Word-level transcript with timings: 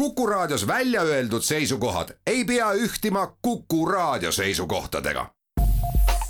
Kuku 0.00 0.26
Raadios 0.26 0.66
välja 0.66 1.02
öeldud 1.02 1.42
seisukohad 1.42 2.08
ei 2.26 2.44
pea 2.44 2.72
ühtima 2.72 3.36
Kuku 3.42 3.86
Raadio 3.86 4.32
seisukohtadega. 4.32 5.26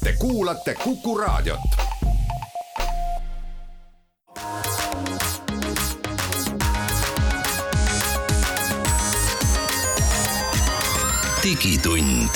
Te 0.05 0.13
kuulate 0.19 0.75
Kuku 0.75 1.19
Raadiot. 1.19 1.61
digitund. 11.43 12.29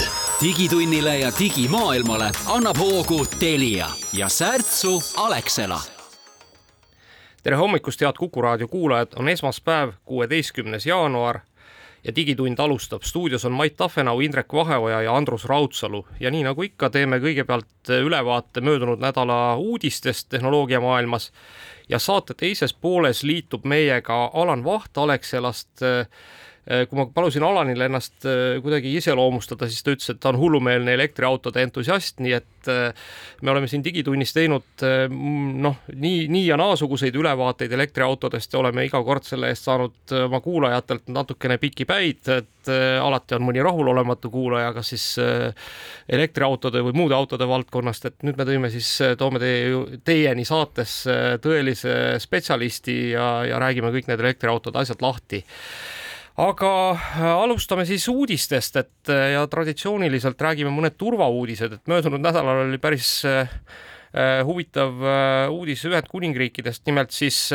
digitunnile 0.43 1.19
ja 1.19 1.33
digimaailmale 1.39 2.33
annab 2.47 2.79
hoogu 2.79 3.27
Telia 3.39 3.91
ja 4.13 4.29
särtsu 4.29 5.03
Alexela 5.17 5.81
tere 7.45 7.57
hommikust, 7.57 8.01
head 8.01 8.17
Kuku 8.19 8.43
raadio 8.43 8.69
kuulajad, 8.69 9.09
on 9.17 9.29
esmaspäev, 9.29 9.93
kuueteistkümnes 10.05 10.87
jaanuar 10.87 11.41
ja 12.05 12.17
Digitund 12.17 12.59
alustab. 12.59 13.03
stuudios 13.03 13.45
on 13.45 13.53
Mait 13.53 13.77
Tafenau, 13.77 14.21
Indrek 14.21 14.53
Vaheoja 14.53 15.03
ja 15.03 15.17
Andrus 15.17 15.45
Raudsalu. 15.45 16.07
Ja 16.21 16.31
nii 16.31 16.43
nagu 16.45 16.63
ikka, 16.63 16.91
teeme 16.91 17.19
kõigepealt 17.21 17.93
ülevaate 18.01 18.61
möödunud 18.61 19.01
nädala 19.01 19.57
uudistest 19.57 20.29
tehnoloogiamaailmas. 20.29 21.33
Ja 21.89 21.99
saate 21.99 22.35
teises 22.35 22.75
pooles 22.75 23.23
liitub 23.23 23.65
meiega 23.65 24.31
Alan 24.35 24.65
Vaht 24.65 24.99
Alexelast 24.99 25.85
kui 26.65 26.97
ma 26.97 27.05
palusin 27.13 27.45
Alanil 27.45 27.85
ennast 27.85 28.25
äh, 28.25 28.57
kuidagi 28.65 28.95
iseloomustada, 28.97 29.69
siis 29.69 29.85
ta 29.85 29.93
ütles, 29.93 30.09
et 30.15 30.21
ta 30.21 30.31
on 30.33 30.39
hullumeelne 30.41 30.95
elektriautode 30.97 31.61
entusiast, 31.61 32.23
nii 32.25 32.33
et 32.39 32.71
äh, 32.73 33.11
me 33.45 33.53
oleme 33.53 33.69
siin 33.69 33.85
Digitunnis 33.85 34.33
teinud 34.33 34.85
noh, 35.13 35.77
nii, 35.93 36.25
nii 36.33 36.47
ja 36.47 36.57
naasuguseid 36.57 37.17
ülevaateid 37.21 37.73
elektriautodest 37.77 38.57
ja 38.57 38.63
oleme 38.63 38.87
iga 38.89 39.03
kord 39.05 39.27
selle 39.29 39.51
eest 39.53 39.69
saanud 39.69 40.15
oma 40.25 40.41
kuulajatelt 40.45 41.13
natukene 41.13 41.59
pikki 41.61 41.85
päid, 41.89 42.23
et 42.33 42.71
alati 43.05 43.37
on 43.37 43.45
mõni 43.45 43.61
rahulolematu 43.61 44.31
kuulaja, 44.33 44.71
kas 44.73 44.95
siis 44.95 45.05
elektriautode 46.09 46.81
või 46.87 46.97
muude 46.97 47.17
autode 47.19 47.45
valdkonnast, 47.49 48.09
et 48.09 48.25
nüüd 48.25 48.41
me 48.41 48.47
tõime 48.49 48.71
siis, 48.73 48.89
toome 49.21 49.43
teie, 49.43 50.01
teieni 50.05 50.47
saatesse 50.49 51.19
tõelise 51.45 52.17
spetsialisti 52.25 52.97
ja, 53.13 53.29
ja 53.51 53.61
räägime 53.61 53.93
kõik 53.93 54.09
need 54.09 54.25
elektriautode 54.25 54.81
asjad 54.81 55.05
lahti 55.05 55.45
aga 56.41 56.71
äh, 56.91 57.25
alustame 57.31 57.85
siis 57.87 58.07
uudistest, 58.11 58.77
et 58.81 59.11
äh, 59.13 59.33
ja 59.37 59.45
traditsiooniliselt 59.51 60.41
räägime 60.43 60.73
mõned 60.75 60.97
turvauudised, 60.99 61.77
et 61.77 61.91
möödunud 61.91 62.23
nädalal 62.23 62.65
oli 62.67 62.81
päris 62.83 63.21
äh, 63.29 63.47
huvitav 64.47 65.01
uudis 65.51 65.83
Ühendkuningriikidest, 65.89 66.85
nimelt 66.87 67.11
siis 67.11 67.49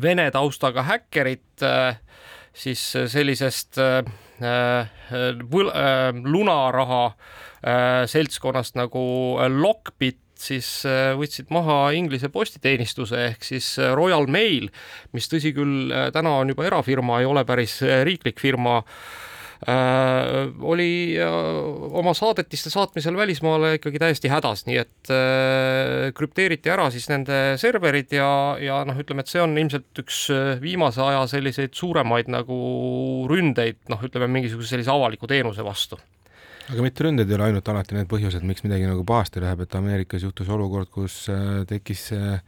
Vene 0.00 0.24
taustaga 0.32 0.80
häkkerid 0.88 1.60
siis 2.56 2.80
sellisest 3.12 3.76
lunaraha 6.24 7.02
seltskonnast 8.08 8.80
nagu 8.80 9.04
Lockbit 9.52 10.23
siis 10.44 10.68
äh, 10.88 11.12
võtsid 11.18 11.50
maha 11.54 11.78
Inglise 11.96 12.30
postiteenistuse 12.32 13.20
ehk 13.30 13.46
siis 13.46 13.74
äh, 13.80 13.92
Royal 13.96 14.28
Mail, 14.30 14.70
mis 15.16 15.28
tõsi 15.30 15.54
küll, 15.56 15.92
äh, 15.92 16.10
täna 16.14 16.38
on 16.42 16.52
juba 16.52 16.68
erafirma, 16.68 17.20
ei 17.20 17.30
ole 17.30 17.46
päris 17.48 17.80
riiklik 17.82 18.42
firma. 18.42 18.82
Äh, 19.64 20.50
oli 20.60 21.16
äh, 21.16 21.24
oma 21.96 22.12
saadetiste 22.12 22.68
saatmisel 22.68 23.16
välismaale 23.16 23.78
ikkagi 23.78 24.02
täiesti 24.02 24.28
hädas, 24.28 24.66
nii 24.66 24.76
et 24.82 25.12
äh, 25.14 26.10
krüpteeriti 26.16 26.68
ära 26.74 26.90
siis 26.92 27.06
nende 27.08 27.54
serverid 27.60 28.12
ja, 28.12 28.28
ja 28.60 28.82
noh, 28.84 28.98
ütleme, 29.00 29.24
et 29.24 29.32
see 29.32 29.40
on 29.40 29.56
ilmselt 29.56 30.02
üks 30.04 30.26
viimase 30.60 31.00
aja 31.06 31.22
selliseid 31.30 31.72
suuremaid 31.78 32.28
nagu 32.34 32.58
ründeid, 33.30 33.80
noh, 33.88 34.04
ütleme 34.04 34.28
mingisuguse 34.36 34.74
sellise 34.74 34.92
avaliku 34.92 35.30
teenuse 35.30 35.64
vastu 35.64 36.00
aga 36.72 36.84
mitte 36.84 37.04
ründed 37.04 37.28
ei 37.28 37.36
ole 37.36 37.50
ainult 37.50 37.68
alati 37.68 37.96
need 37.96 38.08
põhjused, 38.10 38.44
miks 38.48 38.64
midagi 38.64 38.88
nagu 38.88 39.04
pahasti 39.06 39.42
läheb, 39.44 39.64
et 39.64 39.76
Ameerikas 39.76 40.24
juhtus 40.24 40.50
olukord, 40.52 40.88
kus 40.92 41.24
äh, 41.32 41.62
tekkis 41.68 42.06
äh, 42.16 42.40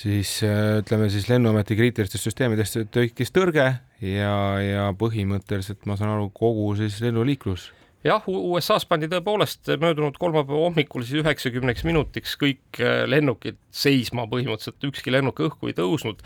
siis 0.00 0.38
äh, 0.46 0.80
ütleme 0.80 1.10
siis 1.12 1.28
Lennuameti 1.28 1.76
kriitilistest 1.78 2.30
süsteemidest 2.30 2.80
tekkis 2.94 3.34
tõrge 3.34 3.68
ja, 4.00 4.34
ja 4.64 4.90
põhimõtteliselt 4.98 5.84
ma 5.88 5.98
saan 6.00 6.16
aru, 6.16 6.30
kogu 6.34 6.70
siis 6.80 6.96
lennuliiklus 7.04 7.68
jah, 8.04 8.24
USA-s 8.28 8.88
pandi 8.88 9.10
tõepoolest 9.12 9.74
möödunud 9.80 10.16
kolmapäeva 10.20 10.64
hommikul 10.64 11.04
siis 11.04 11.20
üheksakümneks 11.20 11.84
minutiks 11.88 12.36
kõik 12.40 12.80
lennukid 13.08 13.60
seisma, 13.72 14.24
põhimõtteliselt 14.28 14.88
ükski 14.88 15.12
lennuk 15.12 15.40
õhku 15.44 15.68
ei 15.68 15.76
tõusnud. 15.76 16.20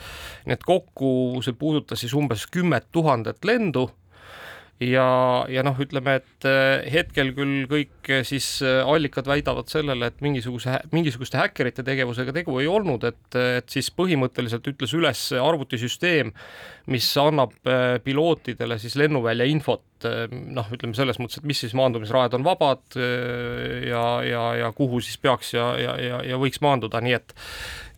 nii 0.46 0.54
et 0.54 0.66
kokku 0.66 1.10
see 1.42 1.54
puudutas 1.58 2.02
siis 2.02 2.14
umbes 2.18 2.46
kümmet 2.50 2.90
tuhandet 2.94 3.42
lendu 3.46 3.88
ja, 4.82 5.08
ja 5.50 5.62
noh, 5.66 5.76
ütleme, 5.82 6.18
et 6.20 6.46
eh, 6.46 6.86
hetkel 6.92 7.32
küll 7.36 7.66
kõik 7.70 8.10
eh, 8.12 8.22
siis 8.26 8.46
eh, 8.62 8.80
allikad 8.86 9.26
väidavad 9.28 9.70
sellele, 9.70 10.10
et 10.10 10.22
mingisuguse, 10.24 10.78
mingisuguste 10.94 11.40
häkkerite 11.40 11.84
tegevusega 11.86 12.34
tegu 12.36 12.58
ei 12.62 12.70
olnud, 12.70 13.06
et, 13.08 13.38
et 13.58 13.68
siis 13.72 13.90
põhimõtteliselt 13.94 14.70
ütles 14.70 14.94
üles 14.98 15.24
arvutisüsteem, 15.38 16.32
mis 16.88 17.08
annab 17.20 17.56
pilootidele 18.04 18.78
siis 18.80 18.94
lennuvälja 18.96 19.48
infot, 19.50 19.97
noh, 20.06 20.70
ütleme 20.74 20.94
selles 20.96 21.18
mõttes, 21.18 21.40
et 21.40 21.48
mis 21.48 21.58
siis 21.64 21.74
maandumisrajad 21.78 22.36
on 22.38 22.46
vabad 22.46 22.98
ja, 22.98 24.04
ja, 24.26 24.44
ja 24.62 24.72
kuhu 24.76 25.00
siis 25.04 25.18
peaks 25.22 25.54
ja, 25.56 25.72
ja, 25.80 25.96
ja, 26.02 26.22
ja 26.26 26.40
võiks 26.40 26.62
maanduda, 26.64 27.02
nii 27.04 27.16
et 27.18 27.34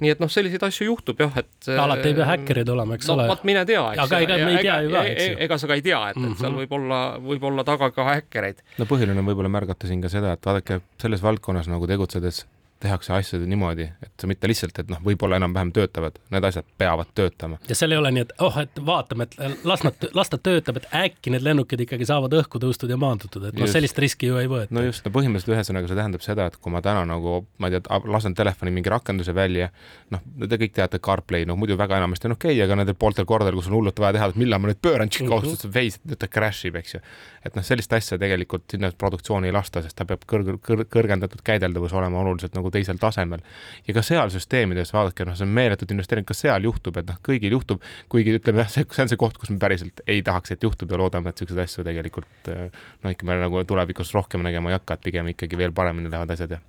nii 0.00 0.12
et 0.14 0.22
noh, 0.22 0.30
selliseid 0.32 0.62
asju 0.64 0.86
juhtub 0.88 1.20
jah, 1.20 1.34
et 1.42 1.68
no, 1.68 1.82
alati 1.84 2.10
ei 2.10 2.16
pea 2.16 2.28
häkkerid 2.30 2.72
olema, 2.72 2.96
eks 2.96 3.08
no, 3.10 3.16
ole. 3.18 3.26
vot 3.30 3.42
mine 3.48 3.64
tea, 3.68 3.82
eks. 3.92 4.04
aga 4.06 4.20
ega 4.24 4.38
me 4.40 4.54
ei 4.54 4.62
tea 4.64 4.78
ju 4.84 4.94
ka, 4.94 5.02
eks 5.10 5.26
ju. 5.26 5.34
ega 5.46 5.58
sa 5.60 5.70
ka 5.70 5.76
ei 5.76 5.84
tea, 5.84 6.00
et 6.12 6.16
mm, 6.16 6.24
-hmm. 6.24 6.32
et 6.32 6.44
seal 6.44 6.52
mhm. 6.52 6.62
võib 6.62 6.78
olla, 6.78 7.00
võib 7.32 7.44
olla 7.50 7.66
taga 7.68 7.90
ka 7.96 8.06
häkkereid. 8.08 8.64
no 8.78 8.88
põhiline 8.88 9.20
on 9.20 9.28
võib-olla 9.28 9.52
märgata 9.52 9.90
siin 9.90 10.00
ka 10.00 10.12
seda, 10.12 10.32
et 10.36 10.46
vaadake, 10.46 10.80
selles 11.02 11.22
valdkonnas 11.22 11.68
nagu 11.68 11.90
tegutsedes 11.90 12.46
tehakse 12.80 13.12
asju 13.12 13.40
niimoodi, 13.44 13.86
et 14.02 14.24
mitte 14.28 14.48
lihtsalt, 14.48 14.78
et 14.80 14.90
noh, 14.90 15.00
võib-olla 15.04 15.36
enam-vähem 15.40 15.72
töötavad, 15.76 16.16
need 16.32 16.46
asjad 16.48 16.66
peavad 16.80 17.10
töötama. 17.14 17.58
ja 17.68 17.76
seal 17.76 17.92
ei 17.92 18.00
ole 18.00 18.12
nii, 18.16 18.24
et 18.24 18.32
oh, 18.46 18.56
et 18.62 18.80
vaatame, 18.86 19.26
et 19.28 19.64
las 19.68 19.84
nad, 19.84 20.06
las 20.16 20.32
ta 20.32 20.38
töötab, 20.40 20.80
et 20.80 20.88
äkki 20.96 21.32
need 21.34 21.44
lennukid 21.44 21.84
ikkagi 21.84 22.08
saavad 22.08 22.34
õhku 22.40 22.60
tõustud 22.62 22.92
ja 22.92 22.96
maandutud, 23.00 23.44
et 23.50 23.58
noh, 23.60 23.68
sellist 23.70 24.00
riski 24.00 24.30
ju 24.30 24.40
ei 24.40 24.48
võeta. 24.50 24.72
no 24.74 24.84
just, 24.86 25.04
no 25.04 25.12
põhimõtteliselt 25.14 25.56
ühesõnaga 25.56 25.90
see 25.90 25.98
tähendab 25.98 26.24
seda, 26.24 26.48
et 26.48 26.56
kui 26.56 26.72
ma 26.72 26.80
täna 26.84 27.04
nagu, 27.08 27.42
ma 27.60 27.68
ei 27.70 27.76
tea, 27.76 28.00
lasen 28.16 28.36
telefoni 28.38 28.72
mingi 28.74 28.92
rakenduse 28.92 29.34
välja, 29.36 29.68
noh, 30.14 30.24
te 30.46 30.60
kõik 30.64 30.74
teate 30.78 31.02
CarPlay, 31.04 31.44
noh 31.48 31.60
muidu 31.60 31.76
väga 31.80 32.00
enamasti 32.00 32.30
on 32.30 32.36
okei 32.38 32.54
okay,, 32.54 32.64
aga 32.64 32.80
nendel 32.80 32.96
pooltel 32.96 33.28
kordadel, 33.28 33.60
kus 33.60 33.68
on 33.68 33.76
hullult 33.76 34.00
vaja 34.00 34.16
teha, 34.16 34.30
et 34.32 34.40
millal 34.40 34.62
ma 34.62 34.72
nüüd 34.72 34.80
pööran, 34.80 35.12
kohustus 35.20 35.68
mhm. 35.68 35.76
veis, 35.76 36.00
ta 36.16 36.30
crash 36.30 36.70
ib, 36.70 36.80
eks 36.80 36.96
ju. 36.96 37.04
et 37.44 37.56
noh, 37.56 37.66
sellist 37.66 37.92
asja 37.92 38.16
tegelikult 38.20 38.64
sinna 38.72 38.92
produktsiooni 38.96 39.50
ei 39.50 39.54
lasta, 39.54 39.84
sest 39.84 39.98
ta 39.98 40.08
peab 40.08 40.24
kõrg-, 40.28 40.56
kõrg, 40.64 40.88
kõrgendatud 40.92 41.44
käideldavus 41.44 41.92
olema 41.96 42.20
oluliselt 42.24 42.56
nagu 42.56 42.69
teisel 42.74 43.00
tasemel. 43.00 43.44
Ja 43.86 43.94
ka 43.96 44.04
seal 44.06 44.32
süsteemides 44.34 44.94
vaadake, 44.96 45.26
noh, 45.28 45.36
see 45.38 45.46
on 45.48 45.54
meeletult 45.56 45.94
investeering, 45.94 46.28
ka 46.28 46.36
seal 46.36 46.66
juhtub, 46.68 46.98
et 47.00 47.10
noh, 47.10 47.20
kõigil 47.26 47.56
juhtub, 47.56 47.84
kuigi 48.12 48.36
ütleme 48.40 48.64
jah, 48.64 48.72
see, 48.72 48.88
see 48.88 49.06
on 49.06 49.12
see 49.12 49.20
koht, 49.20 49.38
kus 49.40 49.52
me 49.52 49.60
päriselt 49.62 50.04
ei 50.06 50.24
tahaks, 50.26 50.56
et 50.56 50.66
juhtub 50.66 50.90
ja 50.90 51.00
loodame, 51.00 51.30
et 51.30 51.40
niisuguseid 51.40 51.64
asju 51.66 51.86
tegelikult 51.86 52.50
noh, 52.50 53.12
ikka 53.12 53.28
me 53.28 53.38
nagu 53.40 53.64
tulevikus 53.68 54.14
rohkem 54.16 54.44
nägema 54.46 54.72
ei 54.72 54.78
hakka, 54.78 54.98
et 54.98 55.08
pigem 55.10 55.32
ikkagi 55.34 55.58
veel 55.60 55.74
paremini 55.76 56.12
lähevad 56.12 56.36
asjad 56.36 56.56
ja 56.56 56.62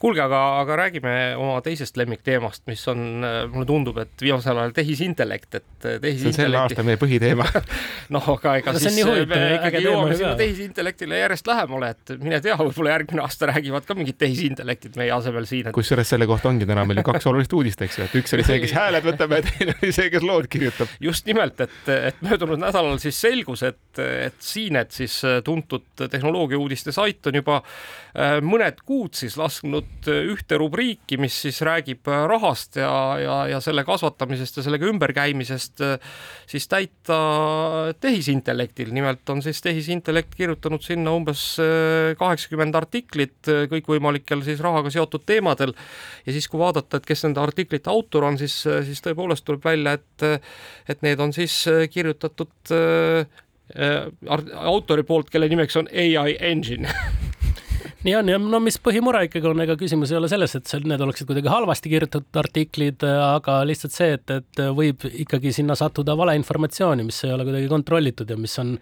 kuulge, 0.00 0.22
aga, 0.24 0.38
aga 0.62 0.76
räägime 0.80 1.12
oma 1.36 1.58
teisest 1.64 1.98
lemmikteemast, 2.00 2.62
mis 2.70 2.82
on, 2.88 3.02
mulle 3.52 3.66
tundub, 3.68 3.98
et 4.00 4.22
viimasel 4.24 4.56
ajal 4.56 4.72
tehisintellekt, 4.76 5.58
et 5.58 5.66
tehisintellekti... 5.84 6.22
see 6.22 6.30
on 6.30 6.38
selle 6.38 6.60
aasta 6.60 6.84
meie 6.86 7.00
põhiteema. 7.00 7.44
Noh, 8.14 8.30
aga 8.32 8.54
ega 8.62 8.72
no, 8.74 8.80
siis 8.80 8.96
me 9.28 9.42
ikkagi 9.58 9.82
jõuame 9.84 10.16
sinna 10.16 10.32
tehisintellektile 10.40 11.20
järjest 11.20 11.50
lähemale, 11.50 11.92
et 11.92 12.14
mine 12.22 12.40
tea, 12.40 12.56
võib-olla 12.56 12.94
järgmine 12.94 13.24
aasta 13.26 13.50
räägivad 13.52 13.84
ka 13.88 13.96
mingid 13.98 14.16
tehisintellektid 14.20 14.96
meie 15.00 15.12
asemel 15.14 15.48
siin 15.50 15.68
et.... 15.68 15.74
kusjuures 15.76 16.14
selle 16.14 16.28
kohta 16.30 16.48
ongi 16.48 16.68
täna 16.68 16.86
meil 16.88 17.02
ju 17.02 17.06
kaks 17.10 17.28
olulist 17.28 17.54
uudist, 17.60 17.84
eks 17.84 18.00
ju, 18.00 18.08
et 18.08 18.16
üks 18.22 18.36
oli 18.38 18.48
see, 18.48 18.58
kes 18.64 18.74
hääled 18.78 19.04
võtab 19.04 19.36
ja 19.36 19.42
teine 19.50 19.76
oli 19.76 19.92
see, 19.94 20.08
kes 20.16 20.24
lood 20.24 20.48
kirjutab. 20.52 20.96
just 21.04 21.28
nimelt, 21.28 21.60
et, 21.66 21.78
et 22.10 22.24
möödunud 22.24 22.64
nädalal 22.64 22.96
siis 23.04 23.20
selgus, 23.20 23.66
et, 23.68 23.82
et 24.00 24.40
Siinet 24.40 24.96
siis 24.96 25.20
tuntud 25.44 26.08
tehnoloogiauudiste 26.08 26.96
sait 26.96 27.26
on 27.28 27.40
juba 27.42 27.60
äh, 27.60 28.38
mõned 28.40 28.80
kuud 28.88 29.14
siis 29.18 29.36
lasknud 29.38 29.89
teinud 30.00 30.08
äh, 30.08 30.32
ühte 30.32 30.58
rubriiki, 30.58 31.18
mis 31.18 31.34
siis 31.42 31.60
räägib 31.62 32.08
äh, 32.08 32.26
rahast 32.28 32.76
ja, 32.76 33.18
ja, 33.20 33.36
ja 33.48 33.60
selle 33.60 33.84
kasvatamisest 33.84 34.56
ja 34.56 34.62
sellega 34.62 34.86
ümberkäimisest 34.86 35.80
äh, 35.80 35.98
siis 36.46 36.68
täita 36.68 37.92
tehisintellektil. 38.00 38.92
nimelt 38.92 39.28
on 39.28 39.42
siis 39.42 39.60
tehisintellekt 39.62 40.34
kirjutanud 40.34 40.82
sinna 40.82 41.12
umbes 41.12 41.56
kaheksakümmend 42.18 42.74
artiklit 42.74 43.46
kõikvõimalikel 43.70 44.42
siis 44.44 44.60
rahaga 44.60 44.90
seotud 44.90 45.24
teemadel. 45.26 45.74
ja 46.26 46.32
siis, 46.32 46.48
kui 46.48 46.60
vaadata, 46.60 46.96
et 46.96 47.06
kes 47.06 47.24
nende 47.24 47.40
artiklite 47.40 47.90
autor 47.90 48.24
on, 48.24 48.38
siis, 48.38 48.62
siis 48.62 49.02
tõepoolest 49.04 49.44
tuleb 49.44 49.64
välja, 49.64 49.98
et, 49.98 50.42
et 50.88 51.02
need 51.02 51.20
on 51.20 51.32
siis 51.32 51.64
kirjutatud 51.90 52.74
autori 53.70 55.02
poolt, 55.06 55.30
kelle 55.30 55.48
nimeks 55.48 55.76
on 55.78 55.90
ai 55.94 56.36
engine 56.40 56.90
nii 58.06 58.16
on 58.16 58.32
ja 58.32 58.38
no 58.40 58.60
mis 58.64 58.78
põhimure 58.82 59.22
ikkagi 59.26 59.50
on, 59.50 59.62
ega 59.64 59.76
küsimus 59.80 60.12
ei 60.12 60.18
ole 60.20 60.30
selles, 60.32 60.54
et 60.56 60.70
see, 60.70 60.80
need 60.88 61.02
oleksid 61.04 61.28
kuidagi 61.28 61.52
halvasti 61.52 61.92
kirjutatud 61.92 62.40
artiklid, 62.42 63.04
aga 63.04 63.60
lihtsalt 63.68 63.96
see, 63.96 64.14
et, 64.16 64.36
et 64.40 64.62
võib 64.76 65.04
ikkagi 65.10 65.52
sinna 65.56 65.76
sattuda 65.78 66.16
valeinformatsiooni, 66.20 67.06
mis 67.10 67.22
ei 67.26 67.34
ole 67.36 67.48
kuidagi 67.48 67.68
kontrollitud 67.72 68.30
ja 68.30 68.38
mis 68.40 68.56
on 68.62 68.76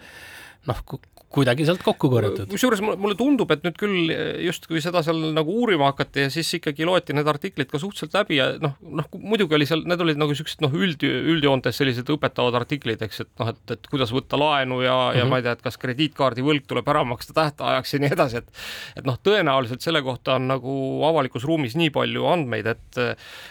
noh, 0.68 0.84
kuidagi 1.28 1.66
sealt 1.68 1.82
kokku 1.84 2.08
korjatud. 2.08 2.48
kusjuures 2.48 2.80
mulle 2.80 3.16
tundub, 3.18 3.50
et 3.52 3.64
nüüd 3.66 3.76
küll 3.76 4.12
justkui 4.46 4.80
seda 4.80 5.02
seal 5.04 5.18
nagu 5.36 5.52
uurima 5.60 5.90
hakati 5.90 6.24
ja 6.24 6.30
siis 6.32 6.48
ikkagi 6.56 6.86
loeti 6.88 7.12
need 7.16 7.28
artiklid 7.28 7.68
ka 7.68 7.80
suhteliselt 7.82 8.16
läbi 8.16 8.38
ja 8.38 8.46
noh, 8.62 8.78
noh 8.80 9.08
muidugi 9.12 9.58
oli 9.58 9.68
seal, 9.68 9.82
need 9.88 10.00
olid 10.00 10.20
nagu 10.20 10.32
niisugused 10.32 10.64
noh, 10.64 10.72
üld, 10.72 11.04
üldjoontes 11.04 11.76
sellised 11.82 12.08
õpetavad 12.14 12.56
artiklid, 12.62 13.04
eks, 13.04 13.20
et 13.26 13.30
noh, 13.42 13.52
et, 13.52 13.60
et 13.76 13.90
kuidas 13.92 14.12
võtta 14.14 14.40
laenu 14.40 14.80
ja 14.80 14.94
mm, 14.94 15.02
-hmm. 15.02 15.18
ja 15.18 15.24
mhm. 15.26 15.30
ma 15.34 15.40
ei 15.40 15.44
tea, 15.44 15.56
et 15.58 15.66
kas 15.66 15.76
krediitkaardi 15.82 16.46
võlg 16.46 16.64
tuleb 16.70 16.88
ära 16.88 17.04
maksta 17.04 17.36
tähtajaks 17.36 17.94
ja 17.94 18.02
nii 18.04 18.12
edasi, 18.16 18.40
et 18.40 18.48
et 18.96 19.04
noh, 19.08 19.20
tõenäoliselt 19.20 19.84
selle 19.84 20.02
kohta 20.02 20.38
on 20.40 20.48
nagu 20.48 20.78
avalikus 21.04 21.44
ruumis 21.44 21.76
nii 21.76 21.92
palju 21.92 22.24
andmeid, 22.32 22.72
et 22.72 23.02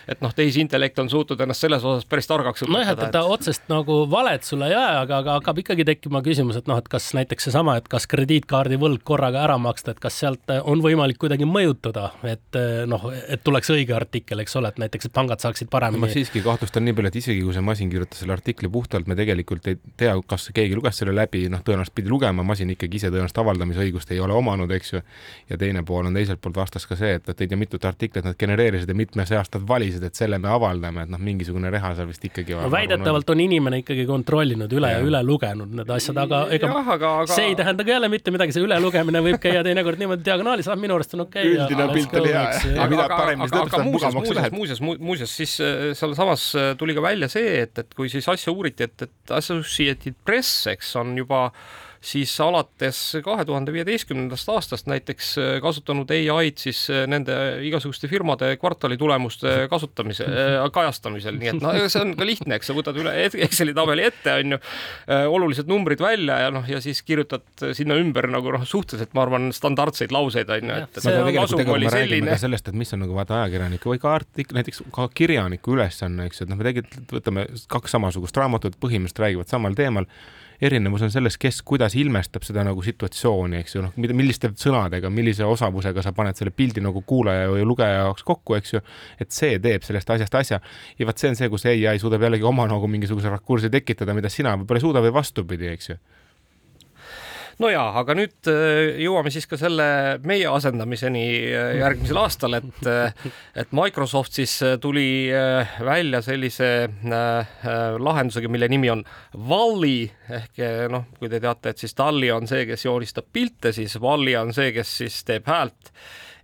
et 0.07 0.25
noh, 0.25 0.33
tehisintellekt 0.33 0.97
on 0.99 1.13
suutnud 1.13 1.45
ennast 1.45 1.61
selles 1.61 1.85
osas 1.85 2.09
päris 2.09 2.27
targaks 2.27 2.65
õpetada. 2.65 2.77
nojah, 2.79 2.91
et 2.97 3.13
ta 3.13 3.21
et... 3.21 3.33
otsest 3.37 3.69
nagu 3.69 4.01
valet 4.09 4.43
sulle 4.43 4.71
ei 4.71 4.75
aja, 4.75 5.01
aga, 5.05 5.21
aga 5.21 5.37
hakkab 5.39 5.61
ikkagi 5.61 5.85
tekkima 5.85 6.23
küsimus, 6.25 6.57
et 6.57 6.67
noh, 6.67 6.81
et 6.81 6.89
kas 6.89 7.11
näiteks 7.13 7.49
seesama 7.49 7.66
seesama, 7.67 7.77
et 7.77 7.87
kas 7.87 8.07
krediitkaardi 8.07 8.77
võlg 8.79 9.03
korraga 9.03 9.43
ära 9.43 9.57
maksta, 9.57 9.91
et 9.91 9.99
kas 9.99 10.17
sealt 10.19 10.49
eh, 10.49 10.61
on 10.63 10.81
võimalik 10.81 11.17
kuidagi 11.19 11.45
mõjutada, 11.45 12.11
et 12.23 12.55
eh, 12.55 12.85
noh, 12.87 13.11
et 13.27 13.43
tuleks 13.43 13.69
õige 13.73 13.95
artikkel, 13.95 14.39
eks 14.39 14.55
ole, 14.55 14.69
et 14.69 14.79
näiteks, 14.79 15.07
et 15.07 15.13
pangad 15.13 15.39
saaksid 15.39 15.69
paremini. 15.69 16.01
ma 16.01 16.09
siiski 16.11 16.41
kahtlustan 16.41 16.85
nii 16.85 16.95
palju, 16.95 17.11
et 17.11 17.19
isegi 17.21 17.43
kui 17.43 17.53
see 17.53 17.65
masin 17.65 17.89
kirjutas 17.89 18.21
selle 18.21 18.33
artikli 18.33 18.69
puhtalt, 18.69 19.07
me 19.07 19.15
tegelikult 19.15 19.67
ei 19.67 19.77
tea, 19.97 20.15
kas 20.27 20.49
keegi 20.53 20.75
luges 20.77 20.97
selle 21.01 21.15
läbi, 21.15 21.47
noh, 21.51 21.63
tõenäoliselt 21.65 21.95
pidi 21.95 22.11
lugema, 22.11 22.45
masin 22.47 22.71
ikkagi 22.73 23.01
ise 23.01 23.11
tõenäoliselt 23.11 23.41
avaldamisõigust 23.43 24.11
ei 24.15 24.21
ole 24.23 24.35
omanud, 24.37 24.71
eks 24.71 24.93
ju. 24.93 25.03
ja 25.49 25.57
teine 25.57 25.83
pool 25.83 26.07
on 26.07 26.17
teiselt 26.17 26.41
poolt 26.41 26.57
vastas 26.57 26.87
ka 26.87 26.95
see, 26.99 27.17
et, 27.19 27.29
et 27.29 27.41
ei 27.41 27.51
tea, 27.51 27.59
mitut 27.59 27.85
artiklit 27.85 28.25
nad 28.25 28.37
genereerisid 28.39 28.89
ja 28.89 28.95
mitme 28.97 29.25
seast 29.27 29.55
nad 29.55 29.67
valisid, 29.67 30.03
et 30.03 30.15
selle 30.15 30.39
me 30.39 30.51
avaldame, 30.51 31.07
et 31.07 31.11
noh, 31.11 31.21
mingisugune 31.21 31.71
reha 31.73 31.93
seal 31.97 32.09
vist 32.09 32.23
ikkagi 32.27 32.55
no, 32.55 32.71
väidetavalt 32.71 33.29
on 33.33 33.43
inimene 33.43 33.81
ikkagi 33.83 34.05
kontrollinud 34.07 34.71
üle 34.77 34.91
ja, 34.93 35.01
ja 35.01 35.07
üle 35.07 35.23
lugenud 35.25 35.73
need 35.79 35.91
asjad, 35.97 36.19
aga 36.21 36.43
ega 36.53 36.69
jah, 36.71 36.91
aga, 36.95 37.11
aga... 37.23 37.33
see 37.33 37.49
ei 37.51 37.56
tähenda 37.57 37.85
ka 37.87 37.93
jälle 37.93 38.09
mitte 38.11 38.33
midagi, 38.33 38.55
see 38.55 38.65
ülelugemine 38.65 39.23
võib 39.25 39.39
käia 39.43 39.63
teinekord 39.65 40.01
niimoodi 40.01 40.25
diagonaalis, 40.27 40.69
ah 40.71 40.77
minu 40.79 40.97
arust 40.97 41.17
on 41.17 41.25
okei 41.25 41.47
okay,. 41.47 41.55
üldine 41.55 41.87
pilt 41.95 42.15
oli 42.21 42.35
hea, 42.35 42.45
aga 42.75 42.89
mida 42.93 43.07
paremini 43.13 43.49
seda 43.51 43.63
ütleb, 43.67 43.89
mugavamaks 43.93 44.35
läheb. 44.39 44.57
muuseas, 44.57 44.83
muuseas, 44.83 45.33
siis 45.41 45.57
äh, 45.63 45.89
sealsamas 45.97 46.47
äh, 46.55 46.69
tuli 46.79 46.95
ka 46.97 47.03
välja 47.05 47.31
see, 47.31 47.57
et, 47.65 47.75
et 47.83 47.97
kui 47.97 48.11
siis 48.13 48.29
asja 48.31 48.53
uuriti, 48.53 48.87
et, 48.87 49.07
et 49.09 49.35
Associated 49.41 50.17
Press, 50.25 50.63
eks, 50.71 50.95
on 51.01 51.15
juba 51.17 51.47
äh, 51.49 51.86
siis 52.01 52.33
alates 52.41 52.99
kahe 53.25 53.45
tuhande 53.45 53.73
viieteistkümnendast 53.73 54.49
aastast 54.53 54.89
näiteks 54.89 55.31
äh, 55.41 55.51
kasutanud 55.63 56.11
ai-d 56.11 56.61
siis 56.61 56.83
äh, 56.93 57.05
nende 57.09 57.35
igasuguste 57.67 58.09
firmade 58.11 58.53
kvartalitulemuste 58.61 59.67
kasutamise, 59.71 60.27
äh, 60.27 60.59
kajastamisel, 60.73 61.37
nii 61.41 61.51
et 61.53 61.61
noh, 61.63 61.79
see 61.89 62.03
on 62.03 62.13
ka 62.17 62.27
lihtne, 62.27 62.57
eks 62.57 62.71
sa 62.71 62.77
võtad 62.77 62.97
üle 63.01 63.13
Exceli 63.27 63.73
tabeli 63.77 64.05
ette, 64.07 64.37
on 64.41 64.55
ju, 64.55 64.59
olulised 65.33 65.69
numbrid 65.69 66.01
välja 66.03 66.39
ja 66.45 66.53
noh, 66.53 66.65
ja 66.69 66.79
siis 66.83 67.01
kirjutad 67.05 67.45
sinna 67.77 67.97
ümber 67.99 68.29
nagu 68.31 68.53
noh, 68.53 68.65
suhteliselt 68.67 69.13
ma 69.17 69.25
arvan, 69.25 69.49
standardseid 69.55 70.13
lauseid 70.15 70.49
on 70.53 70.71
ju, 70.71 70.79
et, 70.83 70.99
et 71.01 71.37
kasum 71.37 71.73
oli 71.75 71.91
selline. 71.91 72.37
sellest, 72.39 72.71
et 72.71 72.77
mis 72.77 72.93
on 72.95 73.03
nagu 73.05 73.17
vaata 73.17 73.41
ajakirjaniku 73.43 73.93
või 73.93 74.01
ka 74.03 74.15
artik-, 74.19 74.53
näiteks 74.55 74.85
ka 74.95 75.09
kirjaniku 75.17 75.77
ülesanne, 75.77 76.27
eks 76.29 76.41
ju, 76.41 76.47
et 76.47 76.53
noh, 76.53 76.59
me 76.59 76.67
tegelikult 76.69 77.17
võtame 77.19 77.47
kaks 77.71 77.97
samasugust 77.97 78.37
raamatut, 78.37 78.77
põhimõtteliselt 78.81 79.23
räägivad 79.25 79.51
samal 79.51 79.77
teemal 79.77 80.09
erinevus 80.61 81.03
on 81.05 81.11
selles, 81.13 81.37
kes 81.41 81.61
kuidas 81.67 81.95
ilmestab 81.99 82.45
seda 82.47 82.63
nagu 82.67 82.83
situatsiooni, 82.83 83.61
eks 83.61 83.77
ju, 83.77 83.83
noh, 83.85 83.95
milliste 83.97 84.51
sõnadega, 84.57 85.11
millise 85.13 85.45
osavusega 85.47 86.03
sa 86.05 86.13
paned 86.17 86.39
selle 86.39 86.53
pildi 86.55 86.83
nagu 86.83 87.03
kuulaja 87.07 87.49
või 87.53 87.65
lugeja 87.67 88.03
jaoks 88.03 88.25
kokku, 88.27 88.57
eks 88.57 88.77
ju, 88.77 88.83
et 89.21 89.33
see 89.33 89.59
teeb 89.63 89.85
sellest 89.87 90.09
asjast 90.17 90.39
asja. 90.41 90.61
ja 90.97 91.09
vot 91.09 91.17
see 91.17 91.31
on 91.33 91.39
see, 91.39 91.49
kus 91.53 91.67
ai 91.69 91.97
suudab 92.01 92.25
jällegi 92.25 92.47
oma 92.47 92.67
nagu 92.69 92.89
mingisuguse 92.89 93.29
rakursi 93.33 93.69
tekitada, 93.73 94.15
mida 94.17 94.31
sina 94.33 94.55
võib-olla 94.57 94.81
ei 94.81 94.87
suuda 94.87 95.03
või 95.05 95.13
vastupidi, 95.19 95.73
eks 95.73 95.93
ju 95.93 95.99
no 97.61 97.69
jaa, 97.71 97.87
aga 98.01 98.15
nüüd 98.17 98.49
äh, 98.51 98.99
jõuame 99.01 99.31
siis 99.33 99.47
ka 99.49 99.57
selle 99.59 99.87
meie 100.27 100.47
asendamiseni 100.51 101.23
äh, 101.47 101.71
järgmisel 101.81 102.19
aastal, 102.21 102.57
et 102.59 102.89
äh, 102.89 103.25
et 103.57 103.73
Microsoft 103.75 104.37
siis 104.37 104.53
tuli 104.81 105.29
välja 105.83 106.21
sellise 106.21 106.67
lahendusega, 107.07 108.49
mille 108.51 108.69
nimi 108.69 108.91
on 108.93 109.01
Valli 109.49 110.05
ehk 110.37 110.61
noh, 110.93 111.07
kui 111.17 111.31
te 111.31 111.41
teate, 111.41 111.73
et 111.73 111.81
siis 111.81 111.97
Talli 111.97 112.29
on 112.33 112.47
see, 112.49 112.67
kes 112.69 112.85
joonistab 112.85 113.27
pilte, 113.33 113.73
siis 113.75 113.97
Valli 114.01 114.35
on 114.37 114.53
see, 114.55 114.71
kes 114.75 114.93
siis 115.01 115.19
teeb 115.27 115.49
häält. 115.49 115.91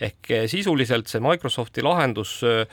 Ehk 0.03 0.33
sisuliselt 0.51 1.07
see 1.11 1.21
Microsofti 1.23 1.85
lahendus 1.85 2.39
äh, 2.47 2.65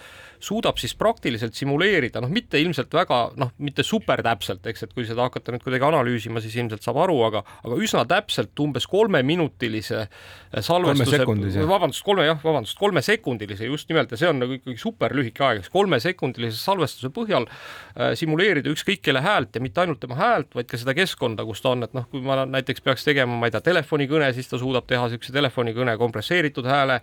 suudab 0.44 0.78
siis 0.80 0.94
praktiliselt 0.98 1.56
simuleerida, 1.58 2.22
noh, 2.22 2.30
mitte 2.32 2.60
ilmselt 2.60 2.92
väga 2.94 3.20
noh, 3.40 3.52
mitte 3.62 3.84
super 3.86 4.22
täpselt, 4.24 4.64
eks, 4.70 4.86
et 4.86 4.94
kui 4.96 5.06
seda 5.08 5.26
hakata 5.26 5.54
nüüd 5.54 5.64
kuidagi 5.64 5.86
analüüsima, 5.86 6.42
siis 6.42 6.56
ilmselt 6.60 6.84
saab 6.84 7.00
aru, 7.04 7.18
aga 7.26 7.42
aga 7.64 7.78
üsna 7.80 8.04
täpselt 8.08 8.62
umbes 8.64 8.86
kolmeminutilise 8.90 10.00
äh, 10.00 10.62
salvestuse, 10.64 11.22
vabandust, 11.68 12.04
kolme 12.06 12.26
jah, 12.26 12.40
vabandust, 12.42 12.78
kolmesekundilise 12.80 13.68
just 13.68 13.90
nimelt 13.92 14.12
ja 14.14 14.20
see 14.20 14.30
on 14.30 14.40
nagu 14.42 14.56
ikkagi 14.56 14.80
super 14.80 15.14
lühike 15.16 15.44
aeg, 15.46 15.62
eks 15.62 15.72
kolmesekundilise 15.74 16.58
salvestuse 16.60 17.12
põhjal 17.14 17.48
äh, 17.50 18.14
simuleerida 18.18 18.72
ükskõik 18.72 19.04
kelle 19.04 19.22
häält 19.24 19.56
ja 19.56 19.64
mitte 19.64 19.84
ainult 19.84 20.02
tema 20.02 20.18
häält, 20.20 20.54
vaid 20.56 20.70
ka 20.70 20.80
seda 20.80 20.96
keskkonda, 20.96 21.46
kus 21.48 21.62
ta 21.64 21.74
on, 21.74 21.84
et 21.86 21.96
noh, 21.96 22.08
kui 22.10 22.24
ma 22.24 22.40
näiteks 22.48 22.84
peaks 22.86 23.06
tegema, 23.06 23.36
ma 23.36 23.50
ei 23.50 23.54
tea, 23.54 23.62
telefonikõne, 23.70 24.32
siis 24.36 24.48
ta 24.50 24.60
suudab 24.60 24.88
teha 24.90 25.06
niisuguse 25.08 25.34
telefonikõne 25.34 25.96
kompresseeritud 26.00 26.68
hääle, 26.68 27.00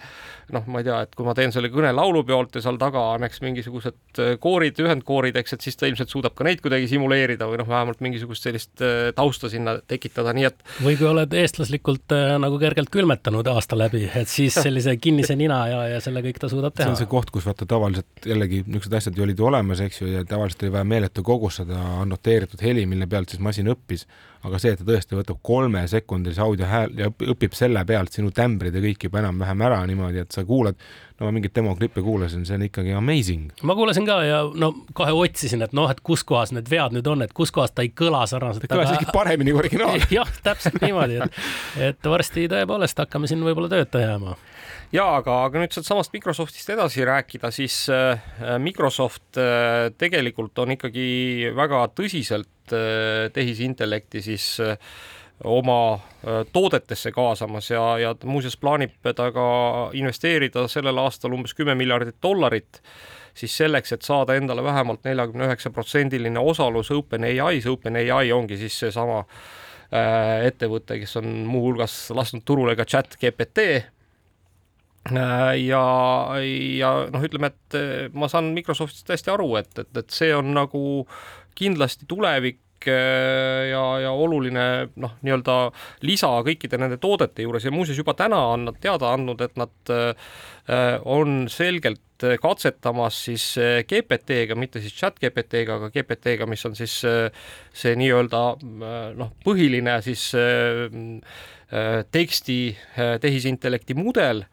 noh, 0.56 0.68
ma 0.72 0.82
ei 0.82 0.88
tea, 0.88 1.02
et 1.06 1.16
kui 1.18 1.28
ma 1.28 1.36
teen 1.38 1.54
selle 1.56 1.72
kõne 1.74 1.94
laulupeolt 1.96 2.58
ja 2.58 2.64
seal 2.66 2.80
taga 2.82 3.04
on 3.16 3.27
paneks 3.28 3.42
mingisugused 3.44 4.20
äh, 4.22 4.36
koorid, 4.40 4.80
ühendkoorid, 4.84 5.36
eks, 5.40 5.56
et 5.56 5.66
siis 5.66 5.78
ta 5.78 5.88
ilmselt 5.90 6.12
suudab 6.12 6.36
ka 6.38 6.46
neid 6.48 6.62
kuidagi 6.64 6.88
simuleerida 6.92 7.48
või 7.50 7.60
noh, 7.60 7.68
vähemalt 7.68 8.02
mingisugust 8.04 8.48
sellist 8.48 8.84
äh, 8.84 9.12
tausta 9.16 9.50
sinna 9.52 9.78
tekitada, 9.88 10.34
nii 10.36 10.48
et. 10.48 10.64
või 10.84 10.96
kui 11.00 11.10
oled 11.10 11.34
eestlaslikult 11.34 12.16
äh, 12.16 12.36
nagu 12.42 12.60
kergelt 12.62 12.92
külmetanud 12.94 13.48
aasta 13.52 13.78
läbi, 13.80 14.06
et 14.08 14.32
siis 14.32 14.56
sellise 14.66 14.96
kinnise 15.02 15.36
nina 15.40 15.60
ja, 15.72 15.82
ja 15.96 16.00
selle 16.04 16.24
kõik 16.26 16.40
ta 16.42 16.52
suudab 16.52 16.76
teha. 16.76 16.88
see 16.88 16.96
on 16.96 17.02
see 17.02 17.12
koht, 17.12 17.34
kus 17.34 17.48
vaata 17.48 17.68
tavaliselt 17.68 18.32
jällegi 18.32 18.64
niisugused 18.66 18.98
asjad 19.02 19.20
ju 19.20 19.28
olid 19.28 19.44
ju 19.44 19.52
olemas, 19.52 19.84
eks 19.84 20.02
ju, 20.02 20.10
ja 20.14 20.24
tavaliselt 20.28 20.66
oli 20.66 20.76
vaja 20.78 20.88
meeletu 20.96 21.26
kogus 21.28 21.62
seda 21.62 21.84
annoteeritud 22.02 22.64
heli, 22.64 22.88
mille 22.90 23.10
pealt 23.12 23.34
siis 23.34 23.44
masin 23.44 23.72
õppis 23.74 24.08
aga 24.46 24.60
see, 24.62 24.74
et 24.74 24.82
ta 24.82 24.88
tõesti 24.88 25.18
võtab 25.18 25.40
kolmesekundilise 25.46 26.44
audio 26.44 26.68
hääl 26.70 26.94
ja 26.98 27.10
õpib 27.10 27.56
selle 27.58 27.84
pealt 27.88 28.16
sinu 28.16 28.32
tämbrid 28.36 28.76
ja 28.76 28.84
kõik 28.84 29.08
juba 29.08 29.22
enam-vähem 29.24 29.64
ära 29.68 29.80
niimoodi, 29.90 30.22
et 30.24 30.36
sa 30.36 30.44
kuulad, 30.48 30.78
no 31.20 31.28
ma 31.28 31.34
mingit 31.34 31.56
demoklippe 31.56 32.04
kuulasin, 32.06 32.46
see 32.48 32.58
on 32.58 32.66
ikkagi 32.68 32.94
amazing. 32.98 33.52
ma 33.68 33.76
kuulasin 33.78 34.06
ka 34.08 34.20
ja 34.26 34.42
no 34.54 34.72
kohe 34.98 35.16
otsisin, 35.18 35.64
et 35.66 35.74
noh, 35.78 35.90
et 35.92 36.02
kus 36.06 36.24
kohas 36.28 36.54
need 36.56 36.70
vead 36.72 36.96
nüüd 36.98 37.08
on, 37.10 37.26
et 37.26 37.34
kus 37.38 37.54
kohas 37.56 37.74
ta 37.74 37.86
ei 37.86 37.94
kõla 37.94 38.26
sarnaselt. 38.30 38.68
ta 38.68 38.78
kõlas 38.78 38.94
isegi 38.94 39.10
paremini 39.16 39.56
kui 39.56 39.66
originaal. 39.66 40.04
jah, 40.20 40.30
täpselt 40.46 40.82
niimoodi, 40.84 41.22
et, 41.26 41.42
et 41.92 42.12
varsti 42.16 42.48
tõepoolest 42.52 43.06
hakkame 43.06 43.30
siin 43.32 43.44
võib-olla 43.46 43.72
tööta 43.74 44.04
jääma 44.04 44.38
ja 44.96 45.06
aga, 45.18 45.42
aga 45.48 45.62
nüüd 45.62 45.76
sealtsamast 45.76 46.14
Microsoftist 46.16 46.72
edasi 46.72 47.06
rääkida, 47.08 47.52
siis 47.56 47.86
äh, 47.92 48.22
Microsoft 48.62 49.40
äh, 49.42 49.90
tegelikult 50.00 50.58
on 50.64 50.76
ikkagi 50.78 51.52
väga 51.58 51.84
tõsiselt 51.98 52.76
äh, 52.76 53.28
tehisintellekti 53.36 54.24
siis 54.24 54.54
oma 55.44 56.00
toodetesse 56.54 57.12
kaasamas 57.14 57.70
ja, 57.70 57.84
ja 58.02 58.16
muuseas 58.26 58.58
plaanib 58.58 58.96
ta 59.16 59.30
ka 59.32 59.46
investeerida 59.94 60.66
sellel 60.72 60.98
aastal 60.98 61.36
umbes 61.38 61.54
kümme 61.54 61.76
miljardit 61.78 62.18
dollarit 62.24 62.82
siis 63.38 63.58
selleks, 63.58 63.94
et 63.94 64.02
saada 64.02 64.36
endale 64.38 64.64
vähemalt 64.66 65.06
neljakümne 65.06 65.46
üheksa 65.46 65.70
protsendiline 65.74 66.42
osalus 66.42 66.90
OpenAI-s, 66.92 67.68
OpenAI 67.70 68.32
ongi 68.34 68.58
siis 68.58 68.80
seesama 68.80 69.24
ettevõte, 70.44 70.98
kes 71.00 71.16
on 71.22 71.30
muuhulgas 71.48 72.10
lasknud 72.18 72.44
turule 72.48 72.76
ka 72.76 72.86
chat 72.90 73.16
GPT 73.22 73.68
ja, 75.64 75.84
ja 76.82 76.92
noh, 77.14 77.24
ütleme, 77.24 77.54
et 77.54 78.12
ma 78.18 78.28
saan 78.32 78.52
Microsoftist 78.58 79.08
täiesti 79.08 79.32
aru, 79.32 79.54
et, 79.62 79.72
et, 79.80 79.92
et 80.02 80.12
see 80.12 80.34
on 80.36 80.52
nagu 80.58 80.82
kindlasti 81.58 82.10
tulevik 82.10 82.60
ja, 82.86 83.84
ja 84.04 84.12
oluline 84.12 84.66
noh, 85.02 85.16
nii-öelda 85.26 85.56
lisa 86.06 86.30
kõikide 86.46 86.80
nende 86.80 87.00
toodete 87.02 87.46
juures 87.46 87.66
ja 87.66 87.74
muuseas 87.74 87.98
juba 87.98 88.14
täna 88.18 88.40
on 88.54 88.68
nad 88.70 88.78
teada 88.84 89.14
andnud, 89.16 89.42
et 89.42 89.58
nad 89.60 89.94
on 91.08 91.46
selgelt 91.52 92.26
katsetamas 92.42 93.18
siis 93.28 93.46
GPT-ga, 93.88 94.58
mitte 94.58 94.82
siis 94.84 94.96
chat 94.98 95.20
GPT-ga, 95.22 95.78
aga 95.78 95.92
GPT-ga, 95.94 96.48
mis 96.50 96.66
on 96.68 96.76
siis 96.78 96.96
see 97.02 98.00
nii-öelda 98.00 98.42
noh, 99.18 99.36
põhiline 99.46 100.00
siis 100.06 100.30
teksti 102.12 102.58
tehisintellekti 103.24 103.96
mudel 103.98 104.44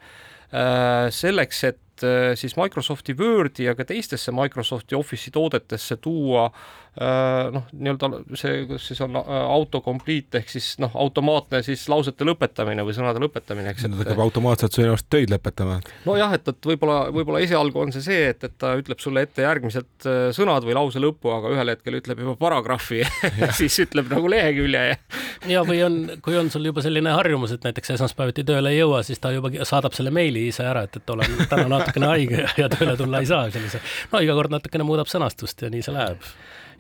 selleks, 1.15 1.65
et 1.71 2.07
siis 2.39 2.57
Microsofti 2.59 3.15
Wordi 3.19 3.69
ja 3.69 3.75
ka 3.79 3.87
teistesse 3.87 4.33
Microsofti 4.35 4.97
Office'i 4.99 5.31
toodetesse 5.35 5.97
tuua 6.03 6.49
äh, 6.49 6.84
noh, 6.95 7.67
nii-öelda 7.73 8.11
see, 8.39 8.65
kus 8.71 8.89
siis 8.91 9.01
on 9.05 9.19
autocomplete 9.19 10.43
ehk 10.43 10.53
siis 10.53 10.75
noh, 10.83 10.93
automaatne 10.95 11.63
siis 11.67 11.83
lausete 11.91 12.27
lõpetamine 12.27 12.85
või 12.87 12.95
sõnade 12.97 13.23
lõpetamine, 13.23 13.73
eks. 13.75 13.89
ta 13.89 14.01
hakkab 14.03 14.23
automaatselt 14.27 14.77
su 14.77 14.85
ennast 14.85 15.09
töid 15.11 15.33
lõpetama. 15.33 15.81
nojah, 16.07 16.37
et, 16.39 16.49
et 16.55 16.71
võib-olla, 16.71 17.09
võib-olla 17.15 17.43
esialgu 17.45 17.83
on 17.83 17.95
see 17.95 18.05
see, 18.07 18.29
et, 18.31 18.47
et 18.47 18.57
ta 18.59 18.75
ütleb 18.79 19.03
sulle 19.03 19.25
ette 19.27 19.43
järgmised 19.43 20.09
sõnad 20.37 20.67
või 20.67 20.79
lause 20.79 21.03
lõpu, 21.03 21.33
aga 21.35 21.55
ühel 21.57 21.75
hetkel 21.75 21.99
ütleb 21.99 22.23
juba 22.23 22.37
paragrahvi 22.41 23.03
siis 23.61 23.81
ütleb 23.87 24.13
nagu 24.15 24.31
lehekülje 24.31 24.87
ja 24.93 24.99
ja 25.55 25.63
või 25.67 25.81
on, 25.85 25.99
kui 26.23 26.37
on 26.39 26.51
sul 26.53 26.65
juba 26.69 26.83
selline 26.85 27.13
harjumus, 27.15 27.55
et 27.55 27.65
näiteks 27.67 27.95
esmaspäeviti 27.97 28.45
tööle 28.47 28.73
ei 28.75 28.81
jõua, 28.81 29.03
siis 29.07 29.21
ta 29.23 29.33
juba 29.35 29.53
saadab 29.67 29.97
selle 29.97 30.13
meili 30.15 30.47
ise 30.51 30.67
ära, 30.67 30.85
et, 30.89 30.99
et 31.01 31.15
olen 31.15 31.39
täna 31.51 31.67
natukene 31.77 32.11
haige 32.13 32.43
ja, 32.45 32.51
ja 32.65 32.71
tööle 32.73 32.97
tulla 33.01 33.23
ei 33.23 33.31
saa, 33.31 33.49
sellise. 33.55 33.83
no 34.13 34.23
iga 34.25 34.37
kord 34.39 34.55
natukene 34.55 34.87
muudab 34.87 35.11
sõnastust 35.11 35.65
ja 35.65 35.73
nii 35.73 35.85
see 35.85 35.97
läheb 35.97 36.29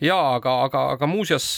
ja 0.02 0.16
aga, 0.36 0.56
aga, 0.66 0.84
aga 0.96 1.08
muuseas 1.10 1.48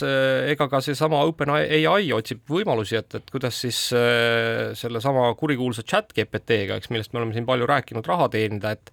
ega 0.51 0.69
ka 0.73 0.81
seesama 0.85 1.23
OpenAI 1.29 2.13
otsib 2.17 2.43
võimalusi, 2.51 2.99
et, 3.01 3.19
et 3.19 3.31
kuidas 3.33 3.61
siis 3.65 3.81
äh, 3.97 4.73
sellesama 4.79 5.29
kurikuulsa 5.39 5.85
chat 5.87 6.13
GPT-ga, 6.17 6.81
eks, 6.81 6.91
millest 6.93 7.15
me 7.15 7.23
oleme 7.23 7.37
siin 7.37 7.49
palju 7.49 7.69
rääkinud, 7.71 8.07
raha 8.07 8.31
teenida, 8.33 8.77
et 8.77 8.93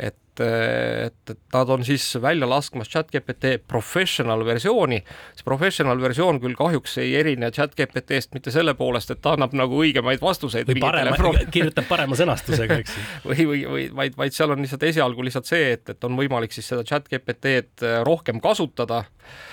et 0.00 0.31
et, 0.40 1.30
et 1.30 1.38
nad 1.54 1.68
on 1.74 1.84
siis 1.84 2.06
välja 2.22 2.48
laskmas 2.48 2.88
chat-GPT 2.88 3.58
professional 3.68 4.44
versiooni. 4.46 5.02
see 5.36 5.44
professional 5.44 6.00
versioon 6.00 6.40
küll 6.40 6.56
kahjuks 6.56 6.98
ei 7.02 7.14
erine 7.20 7.50
chat-GPT-st 7.50 8.32
mitte 8.34 8.54
selle 8.54 8.74
poolest, 8.74 9.10
et 9.10 9.20
ta 9.20 9.36
annab 9.36 9.52
nagu 9.58 9.82
õigemaid 9.84 10.22
vastuseid. 10.22 10.66
või 10.66 10.80
parema, 10.80 11.16
kirjutab 11.52 11.88
parema 11.88 12.16
sõnastusega, 12.18 12.80
eks 12.82 12.98
või, 13.28 13.46
või, 13.46 13.64
või 13.76 13.88
vaid, 14.02 14.16
vaid 14.16 14.36
seal 14.36 14.54
on 14.54 14.64
lihtsalt 14.64 14.88
esialgu 14.88 15.24
lihtsalt 15.26 15.50
see, 15.50 15.72
et, 15.76 15.88
et 15.92 16.04
on 16.04 16.16
võimalik 16.16 16.52
siis 16.52 16.68
seda 16.72 16.86
chat-GPT-d 16.88 17.98
rohkem 18.06 18.40
kasutada 18.40 19.02
Äh, 19.02 19.51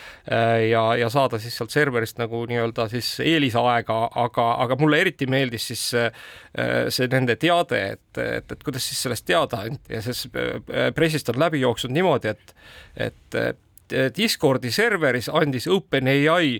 ja, 0.69 0.95
ja 0.95 1.09
saada 1.09 1.39
siis 1.41 1.55
sealt 1.57 1.73
serverist 1.73 2.19
nagu 2.21 2.43
nii-öelda 2.49 2.85
siis 2.91 3.15
eelisaega, 3.25 3.97
aga, 4.23 4.45
aga 4.65 4.77
mulle 4.79 4.99
eriti 5.01 5.25
meeldis 5.29 5.69
siis 5.71 5.85
see, 5.93 6.09
äh, 6.59 6.73
see 6.93 7.09
nende 7.09 7.35
teade, 7.41 7.79
et, 7.95 8.21
et, 8.21 8.51
et 8.51 8.65
kuidas 8.65 8.85
siis 8.85 9.01
sellest 9.07 9.25
teada 9.29 9.63
anti. 9.65 9.95
Ja 9.95 10.03
siis 10.05 10.27
äh, 10.29 10.91
pressist 10.95 11.31
on 11.33 11.39
läbi 11.41 11.63
jooksnud 11.63 11.95
niimoodi, 11.95 12.35
et, 12.35 12.53
et 13.09 13.41
Discordi 14.13 14.69
serveris 14.69 15.31
andis 15.33 15.65
OpenAI 15.67 16.59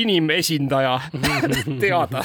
inimesindaja 0.00 0.94
teada, 1.82 2.22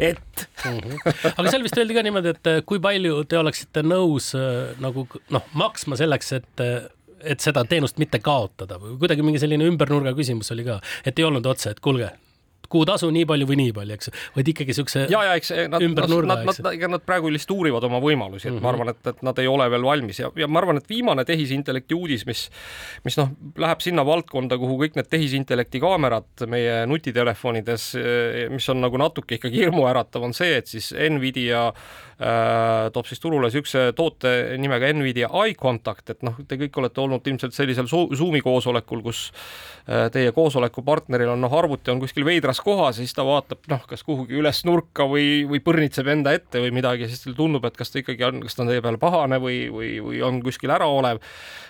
et 0.00 0.46
aga 0.64 1.50
seal 1.52 1.62
vist 1.62 1.76
öeldi 1.76 1.94
ka 1.94 2.02
niimoodi, 2.02 2.32
et 2.32 2.50
kui 2.66 2.80
palju 2.82 3.20
te 3.28 3.38
oleksite 3.38 3.84
nõus 3.86 4.32
nagu 4.82 5.04
noh, 5.30 5.50
maksma 5.60 6.00
selleks, 6.00 6.32
et 6.40 6.64
et 7.26 7.42
seda 7.44 7.64
teenust 7.68 7.98
mitte 8.02 8.20
kaotada 8.24 8.78
või 8.82 8.96
kuidagi 9.00 9.24
mingi 9.26 9.42
selline 9.42 9.66
ümbernurga 9.68 10.14
küsimus 10.16 10.52
oli 10.54 10.66
ka, 10.66 10.80
et 11.04 11.18
ei 11.18 11.26
olnud 11.28 11.46
otse, 11.46 11.72
et 11.74 11.82
kuulge, 11.84 12.12
kuutasu 12.72 13.10
nii 13.14 13.26
palju 13.28 13.48
või 13.48 13.58
nii 13.62 13.74
palju, 13.76 13.96
eks, 13.96 14.10
vaid 14.36 14.50
ikkagi 14.52 14.76
siukse 14.76 15.06
ja, 15.12 15.22
ja 15.28 15.36
eks 15.38 15.52
nad, 15.72 15.82
ümber 15.84 16.08
nurga, 16.10 16.34
nad, 16.34 16.46
nad, 16.50 16.72
ega 16.72 16.90
nad 16.90 17.04
praegu 17.06 17.30
lihtsalt 17.32 17.54
uurivad 17.56 17.86
oma 17.88 18.00
võimalusi, 18.02 18.48
et 18.48 18.52
mm 18.52 18.58
-hmm. 18.58 18.62
ma 18.62 18.72
mhm. 18.72 18.80
arvan, 18.80 18.94
et, 18.94 19.12
et 19.14 19.22
nad 19.26 19.42
ei 19.42 19.50
ole 19.50 19.68
veel 19.70 19.86
valmis 19.86 20.20
ja, 20.20 20.30
ja 20.36 20.48
ma 20.48 20.62
arvan, 20.62 20.80
et 20.82 20.88
viimane 20.88 21.24
tehisintellekti 21.24 21.94
uudis, 21.94 22.26
mis, 22.26 22.46
mis 23.04 23.18
noh, 23.20 23.32
läheb 23.56 23.84
sinna 23.84 24.06
valdkonda, 24.06 24.58
kuhu 24.58 24.78
kõik 24.84 24.98
need 24.98 25.10
tehisintellekti 25.10 25.80
kaamerad 25.80 26.46
meie 26.50 26.82
nutitelefonides, 26.86 27.88
mis 28.50 28.68
on 28.72 28.80
nagu 28.84 28.98
natuke 29.00 29.38
ikkagi 29.38 29.64
hirmuäratav, 29.64 30.24
on 30.26 30.34
see, 30.36 30.56
et 30.60 30.70
siis 30.70 30.92
Nvidia 30.92 31.68
äh, 32.20 32.88
toob 32.92 33.08
siis 33.08 33.20
turule 33.22 33.50
niisuguse 33.50 33.90
toote 33.96 34.32
nimega 34.60 34.90
Nvidia 34.94 35.28
Eye 35.42 35.56
Contact, 35.58 36.10
et 36.14 36.24
noh, 36.26 36.38
te 36.48 36.58
kõik 36.60 36.80
olete 36.80 37.02
olnud 37.02 37.26
ilmselt 37.28 37.56
sellisel 37.56 37.88
Zoomi 37.90 38.42
koosolekul, 38.44 39.02
kus 39.04 39.26
äh, 39.88 40.06
teie 40.14 40.32
koosolekupartneril 40.36 41.34
on 41.34 41.44
noh, 41.44 41.56
arvuti 41.58 41.92
on 41.92 42.02
kuskil 42.02 42.26
veidras 42.28 42.55
igas 42.56 42.64
kohas 42.64 42.98
ja 42.98 43.04
siis 43.04 43.14
ta 43.14 43.24
vaatab 43.24 43.66
noh, 43.68 43.82
kas 43.88 44.02
kuhugi 44.04 44.36
üles 44.38 44.62
nurka 44.64 45.06
või, 45.08 45.44
või 45.48 45.60
põrnitseb 45.64 46.08
enda 46.08 46.32
ette 46.36 46.60
või 46.62 46.72
midagi, 46.72 47.08
siis 47.08 47.22
talle 47.22 47.36
tundub, 47.36 47.64
et 47.64 47.76
kas 47.76 47.90
ta 47.90 48.00
ikkagi 48.00 48.24
on, 48.24 48.40
kas 48.44 48.56
ta 48.56 48.64
on 48.64 48.70
teie 48.70 48.82
peale 48.82 48.98
pahane 48.98 49.38
või, 49.42 49.66
või, 49.72 49.90
või 50.00 50.22
on 50.24 50.40
kuskil 50.44 50.70
äraolev. 50.72 51.20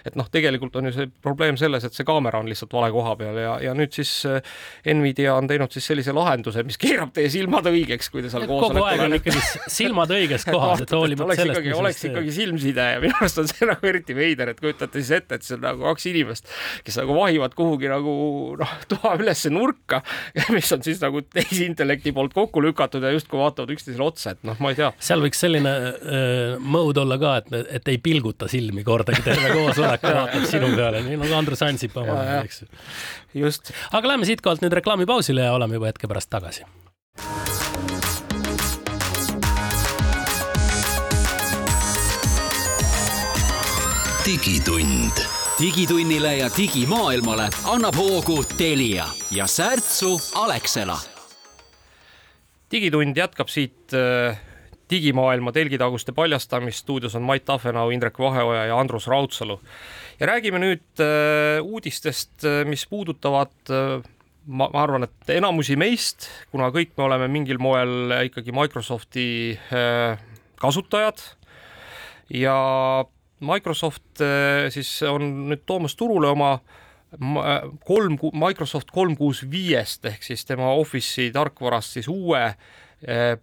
et 0.06 0.16
noh, 0.16 0.28
tegelikult 0.30 0.76
on 0.76 0.86
ju 0.86 0.92
see 0.94 1.08
probleem 1.22 1.56
selles, 1.56 1.84
et 1.84 1.94
see 1.94 2.06
kaamera 2.06 2.38
on 2.38 2.48
lihtsalt 2.48 2.72
vale 2.72 2.92
koha 2.94 3.16
peal 3.18 3.38
ja, 3.42 3.56
ja 3.64 3.74
nüüd 3.74 3.92
siis 3.96 4.10
äh, 4.28 4.42
Nvidia 4.86 5.34
on 5.34 5.48
teinud 5.50 5.72
siis 5.72 5.86
sellise 5.90 6.14
lahenduse, 6.14 6.62
mis 6.66 6.78
keerab 6.78 7.12
teie 7.16 7.30
silmad 7.32 7.66
õigeks, 7.66 8.10
kui 8.12 8.22
te 8.22 8.30
seal 8.30 8.46
koosolekul 8.46 8.80
kogu 8.80 8.86
aeg 8.86 9.04
on 9.06 9.18
ikkagi 9.18 9.42
silmad 9.72 10.14
õiges 10.14 10.46
kohas, 10.54 10.84
et 10.84 10.94
hoolimata 10.94 11.26
oleks 11.26 11.42
sellest, 11.42 11.60
ikkagi, 11.60 11.74
oleks 11.80 12.04
ikkagi 12.10 12.36
silmside 12.36 12.88
ja 12.94 13.02
minu 13.02 13.18
arust 13.18 13.42
on 13.42 13.50
see 13.50 13.66
nagu 13.72 13.90
eriti 13.90 14.16
veider, 14.16 14.54
et 14.54 14.62
kujutate 14.62 15.02
siis 15.02 15.14
ette, 15.18 15.40
et 15.40 15.46
see 15.46 15.58
on 15.58 15.66
nagu 15.66 15.88
kaks 15.90 16.08
inimest, 16.12 16.54
kes 16.86 17.00
nagu 17.02 17.18
vahivad 17.18 17.58
kuhugi 17.58 17.90
nagu 17.90 18.14
noh, 18.60 18.76
toa 18.90 19.16
ülesse 19.18 19.50
nurka, 19.50 20.02
mis 20.54 20.70
on 20.76 20.84
siis 20.86 21.00
nagu 21.02 21.22
tehisintellekti 21.24 22.12
poolt 22.16 22.34
kokku 22.36 22.62
lükatud 22.64 23.04
ja 23.04 23.12
justkui 23.14 23.40
vaatavad 23.40 23.72
üksteisele 23.74 24.06
otsa, 24.06 24.36
et 24.36 24.46
noh, 24.46 24.58
ma 24.62 24.72
ei 24.72 24.78
tea. 24.78 24.92
seal 25.08 25.24
võiks 25.24 25.40
selline 25.42 25.72
äh, 25.72 26.56
mode 26.62 27.02
olla 27.02 27.18
ka, 27.20 27.36
et, 27.42 27.52
et 27.80 27.92
ei 27.92 28.00
pilguta 28.02 28.50
silmi 28.50 28.84
kordagi, 28.86 29.24
terve 29.26 29.52
koosolek 29.56 30.06
vaatab 30.20 30.48
sinu 30.50 30.72
peale, 30.76 31.02
nii 31.06 31.20
nagu 31.22 31.38
Andrus 31.38 31.64
Ansip 31.66 31.96
omal 32.02 32.22
ajal, 32.22 32.48
eks 32.48 32.62
ju. 32.62 32.70
just. 33.46 33.72
aga 33.92 34.14
lähme 34.14 34.28
siitkohalt 34.28 34.64
nüüd 34.64 34.76
reklaamipausile 34.80 35.48
ja 35.48 35.56
oleme 35.56 35.80
juba 35.80 35.92
hetke 35.92 36.10
pärast 36.10 36.32
tagasi. 36.32 36.66
digitund 44.26 45.25
digitunnile 45.56 46.36
ja 46.36 46.48
digimaailmale 46.52 47.46
annab 47.64 47.96
hoogu 47.96 48.42
Telia 48.58 49.06
ja 49.32 49.46
särtsu 49.48 50.18
Alexela. 50.34 50.98
digitund 52.70 53.16
jätkab 53.16 53.48
siit 53.48 53.94
äh, 53.96 54.36
digimaailma 54.90 55.52
telgitaguste 55.52 56.12
paljastamist. 56.12 56.78
stuudios 56.78 57.14
on 57.14 57.22
Mait 57.22 57.44
Tafenau, 57.44 57.90
Indrek 57.90 58.18
Vaheoja 58.18 58.66
ja 58.66 58.80
Andrus 58.80 59.06
Raudsalu. 59.06 59.60
ja 60.20 60.26
räägime 60.26 60.58
nüüd 60.58 61.00
äh, 61.00 61.64
uudistest, 61.64 62.44
äh, 62.44 62.68
mis 62.68 62.86
puudutavad 62.86 63.56
ma, 64.46 64.68
ma 64.72 64.82
arvan, 64.82 65.08
et 65.08 65.30
enamusi 65.40 65.76
meist, 65.76 66.28
kuna 66.50 66.68
kõik 66.68 66.92
me 66.96 67.08
oleme 67.08 67.28
mingil 67.28 67.58
moel 67.58 68.12
ikkagi 68.28 68.52
Microsofti 68.52 69.58
kasutajad 70.60 71.24
ja 72.28 72.60
Microsoft 73.40 74.22
eh, 74.24 74.68
siis 74.72 74.90
on 75.08 75.26
nüüd 75.50 75.64
toomas 75.68 75.96
turule 75.96 76.30
oma 76.32 76.56
kolm, 77.86 78.16
Microsoft 78.34 78.90
kolm 78.92 79.14
kuus 79.16 79.44
viiest 79.50 80.04
ehk 80.08 80.24
siis 80.26 80.42
tema 80.44 80.72
Office'i 80.76 81.30
tarkvarast 81.32 81.96
siis 81.96 82.08
uue 82.12 82.42
eh, 82.46 83.36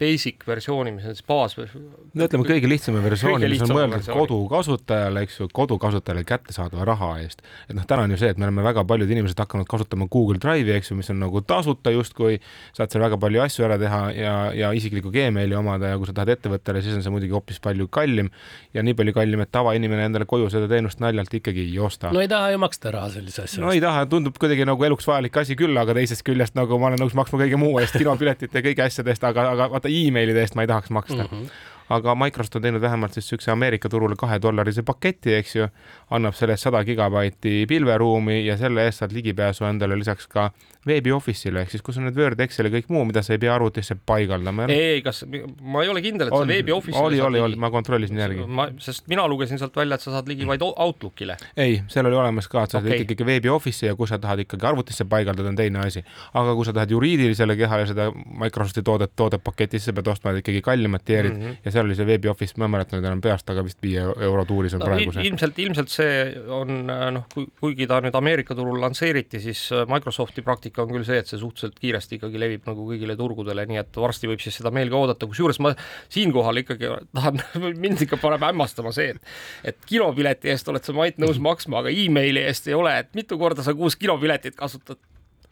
basic 0.00 0.46
versiooni, 0.48 0.92
mis 0.96 1.04
on 1.04 1.16
siis 1.16 1.26
baas. 1.28 1.56
no 1.58 2.26
ütleme 2.26 2.46
kõige 2.48 2.68
lihtsama 2.70 3.02
versiooni, 3.04 3.48
mis 3.52 3.64
on 3.66 3.74
mõeldud 3.76 4.08
kodukasutajale, 4.08 5.24
eks 5.26 5.40
ju, 5.42 5.48
kodukasutajale 5.52 6.24
kättesaadava 6.28 6.86
raha 6.88 7.10
eest. 7.20 7.44
et 7.68 7.76
noh, 7.76 7.84
täna 7.88 8.06
on 8.08 8.14
ju 8.14 8.20
see, 8.22 8.30
et 8.32 8.40
me 8.40 8.48
oleme 8.48 8.64
väga 8.64 8.84
paljud 8.88 9.10
inimesed 9.12 9.40
hakanud 9.40 9.68
kasutama 9.70 10.08
Google 10.12 10.40
Drive'i, 10.40 10.72
eks 10.78 10.92
ju, 10.92 10.96
mis 10.98 11.10
on 11.12 11.20
nagu 11.20 11.42
tasuta 11.44 11.92
justkui, 11.92 12.38
saad 12.76 12.92
seal 12.92 13.04
väga 13.04 13.18
palju 13.20 13.44
asju 13.44 13.66
ära 13.68 13.76
teha 13.80 14.00
ja, 14.16 14.34
ja 14.56 14.72
isiklikku 14.76 15.12
Gmaili 15.12 15.58
omada 15.58 15.92
ja 15.92 16.00
kui 16.00 16.08
sa 16.08 16.16
tahad 16.16 16.32
ettevõttele, 16.36 16.82
siis 16.84 16.96
on 16.96 17.04
see 17.04 17.12
muidugi 17.12 17.36
hoopis 17.36 17.60
palju 17.62 17.88
kallim 17.92 18.32
ja 18.74 18.84
nii 18.86 18.96
palju 18.96 19.16
kallim, 19.16 19.44
et 19.44 19.52
tavainimene 19.52 20.08
endale 20.08 20.28
koju 20.30 20.48
seda 20.52 20.70
teenust 20.70 21.02
naljalt 21.04 21.34
ikkagi 21.40 21.66
ei 21.68 21.78
osta. 21.78 22.14
no 22.14 22.24
ei 22.24 22.30
taha 22.30 22.54
ju 22.54 22.62
maksta 22.64 22.94
raha 22.96 23.12
sellise 23.18 23.44
asja 23.44 23.58
eest. 23.58 23.64
no 23.66 23.74
ei 23.76 23.84
taha, 23.84 24.06
tundub 24.08 24.40
kuidagi 24.40 24.64
nagu 24.68 24.88
eluks 24.88 25.08
vajalik 25.10 25.36
asi 25.44 25.58
küll, 25.60 25.76
aga 25.76 25.96
teisest 25.98 26.24
küljest 26.24 26.56
nagu 26.56 26.80
ma 26.80 26.90
olen 26.90 27.04
nõus 27.04 27.16
maksma 27.18 27.42
kõige 27.44 27.60
muu 27.60 27.76
eest, 27.82 27.98
kinopiletite 28.00 28.60
ja 28.60 28.64
kõigi 28.64 28.86
asjade 28.86 29.12
eest, 29.12 29.26
aga, 29.26 29.50
aga 29.52 29.68
vaata 29.74 29.89
emailide 29.90 30.42
eest 30.44 30.56
ma 30.58 30.66
ei 30.66 30.70
tahaks 30.70 30.90
maksta 30.90 31.22
mm. 31.22 31.28
-hmm 31.32 31.68
aga 31.90 32.14
Microsoft 32.14 32.56
on 32.56 32.62
teinud 32.62 32.82
vähemalt 32.82 33.16
siis 33.16 33.26
niisuguse 33.26 33.50
Ameerika 33.50 33.88
turule 33.88 34.16
kahedollarise 34.18 34.82
paketi, 34.86 35.34
eks 35.34 35.56
ju, 35.56 35.68
annab 36.10 36.36
selle 36.38 36.54
eest 36.54 36.68
sada 36.68 36.84
gigabaiti 36.86 37.64
pilveruumi 37.68 38.44
ja 38.46 38.56
selle 38.60 38.86
eest 38.86 39.02
saad 39.02 39.14
ligipääsu 39.16 39.66
endale 39.66 39.98
lisaks 39.98 40.28
ka 40.30 40.50
veebi 40.86 41.12
Office'ile 41.12 41.60
ehk 41.60 41.72
siis 41.74 41.82
kus 41.84 41.98
on 42.00 42.06
need 42.08 42.16
Word, 42.16 42.40
Excel 42.40 42.68
ja 42.68 42.72
kõik 42.72 42.88
muu, 42.92 43.02
mida 43.08 43.22
sa 43.24 43.34
ei 43.34 43.40
pea 43.42 43.52
arvutisse 43.52 43.96
paigaldama. 44.06 44.68
ei, 44.72 45.02
kas, 45.04 45.22
ma 45.60 45.82
ei 45.84 45.90
ole 45.92 46.00
kindel, 46.04 46.30
et 46.30 46.36
on, 46.36 46.46
sa 46.46 46.48
veebi 46.48 46.72
Office'ile 46.72 47.04
oli, 47.10 47.20
oli, 47.26 47.42
oli, 47.44 47.58
ma 47.60 47.70
kontrollisin 47.72 48.20
järgi. 48.22 48.46
ma, 48.48 48.68
sest 48.80 49.04
mina 49.10 49.26
lugesin 49.28 49.60
sealt 49.60 49.76
välja, 49.76 49.98
et 49.98 50.06
sa 50.06 50.14
saad 50.14 50.30
ligi 50.30 50.48
vaid 50.48 50.64
Outlookile. 50.64 51.36
ei, 51.56 51.82
seal 51.92 52.08
oli 52.08 52.16
olemas 52.16 52.48
ka, 52.48 52.64
et 52.64 52.74
sa 52.76 52.80
okay. 52.80 52.94
saad 52.94 53.04
ikkagi 53.04 53.28
veebi 53.28 53.52
Office'i 53.52 53.90
ja 53.90 53.96
kui 53.98 54.08
sa 54.08 54.18
tahad 54.22 54.44
ikkagi 54.46 54.68
arvutisse 54.70 55.04
paigaldada, 55.10 55.52
on 55.52 55.58
teine 55.60 55.84
asi. 55.84 56.04
aga 56.32 56.56
kui 56.56 56.68
sa 56.68 56.76
tahad 56.76 56.96
juriidilisele 56.96 57.58
kehale 57.60 57.90
seda 57.90 58.08
Microsofti 58.14 58.84
toodet, 58.86 59.12
toodet 59.16 59.44
paketis, 59.44 59.84
sa 59.84 59.96
pead 59.96 60.08
ostma 60.08 60.32
ikkagi 60.40 60.64
kallimat 60.64 61.04
tier'it 61.04 61.36
mm 61.36 61.44
-hmm. 61.44 61.60
ja 61.64 61.70
seal 61.76 61.79
oli 61.88 61.96
see 61.98 62.06
veebi 62.08 62.30
office, 62.30 62.56
ma 62.60 62.68
ei 62.68 62.74
mäleta 62.76 62.96
nüüd 62.96 63.08
enam 63.08 63.22
peast, 63.24 63.48
aga 63.52 63.64
vist 63.66 63.80
viie 63.84 64.02
euro 64.02 64.44
tuuris 64.48 64.76
on 64.76 64.82
no, 64.82 64.88
praegu 64.90 65.14
see. 65.14 65.26
ilmselt, 65.28 65.60
ilmselt 65.64 65.92
see 65.92 66.14
on 66.56 66.84
noh, 66.88 67.26
kuigi 67.60 67.88
ta 67.90 68.00
nüüd 68.04 68.16
Ameerika 68.18 68.56
turul 68.58 68.80
lansseeriti, 68.82 69.40
siis 69.42 69.66
äh, 69.74 69.84
Microsofti 69.90 70.44
praktika 70.46 70.84
on 70.84 70.94
küll 70.94 71.06
see, 71.08 71.20
et 71.22 71.30
see 71.30 71.40
suhteliselt 71.40 71.78
kiiresti 71.80 72.18
ikkagi 72.20 72.40
levib 72.40 72.66
nagu 72.68 72.86
kõigile 72.88 73.16
turgudele, 73.18 73.66
nii 73.70 73.82
et 73.82 74.00
varsti 74.04 74.30
võib 74.30 74.42
siis 74.44 74.60
seda 74.60 74.72
meelgi 74.74 74.96
oodata, 74.96 75.28
kusjuures 75.30 75.60
ma 75.64 75.74
siinkohal 76.12 76.62
ikkagi 76.64 76.94
tahan, 77.16 77.42
mind 77.84 78.06
ikka 78.06 78.20
paneb 78.22 78.44
hämmastama 78.50 78.94
see, 78.96 79.14
et 79.16 79.70
et 79.70 79.86
kinopileti 79.88 80.50
eest 80.52 80.68
oled 80.70 80.84
sa, 80.84 80.94
Mait, 80.96 81.18
nõus 81.20 81.40
maksma, 81.48 81.84
aga 81.84 81.94
emaili 81.94 82.44
eest 82.46 82.68
ei 82.70 82.76
ole, 82.76 82.96
et 83.04 83.14
mitu 83.18 83.38
korda 83.40 83.64
sa 83.66 83.76
kuus 83.76 83.98
kinopiletit 84.00 84.58
kasutad 84.58 85.00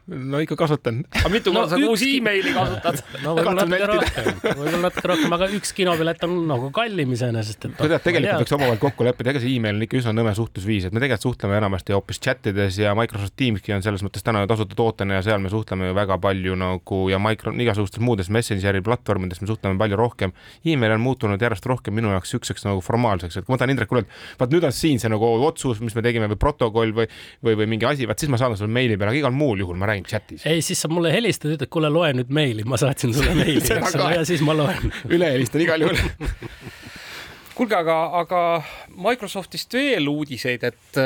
no 0.09 0.41
ikka 0.41 0.57
kasutan. 0.57 1.03
aga 1.12 1.31
mitu 1.33 1.53
korda 1.53 1.77
no, 1.77 1.85
sa 1.85 1.88
kuus 1.91 2.03
emaili 2.07 2.53
kasutad? 2.57 3.00
no 3.25 3.35
võib-olla 3.37 3.65
natuke 3.69 3.88
rohkem, 3.91 4.29
võib-olla 4.47 4.81
natuke 4.87 5.11
rohkem, 5.12 5.35
aga 5.37 5.49
üks 5.59 5.73
kinopilet 5.77 6.25
on 6.25 6.35
nagu 6.49 6.71
kallim 6.75 7.12
iseenesest, 7.17 7.69
et. 7.69 7.75
sa 7.77 7.91
tead, 7.93 8.05
tegelikult 8.07 8.45
võiks 8.45 8.55
omavahel 8.57 8.81
kokku 8.83 9.07
leppida, 9.09 9.35
ega 9.35 9.43
see 9.43 9.53
email 9.59 9.77
on 9.77 9.85
ikka 9.85 10.00
üsna 10.00 10.15
nõme 10.17 10.33
suhtlusviis, 10.38 10.88
et 10.88 10.97
me 10.97 11.03
tegelikult 11.03 11.29
suhtleme 11.29 11.59
enamasti 11.61 11.97
hoopis 11.97 12.23
chat 12.25 12.49
ides 12.49 12.81
ja 12.81 12.95
Microsoft 12.99 13.37
Teamski 13.38 13.77
on 13.77 13.85
selles 13.85 14.05
mõttes 14.07 14.25
täna 14.25 14.47
tasuta 14.49 14.79
tootena 14.79 15.19
ja 15.19 15.27
seal 15.27 15.43
me 15.45 15.53
suhtleme 15.53 15.91
ju 15.91 15.99
väga 15.99 16.19
palju 16.25 16.57
nagu 16.59 17.03
ja 17.12 17.21
micro, 17.23 17.53
igasugustes 17.53 18.03
muudes 18.05 18.33
Messengeri 18.33 18.81
platvormides 18.85 19.43
me 19.45 19.50
suhtleme 19.50 19.77
palju 19.81 20.00
rohkem. 20.00 20.33
email 20.65 20.97
on 20.97 21.05
muutunud 21.05 21.43
järjest 21.43 21.69
rohkem 21.69 21.97
minu 21.99 22.15
jaoks 22.15 22.33
siukseks 22.33 22.65
nagu 22.65 22.81
formaalseks, 22.85 23.37
et 23.41 23.47
kui 23.47 23.55
ma 23.55 23.61
tahan 23.61 23.77
Indrekule 23.77 24.03
öelda, 24.03 24.19
vaat 24.41 24.55
nüüd 24.55 24.65
on 24.65 24.75
siin 24.75 25.00
see 25.03 25.12
nagu 25.12 25.29
otsus, 25.45 25.83
mis 25.85 25.97
me 25.97 26.05
tegime 26.05 26.29
või 26.33 26.41
protokoll 26.41 26.95
või, 26.97 27.09
või, 27.45 27.59
või 27.61 27.69
mingi 27.75 27.88
asi, 27.88 28.09
vaat 28.09 28.23
siis 28.23 28.33
ma 28.33 28.41
saadan 28.41 28.59
sulle 28.61 28.73
meili 28.73 28.97
peale, 28.97 29.12
aga 29.12 29.23
igal 29.23 29.35
muul 29.35 29.61
juhul 29.65 29.79
ma 29.79 29.88
räägin 29.91 29.98
chat'is. 30.07 30.47
ei, 30.47 30.62
siis 30.62 30.81
sa 30.85 30.90
mulle 30.93 31.12
helistad, 31.12 31.55
ütled, 31.57 31.71
kuule, 31.73 31.90
loe 31.93 32.12
nüüd 32.21 32.31
meili, 32.35 32.67
ma 32.69 32.78
saatsin 32.81 33.14
sulle 33.17 33.35
meili, 33.38 33.62
eks 33.78 33.97
ole, 33.99 34.11
ja 34.14 34.25
siis 34.28 34.45
ma 34.45 34.57
loen. 34.57 34.93
üle 35.14 35.33
helistan 35.35 35.64
igal 35.64 35.87
juhul 35.87 35.99
kuulge, 37.59 37.75
aga, 37.75 37.97
aga 38.21 38.41
Microsoftist 39.03 39.75
veel 39.75 40.07
uudiseid, 40.11 40.62
et, 40.69 40.99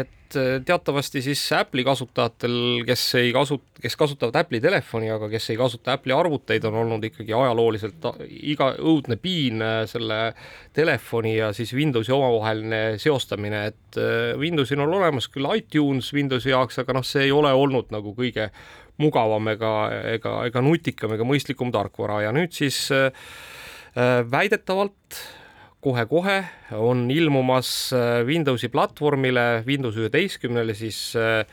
et 0.00 0.36
teatavasti 0.64 1.20
siis 1.24 1.42
Apple'i 1.56 1.84
kasutajatel, 1.84 2.54
kes 2.88 3.02
ei 3.20 3.34
kasu-, 3.36 3.60
kes 3.76 3.96
kasutavad 4.00 4.38
Apple'i 4.40 4.62
telefoni, 4.64 5.10
aga 5.12 5.28
kes 5.32 5.50
ei 5.52 5.58
kasuta 5.60 5.96
Apple'i 5.96 6.16
arvuteid, 6.16 6.64
on 6.68 6.80
olnud 6.82 7.04
ikkagi 7.10 7.36
ajalooliselt 7.36 8.08
iga 8.54 8.70
õudne 8.80 9.18
piin 9.20 9.64
selle 9.90 10.18
telefoni 10.76 11.36
ja 11.36 11.52
siis 11.56 11.74
Windowsi 11.76 12.16
omavaheline 12.16 12.82
seostamine, 13.00 13.66
et 13.72 14.00
Windowsil 14.40 14.80
on 14.84 14.96
olemas 15.00 15.28
küll 15.32 15.48
iTunes 15.52 16.12
Windowsi 16.16 16.52
jaoks, 16.54 16.80
aga 16.80 16.96
noh, 16.96 17.04
see 17.04 17.28
ei 17.28 17.34
ole 17.34 17.52
olnud 17.52 17.92
nagu 17.92 18.16
kõige 18.16 18.48
mugavam 18.98 19.52
ega, 19.52 19.72
ega, 20.16 20.38
ega 20.48 20.64
nutikam 20.64 21.12
ega 21.14 21.28
mõistlikum 21.28 21.70
tarkvara. 21.74 22.22
Ja 22.24 22.32
nüüd 22.34 22.56
siis 22.56 22.86
äh, 22.94 23.12
väidetavalt 24.32 25.20
kohe-kohe 25.84 26.38
on 26.78 27.10
ilmumas 27.10 27.92
äh, 27.94 28.22
Windowsi 28.26 28.70
platvormile, 28.72 29.62
Windows 29.66 29.98
üheteistkümnele 29.98 30.74
siis 30.74 31.12
äh, 31.16 31.44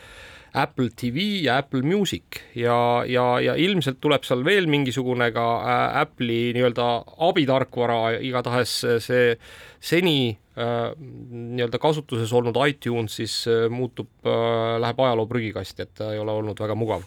Apple 0.55 0.89
TV 0.95 1.43
ja 1.43 1.57
Apple 1.59 1.83
Music 1.83 2.39
ja, 2.55 3.03
ja, 3.07 3.25
ja 3.43 3.55
ilmselt 3.59 3.99
tuleb 4.01 4.23
seal 4.25 4.45
veel 4.47 4.69
mingisugune 4.71 5.29
ka 5.35 5.45
äh, 5.59 5.99
Apple'i 6.01 6.55
nii-öelda 6.55 6.87
abitarkvara, 7.29 8.17
igatahes 8.23 8.79
see 9.03 9.35
seni 9.83 10.17
nii-öelda 10.55 11.81
kasutuses 11.83 12.31
olnud 12.31 12.55
iTunes 12.63 13.17
siis 13.19 13.33
muutub 13.67 14.07
äh,, 14.23 14.77
läheb 14.79 15.01
ajaloo 15.03 15.25
prügikasti, 15.27 15.83
et 15.83 15.91
ta 15.99 16.13
ei 16.13 16.21
ole 16.21 16.31
olnud 16.31 16.61
väga 16.63 16.77
mugav. 16.79 17.03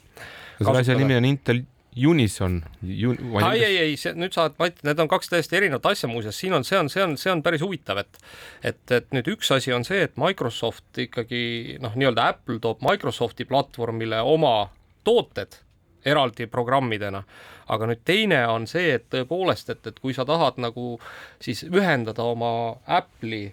selle 0.60 0.82
asja 0.82 0.98
nimi 1.00 1.16
on 1.16 1.24
Intel 1.24 1.62
Unison 2.06 2.62
Jun,. 2.82 3.18
ei, 3.52 3.64
ei, 3.64 3.76
ei, 3.76 3.96
see 4.00 4.14
nüüd 4.18 4.34
sa, 4.36 4.48
Mati, 4.58 4.84
need 4.86 5.00
on 5.02 5.10
kaks 5.10 5.32
täiesti 5.32 5.58
erinevat 5.58 5.86
asja 5.90 6.10
muuseas, 6.10 6.38
siin 6.38 6.54
on, 6.56 6.66
see 6.66 6.78
on, 6.78 6.90
see 6.92 7.04
on, 7.04 7.16
see 7.20 7.32
on 7.32 7.42
päris 7.42 7.64
huvitav, 7.64 8.02
et 8.04 8.20
et, 8.62 8.82
et 8.94 9.08
nüüd 9.16 9.30
üks 9.34 9.50
asi 9.54 9.74
on 9.74 9.86
see, 9.88 10.02
et 10.06 10.18
Microsoft 10.20 11.00
ikkagi 11.02 11.78
noh, 11.82 11.96
nii-öelda 11.98 12.28
Apple 12.34 12.60
toob 12.62 12.84
Microsofti 12.86 13.48
platvormile 13.48 14.20
oma 14.24 14.70
tooted 15.04 15.60
eraldi 16.08 16.46
programmidena, 16.50 17.22
aga 17.68 17.88
nüüd 17.90 18.02
teine 18.06 18.42
on 18.48 18.66
see, 18.70 18.94
et 18.96 19.08
tõepoolest, 19.12 19.72
et, 19.74 19.86
et 19.90 19.98
kui 20.00 20.14
sa 20.16 20.26
tahad 20.28 20.60
nagu 20.62 20.96
siis 21.42 21.64
ühendada 21.68 22.24
oma 22.24 22.50
Apple'i 22.86 23.48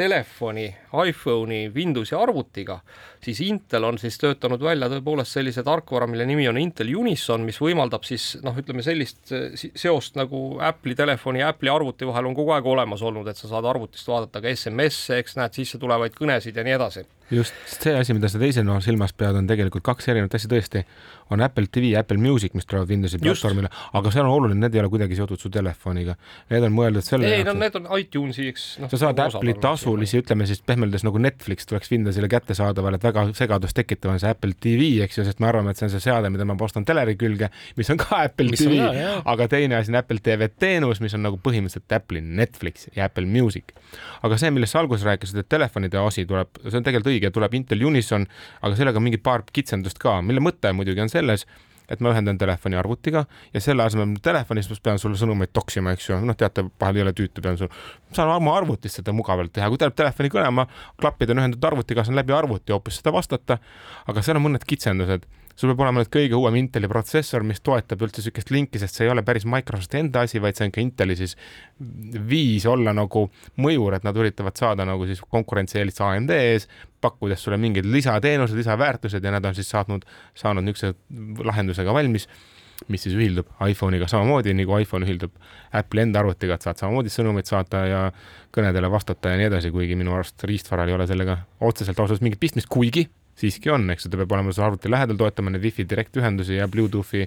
telefoni, 0.00 0.70
iPhone'i, 1.06 1.66
Windowsi 1.74 2.16
arvutiga, 2.16 2.78
siis 3.24 3.40
Intel 3.46 3.84
on 3.84 3.98
siis 4.00 4.18
töötanud 4.20 4.62
välja 4.64 4.88
tõepoolest 4.92 5.36
sellise 5.36 5.64
tarkvara, 5.66 6.08
mille 6.10 6.26
nimi 6.28 6.48
on 6.48 6.58
Intel 6.60 6.92
Unison, 6.96 7.44
mis 7.46 7.60
võimaldab 7.60 8.06
siis 8.08 8.32
noh, 8.44 8.56
ütleme 8.56 8.84
sellist 8.86 9.32
seost 9.58 10.18
nagu 10.20 10.58
Apple'i 10.70 10.96
telefoni 10.98 11.44
ja 11.44 11.52
Apple'i 11.52 11.72
arvuti 11.72 12.08
vahel 12.08 12.30
on 12.30 12.36
kogu 12.38 12.54
aeg 12.56 12.66
olemas 12.66 13.02
olnud, 13.02 13.28
et 13.28 13.40
sa 13.40 13.50
saad 13.50 13.68
arvutist 13.70 14.08
vaadata 14.08 14.42
ka 14.42 14.52
SMS-e, 14.54 15.20
eks 15.20 15.38
näed 15.40 15.56
sisse 15.56 15.80
tulevaid 15.80 16.16
kõnesid 16.18 16.56
ja 16.56 16.66
nii 16.66 16.78
edasi 16.78 17.06
just 17.30 17.54
see 17.70 17.94
asi, 17.94 18.14
mida 18.16 18.28
sa 18.30 18.40
teisel 18.42 18.64
nool 18.66 18.82
silmas 18.84 19.12
pead, 19.16 19.36
on 19.38 19.48
tegelikult 19.48 19.84
kaks 19.86 20.10
erinevat 20.10 20.34
asja 20.36 20.50
tõesti. 20.50 20.84
on 21.30 21.40
Apple 21.46 21.68
TV 21.70 21.92
ja 21.92 22.00
Apple 22.02 22.18
Music, 22.18 22.56
mis 22.58 22.66
tulevad 22.66 22.90
Windowsi 22.90 23.20
platvormile, 23.22 23.68
aga 23.94 24.10
see 24.10 24.22
on 24.22 24.26
oluline, 24.32 24.58
need 24.64 24.74
ei 24.74 24.80
ole 24.82 24.88
kuidagi 24.90 25.14
seotud 25.14 25.38
su 25.38 25.46
telefoniga. 25.54 26.16
Need 26.50 26.64
on 26.66 26.72
mõeldud 26.74 27.06
selle 27.06 27.28
ei, 27.30 27.44
no 27.46 27.54
need 27.54 27.76
on 27.78 27.86
iTunesi, 28.00 28.48
eks 28.50 28.64
no,. 28.82 28.88
sa 28.90 28.98
saad 29.04 29.20
nagu 29.20 29.38
Apple'i 29.38 29.54
tasulisi, 29.62 30.24
ütleme 30.24 30.48
siis 30.50 30.62
pehmeldades 30.66 31.06
nagu 31.06 31.22
Netflix 31.22 31.70
tuleks 31.70 31.92
Windowsile 31.94 32.30
kättesaadaval, 32.32 32.98
et 32.98 33.06
väga 33.10 33.26
segadust 33.36 33.76
tekitav 33.76 34.14
on 34.14 34.20
see 34.22 34.30
Apple 34.30 34.56
TV, 34.60 34.88
eks 35.04 35.20
ju, 35.20 35.24
sest 35.26 35.42
me 35.42 35.50
arvame, 35.50 35.74
et 35.74 35.80
see 35.80 35.86
on 35.88 35.92
see 35.92 36.02
seade, 36.04 36.30
mida 36.32 36.46
ma 36.48 36.56
ostan 36.64 36.86
teleri 36.88 37.16
külge, 37.20 37.50
mis 37.78 37.90
on 37.92 38.00
ka 38.00 38.22
Apple 38.24 38.50
mis 38.52 38.62
TV, 38.64 38.80
aga 39.34 39.48
teine 39.52 39.78
asi 39.78 39.92
on 39.92 40.00
Apple 40.00 40.22
TV 40.24 40.50
teenus, 40.60 41.02
mis 41.04 41.14
on 41.18 41.24
nagu 41.26 41.40
põhimõtteliselt 41.42 41.96
Apple'i 42.00 42.24
Netflix 42.24 42.88
ja 42.96 43.08
Apple 43.10 43.26
Music. 43.30 43.74
aga 44.22 44.38
see, 44.40 44.50
millest 44.54 44.76
sa 44.76 44.82
alguses 44.84 45.06
rääkisid, 45.06 45.42
et 45.42 45.50
telefonide 45.50 46.00
asi 46.00 46.26
tuleb, 46.28 46.62
see 46.66 46.78
on 46.78 46.86
tegelikult 46.86 47.12
õige, 47.14 47.32
tuleb 47.34 47.56
Intel 47.58 47.84
Unison, 47.86 48.26
aga 48.60 48.78
sellega 48.78 49.00
on 49.00 49.08
mingi 49.08 49.20
paar 49.22 49.44
kitsendust 49.52 50.00
ka, 50.02 50.20
mille 50.24 50.42
mõte 50.44 50.72
muidugi 50.76 51.02
on 51.04 51.12
selles, 51.12 51.46
et 51.90 52.00
ma 52.00 52.12
ühendan 52.14 52.38
telefoni 52.38 52.78
arvutiga 52.78 53.24
ja 53.54 53.62
selle 53.62 53.84
asemel 53.84 54.16
telefonis 54.22 54.70
ma 54.70 54.78
pean 54.82 55.02
sulle 55.02 55.18
sõnumeid 55.20 55.52
toksima, 55.56 55.94
eks 55.96 56.10
ju, 56.10 56.20
noh, 56.24 56.38
teate, 56.38 56.64
vahel 56.80 57.00
ei 57.00 57.06
ole 57.06 57.14
tüütu, 57.16 57.42
pean 57.44 57.58
sul, 57.60 57.70
saan 58.16 58.30
oma 58.34 58.54
arvutist 58.56 59.00
seda 59.00 59.14
mugavalt 59.16 59.52
teha, 59.56 59.68
kui 59.70 59.80
tuleb 59.80 59.96
telefoni 59.98 60.32
kõnema, 60.32 60.66
klapid 61.00 61.34
on 61.34 61.42
ühendatud 61.42 61.70
arvutiga, 61.72 62.06
saan 62.06 62.18
läbi 62.20 62.36
arvuti 62.36 62.74
hoopis 62.74 63.00
seda 63.00 63.14
vastata. 63.14 63.58
aga 64.06 64.22
seal 64.22 64.38
on 64.38 64.46
mõned 64.48 64.64
kitsendused 64.66 65.26
sul 65.60 65.70
peab 65.74 65.82
olema 65.84 66.00
nüüd 66.00 66.10
kõige 66.12 66.38
uuem 66.38 66.56
Inteli 66.62 66.88
protsessor, 66.88 67.44
mis 67.44 67.60
toetab 67.64 68.00
üldse 68.06 68.22
niisugust 68.22 68.52
linki, 68.54 68.80
sest 68.80 68.96
see 68.96 69.06
ei 69.06 69.12
ole 69.12 69.24
päris 69.26 69.44
Microsofti 69.48 70.00
enda 70.00 70.22
asi, 70.24 70.40
vaid 70.40 70.56
see 70.56 70.68
on 70.68 70.72
ka 70.72 70.80
Inteli 70.80 71.16
siis 71.18 71.36
viis 72.30 72.64
olla 72.70 72.94
nagu 72.96 73.26
mõjur, 73.60 73.98
et 73.98 74.06
nad 74.06 74.16
üritavad 74.16 74.56
saada 74.56 74.86
nagu 74.88 75.08
siis 75.08 75.20
konkurentsieelist 75.36 76.00
AMD 76.06 76.32
ees, 76.36 76.68
pakkudes 77.04 77.44
sulle 77.44 77.60
mingeid 77.60 77.88
lisateenused, 77.88 78.56
lisaväärtused 78.56 79.24
ja 79.24 79.34
nad 79.36 79.44
on 79.44 79.56
siis 79.56 79.68
saatnud, 79.72 80.08
saanud 80.38 80.64
niisuguse 80.64 81.44
lahendusega 81.44 81.92
valmis 81.96 82.28
mis 82.88 83.02
siis 83.04 83.12
ühildub 83.12 83.50
iPhone'iga 83.60 84.06
samamoodi, 84.08 84.54
nagu 84.56 84.78
iPhone 84.80 85.04
ühildub 85.04 85.34
Apple'i 85.76 86.06
enda 86.06 86.22
arvutiga, 86.22 86.56
et 86.56 86.64
saad 86.64 86.80
samamoodi 86.80 87.12
sõnumeid 87.12 87.48
saata 87.50 87.82
ja 87.84 88.02
kõnedele 88.54 88.88
vastata 88.88 89.34
ja 89.34 89.40
nii 89.40 89.50
edasi, 89.50 89.72
kuigi 89.74 89.98
minu 90.00 90.14
arust 90.16 90.40
riistvaral 90.48 90.88
ei 90.88 90.96
ole 90.96 91.04
sellega 91.10 91.36
otseselt 91.68 92.00
ausalt 92.00 92.24
mingit 92.24 92.40
pistmist, 92.40 92.70
kuigi 92.72 93.04
siiski 93.40 93.72
on, 93.74 93.88
eks 93.94 94.06
ju, 94.06 94.12
ta 94.12 94.20
peab 94.20 94.34
olema 94.36 94.54
sul 94.54 94.66
arvuti 94.68 94.90
lähedal, 94.92 95.18
toetama 95.20 95.54
neid 95.54 95.64
wifi 95.64 95.86
direktühendusi 95.88 96.60
ja 96.60 96.68
Bluetoothi 96.70 97.26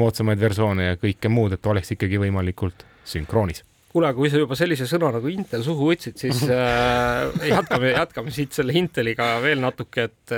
moodsamaid 0.00 0.40
versioone 0.40 0.92
ja 0.92 1.00
kõike 1.00 1.30
muud, 1.32 1.56
et 1.56 1.68
oleks 1.72 1.94
ikkagi 1.96 2.20
võimalikult 2.22 2.86
sünkroonis. 3.08 3.64
Kuule, 3.92 4.08
kui 4.16 4.30
sa 4.32 4.38
juba 4.40 4.56
sellise 4.56 4.86
sõna 4.88 5.10
nagu 5.12 5.28
Intel 5.28 5.60
suhu 5.66 5.90
võtsid, 5.90 6.16
siis 6.16 6.38
äh, 6.48 7.26
jätkame, 7.50 7.90
jätkame 7.92 8.32
siit 8.32 8.56
selle 8.56 8.72
Inteliga 8.78 9.34
veel 9.44 9.60
natuke, 9.60 10.08
et 10.08 10.36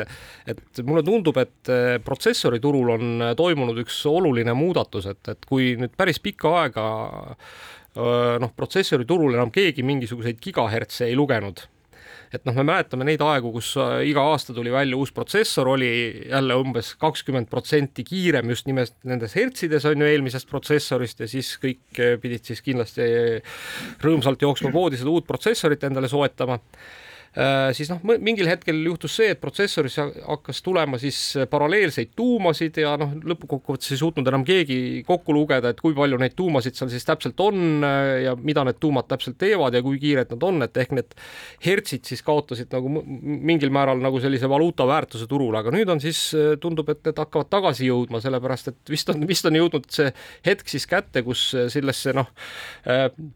et 0.50 0.80
mulle 0.82 1.04
tundub, 1.06 1.38
et 1.38 1.70
äh, 1.70 1.84
protsessoriturul 2.02 2.90
on 2.96 3.28
toimunud 3.38 3.78
üks 3.84 4.00
oluline 4.10 4.56
muudatus, 4.58 5.06
et, 5.12 5.22
et 5.30 5.46
kui 5.46 5.76
nüüd 5.78 5.94
päris 5.94 6.18
pikka 6.24 6.56
aega 6.64 6.88
äh, 7.30 8.34
noh, 8.42 8.50
protsessoriturul 8.58 9.38
enam 9.38 9.54
keegi 9.54 9.86
mingisuguseid 9.86 10.42
gigahertse 10.42 11.06
ei 11.06 11.14
lugenud 11.14 11.62
et 12.38 12.44
noh, 12.48 12.56
me 12.58 12.64
mäletame 12.66 13.06
neid 13.08 13.22
aegu, 13.24 13.52
kus 13.54 13.74
äh, 13.80 14.00
iga 14.10 14.24
aasta 14.32 14.54
tuli 14.56 14.72
välja 14.74 14.98
uus 14.98 15.12
protsessor, 15.14 15.70
oli 15.74 15.90
jälle 16.30 16.58
umbes 16.60 16.94
kakskümmend 17.00 17.50
protsenti 17.52 18.04
kiirem 18.06 18.50
just 18.52 18.68
nimelt 18.70 18.96
nendes 19.08 19.36
hertsides 19.38 19.86
on 19.90 20.02
ju 20.02 20.10
eelmisest 20.10 20.50
protsessorist 20.50 21.24
ja 21.24 21.30
siis 21.30 21.54
kõik 21.62 22.02
äh, 22.02 22.18
pidid 22.22 22.44
siis 22.46 22.62
kindlasti 22.64 23.08
rõõmsalt 24.04 24.42
jooksma 24.44 24.74
poodi 24.74 25.00
seda 25.00 25.14
uut 25.14 25.26
protsessorit 25.28 25.86
endale 25.86 26.10
soetama. 26.10 26.60
Äh, 26.60 27.03
siis 27.74 27.90
noh, 27.90 27.98
mingil 28.22 28.46
hetkel 28.46 28.78
juhtus 28.86 29.16
see, 29.18 29.32
et 29.34 29.40
protsessorisse 29.42 30.04
hakkas 30.22 30.60
tulema 30.62 30.98
siis 31.02 31.18
paralleelseid 31.50 32.12
tuumasid 32.16 32.78
ja 32.78 32.94
noh, 33.00 33.14
lõppkokkuvõttes 33.26 33.94
ei 33.94 34.00
suutnud 34.00 34.28
enam 34.30 34.44
keegi 34.46 35.02
kokku 35.06 35.34
lugeda, 35.34 35.72
et 35.72 35.80
kui 35.82 35.94
palju 35.96 36.18
neid 36.20 36.36
tuumasid 36.38 36.76
seal 36.78 36.90
siis 36.92 37.06
täpselt 37.06 37.40
on 37.42 37.84
äh, 37.86 38.24
ja 38.26 38.34
mida 38.38 38.64
need 38.66 38.78
tuumad 38.82 39.08
täpselt 39.10 39.38
teevad 39.40 39.74
ja 39.74 39.82
kui 39.84 39.98
kiired 40.02 40.32
nad 40.34 40.46
on, 40.46 40.62
et 40.66 40.76
ehk 40.80 40.94
need 40.96 41.16
hertsid 41.64 42.06
siis 42.08 42.22
kaotasid 42.26 42.72
nagu 42.74 42.90
mingil 42.90 43.72
määral 43.74 44.02
nagu 44.02 44.20
sellise 44.22 44.48
valuuta 44.50 44.86
väärtuse 44.88 45.28
turul, 45.30 45.54
aga 45.58 45.72
nüüd 45.74 45.90
on 45.92 46.02
siis, 46.02 46.20
äh, 46.38 46.54
tundub, 46.60 46.90
et 46.92 47.02
need 47.08 47.20
hakkavad 47.20 47.50
tagasi 47.52 47.88
jõudma, 47.90 48.22
sellepärast 48.24 48.72
et 48.72 48.94
vist 48.94 49.10
on, 49.12 49.26
vist 49.28 49.48
on 49.48 49.58
jõudnud 49.58 49.88
see 49.94 50.10
hetk 50.46 50.70
siis 50.70 50.86
kätte, 50.90 51.24
kus 51.26 51.46
sellesse 51.72 52.14
noh, 52.16 52.28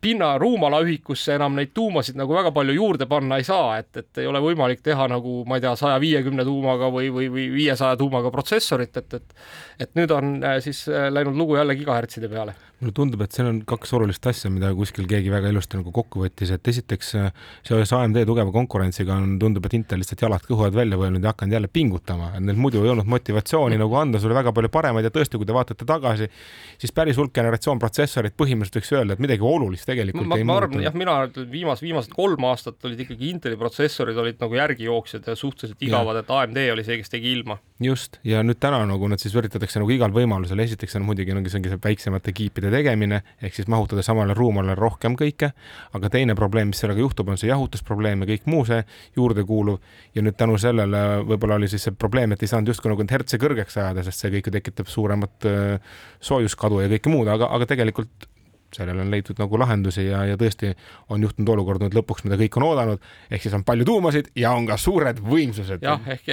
pinna 0.02 0.30
ruumala 0.40 0.80
ühikusse 0.84 1.34
enam 1.36 1.56
neid 1.58 1.72
tuumasid 1.76 2.18
nagu 2.18 2.34
väga 2.34 2.52
palju 2.54 2.74
juurde 2.76 3.08
panna 3.10 3.38
ei 3.40 3.46
saa, 3.46 3.78
et 3.80 3.87
et, 3.88 4.02
et 4.02 4.22
ei 4.22 4.28
ole 4.30 4.42
võimalik 4.44 4.84
teha 4.84 5.08
nagu 5.10 5.42
ma 5.48 5.58
ei 5.58 5.64
tea, 5.64 5.74
saja 5.80 5.98
viiekümne 6.02 6.44
tuumaga 6.46 6.92
või, 6.92 7.08
või, 7.14 7.30
või 7.32 7.48
viiesaja 7.56 7.96
tuumaga 8.00 8.32
protsessorit, 8.34 8.96
et, 9.00 9.18
et 9.18 9.34
et 9.78 9.94
nüüd 9.98 10.10
on 10.14 10.38
äh, 10.42 10.58
siis 10.62 10.84
äh, 10.90 11.06
läinud 11.12 11.38
lugu 11.38 11.56
jälle 11.56 11.76
gigahertside 11.78 12.28
peale. 12.30 12.54
Mulle 12.78 12.94
tundub, 12.94 13.22
et 13.24 13.34
seal 13.34 13.48
on 13.50 13.56
kaks 13.66 13.90
olulist 13.98 14.26
asja, 14.30 14.50
mida 14.54 14.68
kuskil 14.74 15.06
keegi 15.10 15.30
väga 15.32 15.50
ilusti 15.50 15.80
nagu 15.80 15.90
kokku 15.94 16.22
võttis, 16.22 16.50
et 16.54 16.70
esiteks 16.70 17.10
äh, 17.18 17.28
seoses 17.66 17.92
AMD 17.94 18.20
tugeva 18.26 18.52
konkurentsiga 18.54 19.16
on, 19.18 19.36
tundub, 19.42 19.66
et 19.66 19.74
Intel 19.78 20.02
lihtsalt 20.02 20.22
jalad 20.26 20.44
kõhu 20.46 20.66
alt 20.66 20.76
välja 20.78 20.98
võetud 20.98 21.22
ja 21.22 21.32
hakanud 21.32 21.58
jälle 21.58 21.70
pingutama, 21.72 22.32
et 22.38 22.44
neil 22.46 22.58
muidu 22.58 22.82
ei 22.84 22.92
olnud 22.92 23.08
motivatsiooni 23.10 23.78
nagu 23.78 23.98
anda 23.98 24.22
sulle 24.22 24.36
väga 24.38 24.52
palju 24.54 24.70
paremaid 24.74 25.06
ja 25.06 25.14
tõesti, 25.14 25.38
kui 25.38 25.48
te 25.48 25.56
vaatate 25.56 25.86
tagasi, 25.88 26.30
siis 26.78 26.94
päris 26.94 27.18
hulk 27.18 27.34
generatsioon 27.34 27.82
protsessorit 27.82 28.34
põhimõtteliselt 28.38 28.82
võiks 28.82 28.94
öelda, 28.94 29.18
et 29.18 29.24
midagi 29.26 29.46
olulist 29.46 29.86
tegelikult 29.88 30.30
ma, 30.30 30.38
ei 30.38 30.46
ma 30.46 30.58
arvan, 30.62 30.82
jah, 30.86 30.94
mina 30.98 31.18
viimased, 31.38 31.86
viimased 31.86 32.14
kolm 32.14 32.46
aastat 32.50 32.86
olid 32.86 33.06
ikkagi 33.06 33.30
Inteli 33.30 33.58
protsessorid 33.58 33.77
olid 33.78 34.40
nagu 34.42 34.58
järgijooksjad 34.58 35.26
ja 35.26 35.34
suhteliselt 35.36 35.82
igavad, 35.84 36.20
et 36.20 36.30
AMD 36.30 36.60
oli 36.72 36.84
see, 36.86 36.98
kes 37.00 37.12
tegi 37.12 37.32
ilma. 37.32 37.58
just, 37.82 38.18
ja 38.26 38.42
nüüd 38.42 38.58
täna 38.58 38.80
nagu 38.88 39.08
nad 39.08 39.22
siis 39.22 39.34
üritatakse 39.38 39.78
nagu 39.78 39.92
igal 39.94 40.12
võimalusel, 40.14 40.58
esiteks 40.64 40.98
on 40.98 41.04
muidugi 41.06 41.34
nagu 41.36 41.50
see 41.50 41.60
ongi 41.60 41.72
see 41.72 41.80
väiksemate 41.84 42.34
kiipide 42.34 42.72
tegemine, 42.74 43.20
ehk 43.42 43.54
siis 43.54 43.68
mahutada 43.70 44.02
samale 44.02 44.34
ruumale 44.34 44.74
rohkem 44.78 45.14
kõike, 45.18 45.52
aga 45.94 46.10
teine 46.12 46.34
probleem, 46.38 46.72
mis 46.72 46.82
sellega 46.82 47.02
juhtub, 47.04 47.30
on 47.30 47.38
see 47.38 47.50
jahutusprobleem 47.52 48.24
ja 48.24 48.30
kõik 48.32 48.48
muu 48.50 48.64
see 48.68 48.80
juurde 49.16 49.44
kuuluv 49.46 49.78
ja 50.14 50.24
nüüd 50.26 50.38
tänu 50.38 50.58
sellele 50.58 51.04
võib-olla 51.28 51.60
oli 51.60 51.70
siis 51.70 51.86
see 51.86 51.94
probleem, 51.94 52.34
et 52.34 52.42
ei 52.42 52.50
saanud 52.50 52.74
justkui 52.74 52.92
nagu 52.92 53.06
hertse 53.10 53.38
kõrgeks 53.40 53.78
ajada, 53.78 54.04
sest 54.06 54.24
see 54.24 54.34
kõik 54.34 54.50
ju 54.50 54.56
tekitab 54.58 54.90
suuremat 54.90 55.46
äh, 55.48 55.94
soojuskadu 56.20 56.82
ja 56.82 56.90
kõike 56.96 57.14
muud, 57.14 57.30
aga, 57.30 57.50
aga 57.54 57.70
tegelikult 57.70 58.28
sellele 58.76 59.00
on 59.02 59.10
leitud 59.10 59.38
nagu 59.40 59.58
lahendusi 59.60 60.04
ja, 60.06 60.22
ja 60.28 60.36
tõesti 60.40 60.74
on 61.14 61.24
juhtunud 61.24 61.52
olukord 61.54 61.82
nüüd 61.84 61.96
lõpuks, 61.96 62.24
mida 62.26 62.38
kõik 62.40 62.58
on 62.60 62.66
oodanud, 62.68 63.08
ehk 63.30 63.46
siis 63.46 63.56
on 63.56 63.64
palju 63.68 63.86
tuumasid 63.88 64.30
ja 64.38 64.52
on 64.56 64.68
ka 64.68 64.76
suured 64.80 65.22
võimsused. 65.24 65.84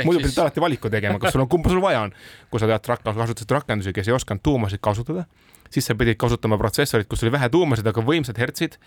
muidu 0.03 0.19
pidid 0.19 0.31
siis... 0.31 0.41
alati 0.43 0.63
valiku 0.63 0.91
tegema, 0.91 1.19
kas 1.21 1.35
sul 1.35 1.45
on, 1.45 1.49
kumba 1.51 1.71
sul 1.71 1.83
vaja 1.83 2.05
on. 2.07 2.15
kui 2.51 2.61
sa 2.61 2.69
tead, 2.69 2.91
kasutasid 3.05 3.55
rakendusi, 3.55 3.95
kes 3.95 4.11
ei 4.11 4.17
osanud 4.17 4.43
tuumasid 4.43 4.83
kasutada, 4.83 5.25
siis 5.71 5.87
sa 5.87 5.95
pidid 5.95 6.19
kasutama 6.19 6.59
protsessorit, 6.59 7.07
kus 7.09 7.23
oli 7.23 7.35
vähe 7.35 7.49
tuumasid, 7.51 7.87
aga 7.87 8.03
võimsad 8.03 8.39
hertsid 8.39 8.79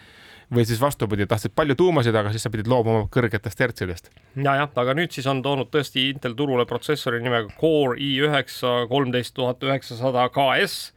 või 0.55 0.65
siis 0.65 0.81
vastupidi, 0.81 1.27
tahtsid 1.29 1.53
palju 1.57 1.77
tuumasid, 1.77 2.17
aga 2.17 2.31
siis 2.33 2.45
sa 2.47 2.51
pidid 2.53 2.69
loobuma 2.71 3.05
kõrgetest 3.13 3.61
hertsidest. 3.61 4.11
ja, 4.37 4.55
jah, 4.63 4.71
aga 4.83 4.95
nüüd 4.97 5.13
siis 5.13 5.27
on 5.29 5.43
toonud 5.45 5.69
tõesti 5.73 6.09
Intel 6.09 6.37
turule 6.39 6.65
protsessori 6.67 7.21
nimega 7.25 7.53
Core 7.61 7.99
i9 8.01 8.89
kolmteist 8.89 9.35
tuhat 9.37 9.65
üheksasada 9.65 10.29
KS 10.33 10.93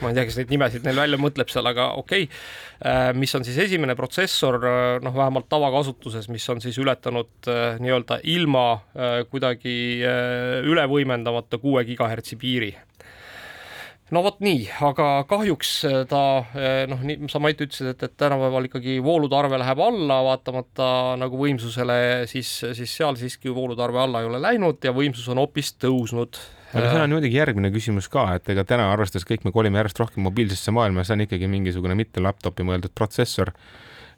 ma 0.00 0.10
ei 0.10 0.16
tea, 0.16 0.26
kes 0.28 0.38
neid 0.40 0.52
nimesid 0.54 0.86
neil 0.86 1.00
välja 1.04 1.20
mõtleb 1.20 1.52
seal, 1.52 1.68
aga 1.70 1.92
okei 2.00 2.26
okay.. 2.28 2.42
Äh, 2.82 3.12
mis 3.14 3.30
on 3.38 3.44
siis 3.46 3.60
esimene 3.62 3.94
protsessor, 3.94 4.56
äh, 4.66 4.96
noh, 5.04 5.14
vähemalt 5.14 5.46
tavakasutuses, 5.52 6.26
mis 6.34 6.48
on 6.50 6.58
siis 6.64 6.80
ületanud 6.82 7.46
äh, 7.46 7.76
nii-öelda 7.78 8.18
ilma 8.32 8.64
kuidagi 9.30 9.74
üle 10.66 10.82
võimendamata 10.90 11.58
kuue 11.62 11.82
gigahertsi 11.86 12.36
piiri 12.40 12.70
no 14.12 14.22
vot 14.24 14.40
nii, 14.44 14.64
aga 14.84 15.06
kahjuks 15.28 15.70
ta 16.10 16.22
noh, 16.90 17.04
nii 17.06 17.30
sa 17.32 17.40
Mait 17.42 17.60
ütlesid, 17.62 17.92
et, 17.94 18.02
et 18.06 18.16
tänapäeval 18.20 18.68
ikkagi 18.68 18.98
voolutarve 19.04 19.60
läheb 19.62 19.82
alla, 19.84 20.18
vaatamata 20.26 20.88
nagu 21.20 21.38
võimsusele, 21.40 21.98
siis, 22.30 22.50
siis 22.78 22.96
seal 22.98 23.18
siiski 23.20 23.52
voolutarve 23.54 24.02
alla 24.02 24.22
ei 24.22 24.30
ole 24.30 24.42
läinud 24.42 24.82
ja 24.84 24.94
võimsus 24.96 25.28
on 25.32 25.42
hoopis 25.42 25.74
tõusnud. 25.80 26.40
Aga 26.72 26.88
seal 26.88 27.04
on 27.04 27.14
muidugi 27.16 27.38
järgmine 27.38 27.70
küsimus 27.74 28.08
ka, 28.12 28.26
et 28.38 28.48
ega 28.54 28.64
täna 28.68 28.88
arvestades 28.92 29.26
kõik 29.28 29.46
me 29.46 29.52
kolime 29.54 29.80
järjest 29.80 30.00
rohkem 30.02 30.24
mobiilsesse 30.26 30.74
maailma, 30.74 31.04
see 31.06 31.16
on 31.18 31.24
ikkagi 31.26 31.50
mingisugune 31.52 31.96
mitte 31.98 32.24
laptopi 32.24 32.66
mõeldud 32.66 32.94
protsessor 32.96 33.52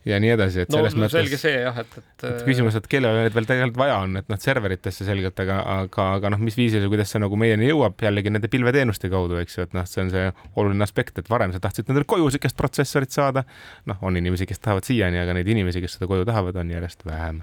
ja 0.05 0.19
nii 0.21 0.33
edasi, 0.35 0.65
et 0.65 0.73
no, 0.73 0.79
selles 0.79 0.97
mõttes. 0.99 1.15
selge 1.17 1.39
see 1.41 1.55
jah, 1.57 1.79
et, 1.81 1.97
et. 1.99 2.25
et 2.29 2.43
küsimus, 2.47 2.77
et 2.77 2.87
kellele 2.91 3.25
neid 3.25 3.35
veel 3.35 3.47
tegelikult 3.49 3.81
vaja 3.81 3.97
on, 4.05 4.19
et 4.21 4.29
noh, 4.31 4.41
serveritesse 4.41 5.07
selgelt, 5.07 5.41
aga, 5.41 5.59
aga, 5.75 6.07
aga 6.19 6.33
noh, 6.35 6.43
mis 6.45 6.57
viisil 6.59 6.85
ja 6.85 6.91
kuidas 6.93 7.13
see 7.15 7.23
nagu 7.23 7.39
meieni 7.41 7.71
jõuab 7.71 8.05
jällegi 8.05 8.33
nende 8.33 8.51
pilveteenuste 8.53 9.11
kaudu, 9.13 9.39
eks 9.41 9.59
ju, 9.59 9.67
et 9.69 9.77
noh, 9.77 9.89
see 9.89 10.05
on 10.05 10.13
see 10.13 10.29
oluline 10.61 10.85
aspekt, 10.85 11.19
et 11.21 11.31
varem 11.33 11.55
sa 11.55 11.63
tahtsid 11.65 11.89
nendele 11.89 12.09
koju 12.11 12.29
siukest 12.37 12.59
protsessorit 12.59 13.17
saada. 13.17 13.45
noh, 13.89 13.99
on 14.05 14.17
inimesi, 14.17 14.47
kes 14.49 14.61
tahavad 14.61 14.85
siiani, 14.87 15.19
aga 15.21 15.35
neid 15.37 15.49
inimesi, 15.49 15.81
kes 15.85 15.97
seda 15.99 16.09
koju 16.11 16.29
tahavad, 16.29 16.57
on 16.61 16.71
järjest 16.71 17.05
vähem. 17.09 17.43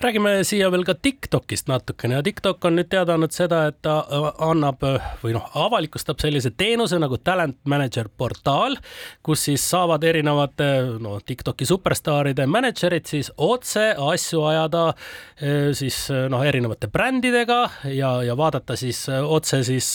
räägime 0.00 0.36
siia 0.46 0.70
veel 0.70 0.84
ka 0.86 0.94
Tiktokist 0.94 1.66
natukene 1.68 2.14
ja 2.14 2.22
Tiktok 2.22 2.64
on 2.64 2.78
nüüd 2.78 2.88
teada 2.90 3.18
andnud 3.18 3.34
seda, 3.34 3.64
et 3.72 3.80
ta 3.82 3.98
äh, 4.06 4.28
annab 4.46 4.86
või 5.22 5.34
noh, 5.34 5.50
avalikustab 5.58 6.22
sellise 6.22 6.52
teenuse 6.54 6.98
nagu 6.98 7.18
Talent 7.18 7.58
Manager 7.66 8.06
portaal, 8.08 8.78
kus 9.22 9.48
siis 9.48 9.64
saavad 9.70 10.04
erinevate 10.06 10.68
no 11.02 11.18
Tiktoki 11.26 11.66
super 11.66 11.87
superstaaride 11.88 12.44
mänedžerid 12.46 13.06
siis 13.08 13.30
otse 13.40 13.94
asju 13.96 14.42
ajada 14.44 14.82
eh, 15.40 15.70
siis 15.76 16.10
eh, 16.12 16.26
noh, 16.28 16.42
erinevate 16.44 16.90
brändidega 16.92 17.60
ja, 17.94 18.10
ja 18.26 18.36
vaadata 18.36 18.76
siis 18.76 19.06
eh, 19.08 19.24
otse 19.24 19.62
siis 19.64 19.88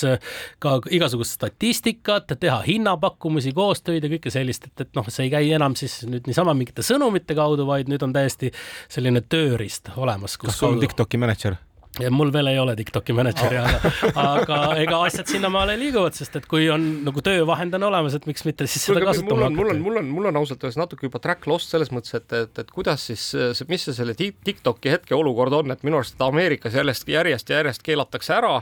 ka 0.59 0.79
igasugust 0.89 1.37
statistikat, 1.37 2.33
teha 2.39 2.61
hinnapakkumisi, 2.65 3.53
koostöid 3.53 4.03
ja 4.03 4.09
kõike 4.15 4.33
sellist, 4.33 4.65
et, 4.71 4.87
et 4.87 4.97
noh, 4.97 5.05
see 5.13 5.27
ei 5.27 5.33
käi 5.33 5.51
enam 5.53 5.77
siis 5.77 6.01
nüüd 6.09 6.25
niisama 6.29 6.55
mingite 6.57 6.85
sõnumite 6.85 7.37
kaudu, 7.37 7.67
vaid 7.69 7.91
nüüd 7.91 8.03
on 8.05 8.15
täiesti 8.15 8.49
selline 8.89 9.21
tööriist 9.21 9.93
olemas. 9.95 10.39
kas 10.41 10.57
sul 10.57 10.73
on 10.73 10.81
Tiktoki 10.81 11.21
mänedžer? 11.21 11.59
Ja 12.01 12.09
mul 12.13 12.31
veel 12.33 12.49
ei 12.49 12.59
ole 12.59 12.75
Tiktoki 12.77 13.13
mänedžeri 13.13 13.59
oh., 13.61 13.73
aga, 14.13 14.23
aga 14.23 14.59
ega 14.81 14.99
asjad 15.05 15.29
sinnamaale 15.29 15.75
liiguvad, 15.79 16.15
sest 16.17 16.39
et 16.39 16.47
kui 16.49 16.65
on 16.73 16.87
nagu 17.05 17.23
töövahend 17.25 17.77
on 17.77 17.87
olemas, 17.89 18.17
et 18.17 18.25
miks 18.29 18.45
mitte 18.47 18.67
siis 18.69 18.87
seda 18.89 19.03
kasutama 19.05 19.45
hakata. 19.45 19.57
mul 19.59 19.73
on, 19.73 19.83
mul 19.85 20.01
on, 20.01 20.09
mul 20.17 20.29
on 20.31 20.41
ausalt 20.41 20.63
öeldes 20.65 20.79
natuke 20.81 21.07
juba 21.07 21.21
track 21.23 21.47
lost 21.49 21.73
selles 21.73 21.93
mõttes, 21.93 22.15
et, 22.17 22.27
et, 22.39 22.63
et 22.63 22.73
kuidas 22.73 23.05
siis, 23.11 23.29
mis 23.69 23.85
see 23.85 23.97
selle 23.97 24.17
Tiktoki 24.17 24.93
hetkeolukord 24.93 25.53
on, 25.61 25.75
et 25.75 25.85
minu 25.85 26.01
arust 26.01 26.21
Ameerikas 26.23 26.77
järjest, 26.79 27.09
järjest 27.13 27.53
järjest 27.53 27.85
keelatakse 27.85 28.37
ära 28.39 28.57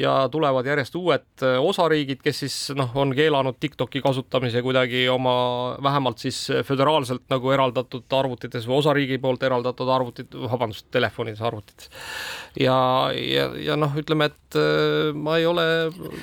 ja 0.00 0.28
tulevad 0.32 0.66
järjest 0.66 0.94
uued 0.96 1.44
äh, 1.44 1.58
osariigid, 1.60 2.20
kes 2.24 2.42
siis 2.44 2.56
noh, 2.76 2.90
on 2.98 3.12
keelanud 3.16 3.58
Tiktoki 3.60 4.00
kasutamise 4.04 4.62
kuidagi 4.64 5.06
oma 5.12 5.76
vähemalt 5.82 6.18
siis 6.22 6.38
föderaalselt 6.66 7.26
nagu 7.30 7.52
eraldatud 7.52 8.16
arvutites 8.16 8.66
või 8.68 8.78
osariigi 8.80 9.18
poolt 9.22 9.42
eraldatud 9.46 9.88
arvutid, 9.88 10.36
vabandust, 10.50 10.86
telefonides, 10.90 11.42
arvutites. 11.44 11.90
ja, 12.60 12.76
ja, 13.14 13.48
ja 13.60 13.76
noh, 13.80 13.94
ütleme, 14.00 14.30
et 14.30 14.58
äh, 14.58 15.10
ma 15.14 15.36
ei 15.38 15.46
ole 15.46 15.66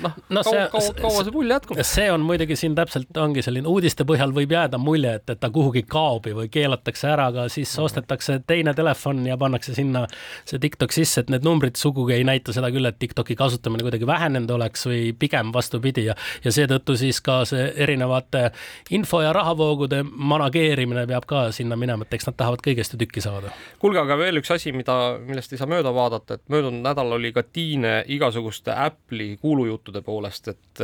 noh 0.04 0.18
no, 0.30 0.44
kaua, 0.44 0.68
kaua, 0.74 0.96
kaua 1.02 1.24
see 1.24 1.36
pull 1.36 1.54
jätkub. 1.54 1.82
see 1.88 2.10
on 2.12 2.26
muidugi 2.28 2.58
siin 2.60 2.76
täpselt 2.78 3.22
ongi 3.22 3.46
selline 3.46 3.70
uudiste 3.70 4.08
põhjal 4.08 4.34
võib 4.36 4.56
jääda 4.58 4.82
mulje, 4.82 5.18
et, 5.22 5.30
et 5.36 5.42
ta 5.42 5.52
kuhugi 5.54 5.86
kaob 5.88 6.28
või 6.28 6.50
keelatakse 6.52 7.12
ära, 7.14 7.30
aga 7.32 7.48
siis 7.54 7.72
mm. 7.78 7.86
ostetakse 7.86 8.40
teine 8.48 8.74
telefon 8.78 9.24
ja 9.28 9.38
pannakse 9.40 9.76
sinna 9.78 10.08
see 10.48 10.60
TikTok 10.62 10.96
sisse, 10.96 11.24
et 11.24 11.32
need 11.34 11.46
numbrid 11.46 11.78
sugugi 11.80 12.18
ei 12.18 12.26
näita 12.28 12.56
seda 12.56 12.72
küll, 12.74 12.88
et 12.90 13.00
TikToki 13.00 13.38
kasutamine 13.38 13.67
kasutamine 13.68 13.84
kuidagi 13.84 14.08
vähenenud 14.08 14.50
oleks 14.50 14.86
või 14.88 15.14
pigem 15.20 15.52
vastupidi 15.54 16.06
ja, 16.08 16.16
ja 16.44 16.52
seetõttu 16.52 16.96
siis 16.98 17.20
ka 17.22 17.44
see 17.46 17.74
erinevate 17.76 18.52
info 18.92 19.22
ja 19.22 19.34
rahavoogude 19.34 20.04
manageerimine 20.04 21.06
peab 21.08 21.26
ka 21.28 21.52
sinna 21.52 21.76
minema, 21.76 22.06
et 22.06 22.14
eks 22.14 22.30
nad 22.30 22.38
tahavad 22.38 22.64
kõigest 22.64 22.94
ju 22.94 23.00
tükki 23.02 23.22
saada. 23.22 23.52
kuulge, 23.80 24.00
aga 24.00 24.18
veel 24.18 24.40
üks 24.40 24.52
asi, 24.52 24.72
mida, 24.72 25.18
millest 25.20 25.54
ei 25.54 25.60
saa 25.60 25.68
mööda 25.68 25.94
vaadata, 25.94 26.38
et 26.38 26.50
möödunud 26.50 26.84
nädalal 26.86 27.20
oli 27.20 27.34
ka 27.34 27.44
tiine 27.44 28.04
igasuguste 28.08 28.72
Apple'i 28.72 29.38
kuulujuttude 29.42 30.02
poolest, 30.02 30.48
et 30.48 30.84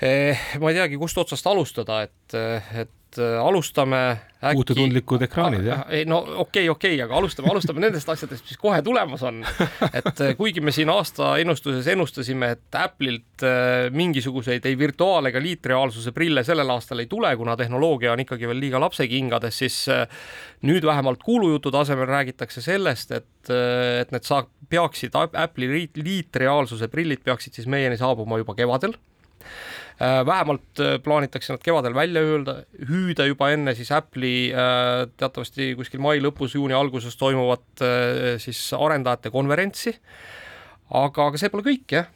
eh, 0.00 0.48
ma 0.60 0.70
ei 0.72 0.80
teagi, 0.80 0.96
kust 0.96 1.18
otsast 1.18 1.46
alustada, 1.46 2.02
et, 2.08 2.38
et 2.80 2.97
et 3.08 3.18
äh, 3.18 3.38
alustame 3.40 3.98
äkki. 4.38 4.54
puututundlikud 4.54 5.22
ekraanid, 5.24 5.64
jah? 5.66 5.84
ei 5.88 6.04
no 6.08 6.18
okei 6.20 6.34
okay,, 6.36 6.68
okei 6.68 6.94
okay,, 6.94 7.04
aga 7.06 7.16
alustame, 7.16 7.48
alustame 7.50 7.82
nendest 7.82 8.08
asjadest, 8.12 8.44
mis 8.44 8.60
kohe 8.60 8.80
tulemas 8.84 9.22
on. 9.26 9.40
et 9.98 10.20
äh, 10.24 10.34
kuigi 10.36 10.60
me 10.64 10.72
siin 10.74 10.92
aasta 10.92 11.32
ennustuses 11.40 11.88
ennustasime, 11.94 12.52
et 12.56 12.78
Apple'ilt 12.78 13.46
äh, 13.46 13.88
mingisuguseid 13.94 14.68
ei 14.68 14.78
virtuaal- 14.78 15.30
ega 15.30 15.42
liitreaalsuse 15.42 16.12
prille 16.16 16.44
sellel 16.44 16.70
aastal 16.76 17.02
ei 17.02 17.08
tule, 17.10 17.32
kuna 17.40 17.56
tehnoloogia 17.56 18.12
on 18.12 18.24
ikkagi 18.24 18.50
veel 18.50 18.60
liiga 18.60 18.80
lapsekingades, 18.82 19.62
siis 19.64 19.80
nüüd 20.68 20.84
vähemalt 20.84 21.24
kuulujutu 21.24 21.72
tasemel 21.72 22.08
räägitakse 22.10 22.62
sellest, 22.64 23.12
et, 23.16 23.52
et 23.52 24.12
need 24.12 24.26
saab, 24.26 24.52
peaksid 24.68 25.14
Apple'i 25.16 25.86
liitreaalsuse 25.96 26.90
prillid 26.92 27.24
peaksid 27.24 27.56
siis 27.56 27.68
meieni 27.70 27.96
saabuma 27.96 28.40
juba 28.42 28.56
kevadel 28.58 28.98
Äh, 28.98 29.17
vähemalt 29.98 30.82
äh, 30.82 30.96
plaanitakse 31.02 31.54
nad 31.54 31.62
kevadel 31.64 31.96
välja 31.96 32.22
öelda, 32.22 32.58
hüüda 32.90 33.26
juba 33.26 33.50
enne 33.54 33.74
siis 33.74 33.90
Apple'i 33.94 34.50
äh, 34.52 35.06
teatavasti 35.18 35.72
kuskil 35.78 36.02
mai 36.04 36.20
lõpus, 36.22 36.54
juuni 36.54 36.76
alguses 36.76 37.18
toimuvat 37.18 37.82
siis 38.42 38.60
arendajate 38.78 39.32
konverentsi. 39.34 39.96
aga, 40.88 41.26
aga 41.26 41.40
see 41.40 41.50
pole 41.52 41.66
kõik 41.66 41.98
jah 41.98 42.08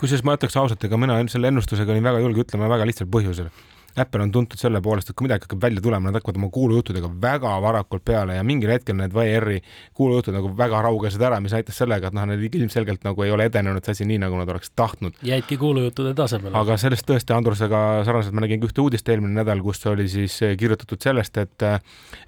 kusjuures 0.00 0.22
ma 0.28 0.36
ütleks 0.36 0.56
ausalt, 0.60 0.84
ega 0.84 0.98
mina 1.00 1.16
selle 1.32 1.48
ennustusega 1.48 1.92
olin 1.94 2.04
väga 2.04 2.20
julge 2.20 2.44
ütlema 2.44 2.68
väga 2.68 2.88
lihtsal 2.88 3.08
põhjusel 3.08 3.48
Apple 3.96 4.22
on 4.22 4.32
tuntud 4.32 4.60
selle 4.60 4.80
poolest, 4.84 5.10
et 5.10 5.16
kui 5.18 5.26
midagi 5.26 5.46
hakkab 5.46 5.62
välja 5.62 5.82
tulema, 5.82 6.08
nad 6.08 6.18
hakkavad 6.18 6.38
oma 6.38 6.50
kuulujuttudega 6.54 7.10
väga 7.22 7.54
varakult 7.62 8.04
peale 8.06 8.36
ja 8.36 8.44
mingil 8.46 8.70
hetkel 8.70 8.96
need 8.98 9.14
VR-i 9.14 9.60
kuulujutud 9.96 10.36
nagu 10.36 10.52
väga 10.56 10.82
raugesid 10.86 11.22
ära, 11.26 11.40
mis 11.42 11.54
näitas 11.56 11.80
sellega, 11.80 12.10
et 12.10 12.16
noh, 12.16 12.26
need 12.30 12.58
ilmselgelt 12.60 13.04
nagu 13.06 13.26
ei 13.26 13.34
ole 13.34 13.48
edenenud 13.50 13.84
see 13.84 13.98
asi 13.98 14.08
nii, 14.08 14.20
nagu 14.24 14.38
nad 14.38 14.48
oleks 14.52 14.72
tahtnud. 14.76 15.18
jäidki 15.26 15.58
kuulujuttude 15.60 16.14
tasemele. 16.14 16.56
aga 16.56 16.76
sellest 16.80 17.08
tõesti 17.08 17.36
Andrusega 17.36 17.82
sarnaselt 18.06 18.36
ma 18.36 18.44
nägin 18.46 18.62
ühte 18.66 18.84
uudist 18.84 19.08
eelmine 19.08 19.40
nädal, 19.40 19.62
kus 19.64 19.82
oli 19.90 20.08
siis 20.08 20.38
kirjutatud 20.58 21.02
sellest, 21.02 21.36
et 21.42 21.66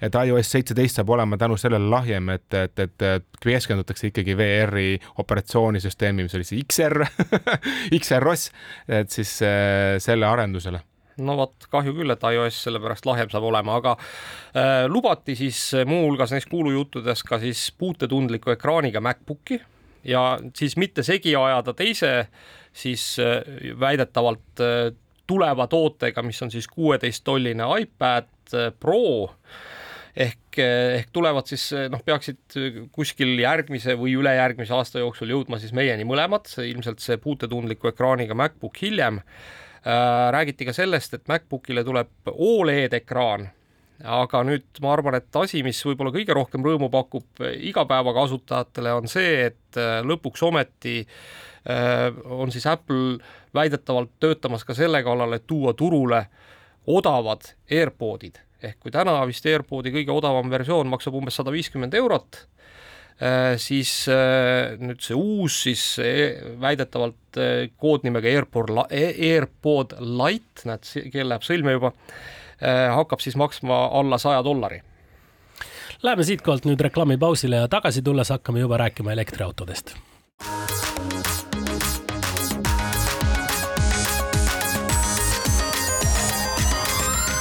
et 0.03 0.15
iOS 0.27 0.51
seitseteist 0.57 0.99
saab 0.99 1.09
olema 1.15 1.37
tänu 1.39 1.57
sellele 1.57 1.89
lahjem, 1.89 2.29
et, 2.35 2.47
et, 2.53 2.79
et, 2.79 3.07
keskendutakse 3.43 4.07
ikkagi 4.09 4.37
VR-i 4.37 4.87
operatsioonisüsteemi, 5.23 6.25
mis 6.27 6.35
oli 6.37 6.47
see 6.47 6.63
XR 6.63 7.03
XR-OS, 7.99 8.49
et 9.01 9.11
siis 9.13 9.35
äh, 9.45 9.99
selle 10.03 10.27
arendusele 10.27 10.83
no 11.17 11.37
vot, 11.37 11.67
kahju 11.71 11.93
küll, 11.97 12.13
et 12.13 12.25
iOS 12.33 12.63
sellepärast 12.67 13.05
lahjem 13.09 13.29
saab 13.33 13.45
olema, 13.49 13.77
aga 13.81 13.97
äh, 13.97 14.85
lubati 14.89 15.35
siis 15.37 15.59
muuhulgas 15.85 16.33
neis 16.33 16.49
kuulujuttudes 16.49 17.23
ka 17.27 17.41
siis 17.43 17.67
puutetundliku 17.77 18.55
ekraaniga 18.55 19.03
MacBooki 19.03 19.61
ja 20.03 20.23
siis 20.55 20.77
mitte 20.77 21.03
segi 21.03 21.35
ajada 21.35 21.73
teise 21.77 22.13
siis 22.73 23.17
äh, 23.21 23.41
väidetavalt 23.79 24.61
äh, 24.63 24.91
tuleva 25.27 25.67
tootega, 25.67 26.23
mis 26.25 26.41
on 26.43 26.51
siis 26.51 26.67
kuueteist-tolline 26.67 27.67
iPad 27.81 28.53
äh, 28.53 28.71
Pro. 28.79 29.31
Ehk, 30.13 30.59
äh, 30.61 30.99
ehk 30.99 31.09
tulevad 31.15 31.49
siis 31.49 31.69
noh, 31.89 32.03
peaksid 32.05 32.57
kuskil 32.93 33.33
järgmise 33.41 33.95
või 33.97 34.17
ülejärgmise 34.19 34.75
aasta 34.77 35.01
jooksul 35.01 35.33
jõudma 35.33 35.61
siis 35.61 35.73
meieni 35.73 36.05
mõlemad, 36.05 36.51
ilmselt 36.67 37.01
see 37.01 37.17
puutetundliku 37.21 37.89
ekraaniga 37.93 38.37
MacBook 38.37 38.81
hiljem. 38.83 39.21
Äh, 39.23 39.61
räägiti 40.31 40.65
ka 40.65 40.73
sellest, 40.73 41.13
et 41.13 41.27
MacBookile 41.27 41.83
tuleb 41.83 42.31
Oled 42.31 42.93
ekraan, 42.95 43.49
aga 44.03 44.43
nüüd 44.47 44.79
ma 44.83 44.93
arvan, 44.95 45.17
et 45.19 45.35
asi, 45.39 45.63
mis 45.63 45.81
võib-olla 45.85 46.13
kõige 46.15 46.35
rohkem 46.35 46.63
rõõmu 46.63 46.89
pakub 46.91 47.43
igapäevakasutajatele, 47.43 48.93
on 48.95 49.11
see, 49.11 49.49
et 49.49 49.79
äh, 49.79 49.99
lõpuks 50.07 50.45
ometi 50.47 51.01
äh, 51.03 52.07
on 52.31 52.51
siis 52.51 52.67
Apple 52.71 53.19
väidetavalt 53.55 54.15
töötamas 54.23 54.63
ka 54.63 54.75
selle 54.77 55.03
kallal, 55.03 55.35
et 55.35 55.47
tuua 55.47 55.75
turule 55.77 56.25
odavad 56.87 57.53
AirPodid 57.71 58.41
ehk 58.63 58.77
kui 58.79 58.91
täna 58.95 59.17
vist 59.27 59.43
AirPodi 59.43 59.91
kõige 59.91 60.13
odavam 60.15 60.47
versioon 60.51 60.87
maksab 60.87 61.17
umbes 61.19 61.35
sada 61.35 61.51
viiskümmend 61.51 61.95
eurot, 61.99 62.45
Äh, 62.62 62.62
siis 63.61 63.91
äh, 64.11 64.73
nüüd 64.81 65.01
see 65.03 65.15
uus 65.17 65.59
siis 65.67 65.83
e, 66.01 66.13
väidetavalt 66.61 67.39
äh, 67.39 67.67
koodnimega 67.77 68.31
AirPod, 68.31 68.73
AirPod 68.89 69.97
Lite, 70.01 70.65
näed, 70.69 70.89
keel 71.13 71.29
läheb 71.31 71.45
sõlme 71.45 71.77
juba, 71.77 71.93
hakkab 72.63 73.19
siis 73.19 73.35
maksma 73.35 73.89
alla 73.99 74.17
saja 74.21 74.43
dollari. 74.45 74.79
Läheme 76.03 76.23
siitkohalt 76.23 76.67
nüüd 76.67 76.79
reklaamipausile 76.83 77.63
ja 77.63 77.67
tagasi 77.71 78.03
tulles 78.05 78.31
hakkame 78.31 78.63
juba 78.63 78.79
rääkima 78.85 79.11
elektriautodest. 79.15 79.95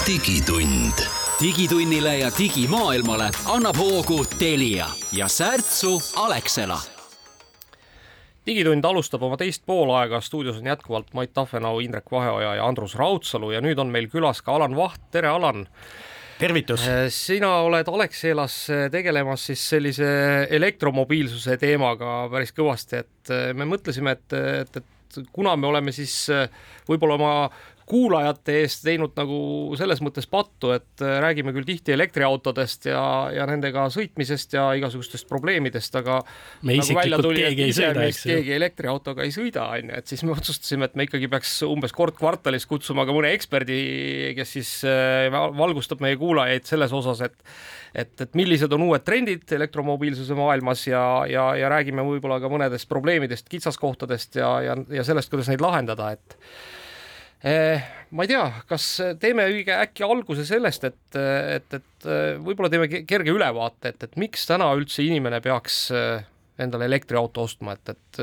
digitund 0.06 1.12
digitunnile 1.42 2.18
ja 2.18 2.31
digimaailmale 2.38 3.31
annab 3.50 3.76
hoogu 3.76 4.24
Telia 4.38 4.87
ja 5.12 5.28
särtsu 5.28 6.02
Alexela 6.16 6.78
digitund 8.46 8.85
alustab 8.85 9.22
oma 9.22 9.37
teist 9.37 9.64
poolaega, 9.66 10.20
stuudios 10.20 10.61
on 10.61 10.66
jätkuvalt 10.66 11.11
Mait 11.14 11.33
Tafenau, 11.35 11.81
Indrek 11.81 12.11
Vaheoja 12.11 12.55
ja 12.55 12.66
Andrus 12.66 12.94
Raudsalu 12.94 13.50
ja 13.57 13.61
nüüd 13.61 13.78
on 13.78 13.90
meil 13.90 14.07
külas 14.12 14.42
ka 14.42 14.55
Alan 14.55 14.76
Vaht, 14.76 15.02
tere 15.11 15.28
Alan! 15.35 15.66
tervitus! 16.38 16.87
Äh, 16.88 17.07
sina 17.11 17.57
oled 17.66 17.90
Alexelas 17.90 18.57
äh, 18.70 18.87
tegelemas 18.90 19.46
siis 19.50 19.62
sellise 19.74 20.09
elektromobiilsuse 20.50 21.59
teemaga 21.59 22.26
päris 22.31 22.55
kõvasti, 22.55 23.02
et 23.02 23.35
äh, 23.35 23.50
me 23.55 23.66
mõtlesime, 23.70 24.14
et, 24.14 24.38
et, 24.38 24.83
et 24.83 25.28
kuna 25.35 25.55
me 25.59 25.68
oleme 25.68 25.92
siis 25.94 26.14
võib-olla 26.88 27.18
oma 27.18 27.35
kuulajate 27.88 28.59
eest 28.62 28.85
teinud 28.87 29.16
nagu 29.18 29.38
selles 29.79 30.03
mõttes 30.05 30.29
pattu, 30.31 30.73
et 30.77 31.05
äh, 31.05 31.18
räägime 31.25 31.55
küll 31.57 31.66
tihti 31.68 31.95
elektriautodest 31.97 32.88
ja, 32.90 33.03
ja 33.35 33.47
nendega 33.49 33.88
sõitmisest 33.92 34.57
ja 34.57 34.68
igasugustest 34.79 35.29
probleemidest, 35.31 35.99
aga 36.01 36.21
me 36.62 36.77
nagu 36.77 36.87
isiklikult 36.87 37.29
tuli, 37.29 37.45
keegi 37.47 37.66
ei 37.66 37.77
sõida, 37.77 38.07
eks 38.09 38.25
ju. 38.25 38.33
keegi 38.33 38.57
elektriautoga 38.59 39.27
ei 39.27 39.35
sõida, 39.35 39.66
on 39.77 39.92
ju, 39.92 40.01
et 40.03 40.14
siis 40.14 40.25
me 40.27 40.35
otsustasime, 40.38 40.88
et 40.88 40.99
me 40.99 41.09
ikkagi 41.09 41.31
peaks 41.33 41.59
umbes 41.68 41.95
kord 41.97 42.16
kvartalis 42.18 42.68
kutsuma 42.71 43.07
ka 43.09 43.16
mõne 43.16 43.35
eksperdi, 43.37 43.79
kes 44.38 44.57
siis 44.59 44.75
äh, 44.88 45.29
valgustab 45.33 46.03
meie 46.05 46.18
kuulajaid 46.21 46.68
selles 46.68 46.95
osas, 46.97 47.25
et 47.29 47.38
et, 47.92 48.12
et 48.25 48.37
millised 48.38 48.73
on 48.73 48.87
uued 48.87 49.05
trendid 49.05 49.51
elektromobiilsuse 49.53 50.37
maailmas 50.37 50.87
ja, 50.88 51.03
ja, 51.29 51.51
ja 51.59 51.68
räägime 51.73 52.05
võib-olla 52.07 52.38
ka 52.40 52.51
mõnedest 52.53 52.88
probleemidest, 52.88 53.49
kitsaskohtadest 53.53 54.40
ja, 54.40 54.53
ja, 54.64 54.77
ja 54.97 55.05
sellest, 55.05 55.29
kuidas 55.33 55.51
neid 55.53 55.61
lahendada, 55.64 56.12
et 56.16 56.38
ma 57.42 58.22
ei 58.22 58.31
tea, 58.31 58.44
kas 58.70 58.85
teeme 59.18 59.48
õige 59.50 59.74
äkki 59.74 60.05
alguse 60.07 60.44
sellest, 60.46 60.85
et, 60.87 61.16
et, 61.18 61.78
et 61.78 62.07
võib-olla 62.38 62.70
teeme 62.70 62.87
kerge 63.09 63.35
ülevaate, 63.35 63.90
et, 63.94 64.07
et 64.07 64.20
miks 64.20 64.46
täna 64.46 64.68
üldse 64.78 65.02
inimene 65.02 65.40
peaks 65.42 65.88
endale 66.64 66.87
elektriauto 66.90 67.44
ostma, 67.46 67.77
et, 67.77 67.92
et, 67.94 68.20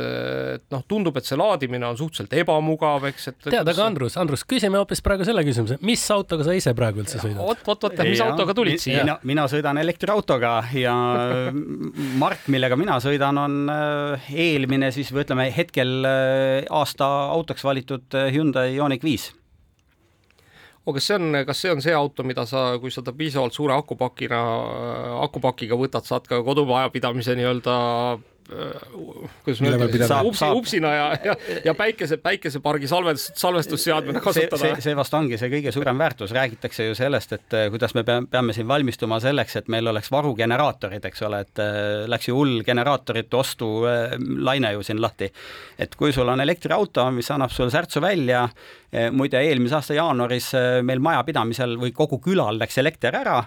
et 0.56 0.66
noh, 0.74 0.84
tundub, 0.90 1.18
et 1.20 1.28
see 1.28 1.38
laadimine 1.40 1.88
on 1.88 1.98
suhteliselt 2.00 2.36
ebamugav, 2.42 3.08
eks, 3.12 3.30
et 3.32 3.40
tead, 3.50 3.72
aga 3.74 3.86
Andrus, 3.86 4.18
Andrus, 4.22 4.46
küsime 4.50 4.80
hoopis 4.80 5.04
praegu 5.06 5.28
selle 5.28 5.44
küsimuse, 5.48 5.80
mis 5.86 6.04
autoga 6.16 6.48
sa 6.48 6.56
ise 6.58 6.74
praegu 6.78 7.04
üldse 7.04 7.22
sõidad? 7.22 7.42
vot, 7.44 7.64
vot, 7.68 7.88
vot, 7.88 8.04
mis 8.08 8.20
ja, 8.20 8.30
autoga 8.32 8.56
tulid 8.58 8.82
siia? 8.82 9.04
mina, 9.04 9.18
mina 9.28 9.48
sõidan 9.52 9.82
elektriautoga 9.82 10.54
ja 10.78 10.96
mark, 12.24 12.48
millega 12.52 12.80
mina 12.80 13.00
sõidan, 13.04 13.42
on 13.44 13.74
äh, 13.74 14.32
eelmine 14.48 14.94
siis 14.96 15.12
või 15.14 15.26
ütleme 15.26 15.50
hetkel 15.56 15.98
äh, 16.08 16.70
aasta 16.70 17.10
autoks 17.36 17.66
valitud 17.68 18.18
äh, 18.18 18.32
Hyundai 18.36 18.72
Ioniq 18.78 19.06
viis 19.06 19.30
aga 20.90 21.00
kas 21.00 21.10
see 21.10 21.20
on, 21.20 21.40
kas 21.48 21.64
see 21.64 21.72
on 21.74 21.84
see 21.86 21.96
auto, 21.96 22.26
mida 22.28 22.46
sa, 22.50 22.66
kui 22.82 22.92
sa 22.94 23.06
ta 23.06 23.14
piisavalt 23.16 23.56
suure 23.56 23.78
akupakina, 23.78 24.42
akupakiga 25.26 25.78
võtad, 25.80 26.08
saad 26.10 26.28
ka 26.30 26.42
kodumajapidamise 26.46 27.38
nii-öelda 27.40 27.78
kuidas 28.50 29.60
ma 29.62 29.72
ütlen, 29.76 30.14
upsi, 30.26 30.48
upsina 30.58 30.92
ja, 30.94 31.06
ja, 31.24 31.36
ja 31.66 31.74
päikese, 31.78 32.18
päikesepargi 32.22 32.90
salvestus, 32.90 33.36
salvestusseadmena 33.38 34.22
kasutada. 34.24 34.62
see, 34.64 34.80
see 34.88 34.96
vast 34.98 35.14
ongi 35.18 35.38
see 35.38 35.52
kõige 35.52 35.74
suurem 35.76 36.02
väärtus, 36.02 36.34
räägitakse 36.36 36.88
ju 36.88 36.98
sellest, 36.98 37.36
et 37.38 37.58
eh, 37.58 37.68
kuidas 37.74 37.94
me 37.98 38.04
peame, 38.08 38.30
peame 38.32 38.56
siin 38.58 38.68
valmistuma 38.70 39.20
selleks, 39.22 39.60
et 39.62 39.70
meil 39.70 39.92
oleks 39.92 40.10
varugeneraatorid, 40.14 41.06
eks 41.12 41.26
ole, 41.30 41.44
et 41.46 41.64
läks 42.10 42.32
ju 42.32 42.38
hull 42.40 42.64
generaatorite 42.66 43.38
ostu 43.38 43.70
eh, 43.90 44.18
laine 44.18 44.74
ju 44.78 44.86
siin 44.88 45.02
lahti. 45.04 45.30
et 45.78 45.94
kui 46.00 46.14
sul 46.16 46.30
on 46.30 46.42
elektriauto, 46.42 47.06
mis 47.14 47.30
annab 47.32 47.54
sulle 47.54 47.70
särtsu 47.74 48.02
välja, 48.02 48.48
muide 49.14 49.42
eelmise 49.46 49.76
aasta 49.78 49.94
jaanuaris 49.94 50.48
meil 50.86 51.02
majapidamisel 51.04 51.76
või 51.78 51.92
kogu 51.96 52.18
külal 52.24 52.58
läks 52.58 52.80
elekter 52.82 53.16
ära, 53.20 53.38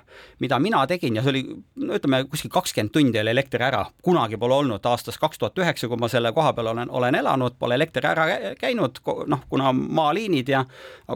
mida 0.40 0.58
mina 0.62 0.84
tegin 0.86 1.16
ja 1.18 1.24
see 1.24 1.32
oli, 1.32 1.42
no 1.82 1.98
ütleme, 1.98 2.22
kuskil 2.30 2.52
kakskümmend 2.52 2.92
tundi 2.94 3.18
oli 3.18 3.32
elekter 3.32 3.64
ära, 3.66 3.82
kunagi 4.06 4.38
pole 4.38 4.54
olnud. 4.60 4.86
Aastast 4.86 5.18
kaks 5.22 5.40
tuhat 5.40 5.58
üheksa, 5.58 5.88
kui 5.90 5.98
ma 6.00 6.10
selle 6.12 6.32
koha 6.36 6.52
peal 6.56 6.70
olen, 6.72 6.90
olen 6.90 7.18
elanud, 7.18 7.56
pole 7.58 7.74
elekter 7.78 8.06
ära 8.12 8.26
käinud, 8.60 9.02
noh, 9.26 9.42
kuna 9.50 9.72
maaliinid 9.72 10.52
ja 10.52 10.64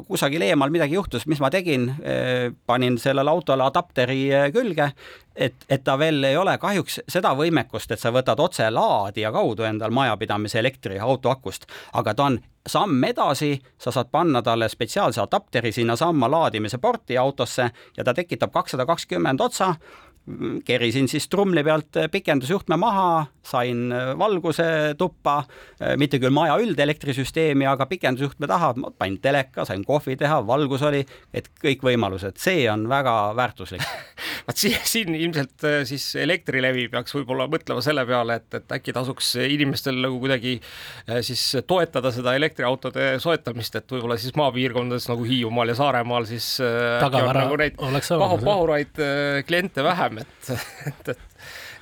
kusagil 0.09 0.43
eemal 0.43 0.75
midagi 0.75 0.99
juhtus, 0.99 1.27
mis 1.31 1.41
ma 1.43 1.51
tegin, 1.53 1.89
eh, 2.03 2.51
panin 2.67 2.99
sellele 2.99 3.31
autole 3.31 3.67
adapteri 3.67 4.21
eh, 4.33 4.49
külge, 4.55 4.91
et, 5.37 5.67
et 5.69 5.85
ta 5.85 5.99
veel 5.99 6.25
ei 6.25 6.37
ole. 6.37 6.57
Kahjuks 6.59 7.01
seda 7.09 7.35
võimekust, 7.39 7.93
et 7.93 8.03
sa 8.03 8.13
võtad 8.15 8.41
otse 8.43 8.69
laadija 8.71 9.33
kaudu 9.35 9.67
endal 9.69 9.95
majapidamise 9.95 10.61
elektri 10.63 10.99
auto 10.99 11.33
akust, 11.33 11.69
aga 11.95 12.15
ta 12.15 12.31
on 12.31 12.41
samm 12.67 13.05
edasi, 13.05 13.55
sa 13.79 13.91
saad 13.91 14.11
panna 14.13 14.43
talle 14.43 14.69
spetsiaalse 14.69 15.21
adapteri 15.23 15.73
sinnasamma 15.73 16.31
laadimise 16.31 16.79
porti 16.79 17.19
autosse 17.19 17.71
ja 17.97 18.05
ta 18.05 18.15
tekitab 18.15 18.53
kakssada 18.53 18.87
kakskümmend 18.87 19.41
otsa. 19.41 19.75
Kerisin 20.65 21.09
siis 21.09 21.29
trumli 21.29 21.63
pealt 21.65 21.99
pikendusjuhtme 22.11 22.77
maha, 22.77 23.27
sain 23.47 23.91
valguse 24.19 24.95
tuppa, 24.99 25.39
mitte 26.01 26.21
küll 26.23 26.35
maja 26.35 26.57
üldelektrisüsteemi, 26.63 27.67
aga 27.71 27.87
pikendusjuhtme 27.91 28.49
taha, 28.51 28.73
panin 28.99 29.21
teleka, 29.23 29.65
sain 29.69 29.85
kohvi 29.87 30.17
teha, 30.21 30.41
valgus 30.47 30.83
oli, 30.87 31.05
et 31.37 31.49
kõik 31.63 31.85
võimalused, 31.87 32.41
see 32.43 32.67
on 32.73 32.89
väga 32.91 33.17
väärtuslik 33.39 33.85
vaat 34.47 34.61
siin, 34.61 34.77
siin 34.85 35.15
ilmselt 35.15 35.65
äh, 35.67 35.81
siis 35.89 36.05
Elektrilevi 36.21 36.87
peaks 36.93 37.15
võib-olla 37.17 37.49
mõtlema 37.51 37.83
selle 37.85 38.07
peale, 38.09 38.39
et, 38.41 38.49
et 38.61 38.75
äkki 38.79 38.95
tasuks 38.97 39.33
inimestel 39.43 39.99
nagu 40.03 40.21
kuidagi 40.23 40.57
äh, 40.61 41.21
siis 41.27 41.43
toetada 41.67 42.13
seda 42.15 42.37
elektriautode 42.39 43.17
soetamist, 43.23 43.79
et 43.81 43.97
võib-olla 43.97 44.19
siis 44.21 44.37
maapiirkondades 44.39 45.09
nagu 45.11 45.27
Hiiumaal 45.27 45.75
ja 45.75 45.79
Saaremaal 45.79 46.29
siis 46.31 46.53
tagavara 47.03 47.47
nagu 47.47 47.61
neid 47.61 47.79
oleks 47.83 48.13
pahu, 48.13 48.23
olemas. 48.23 48.47
pahuraid 48.47 49.03
kliente 49.49 49.85
vähem, 49.87 50.23
et, 50.23 50.53
et, 50.91 51.15
et 51.15 51.27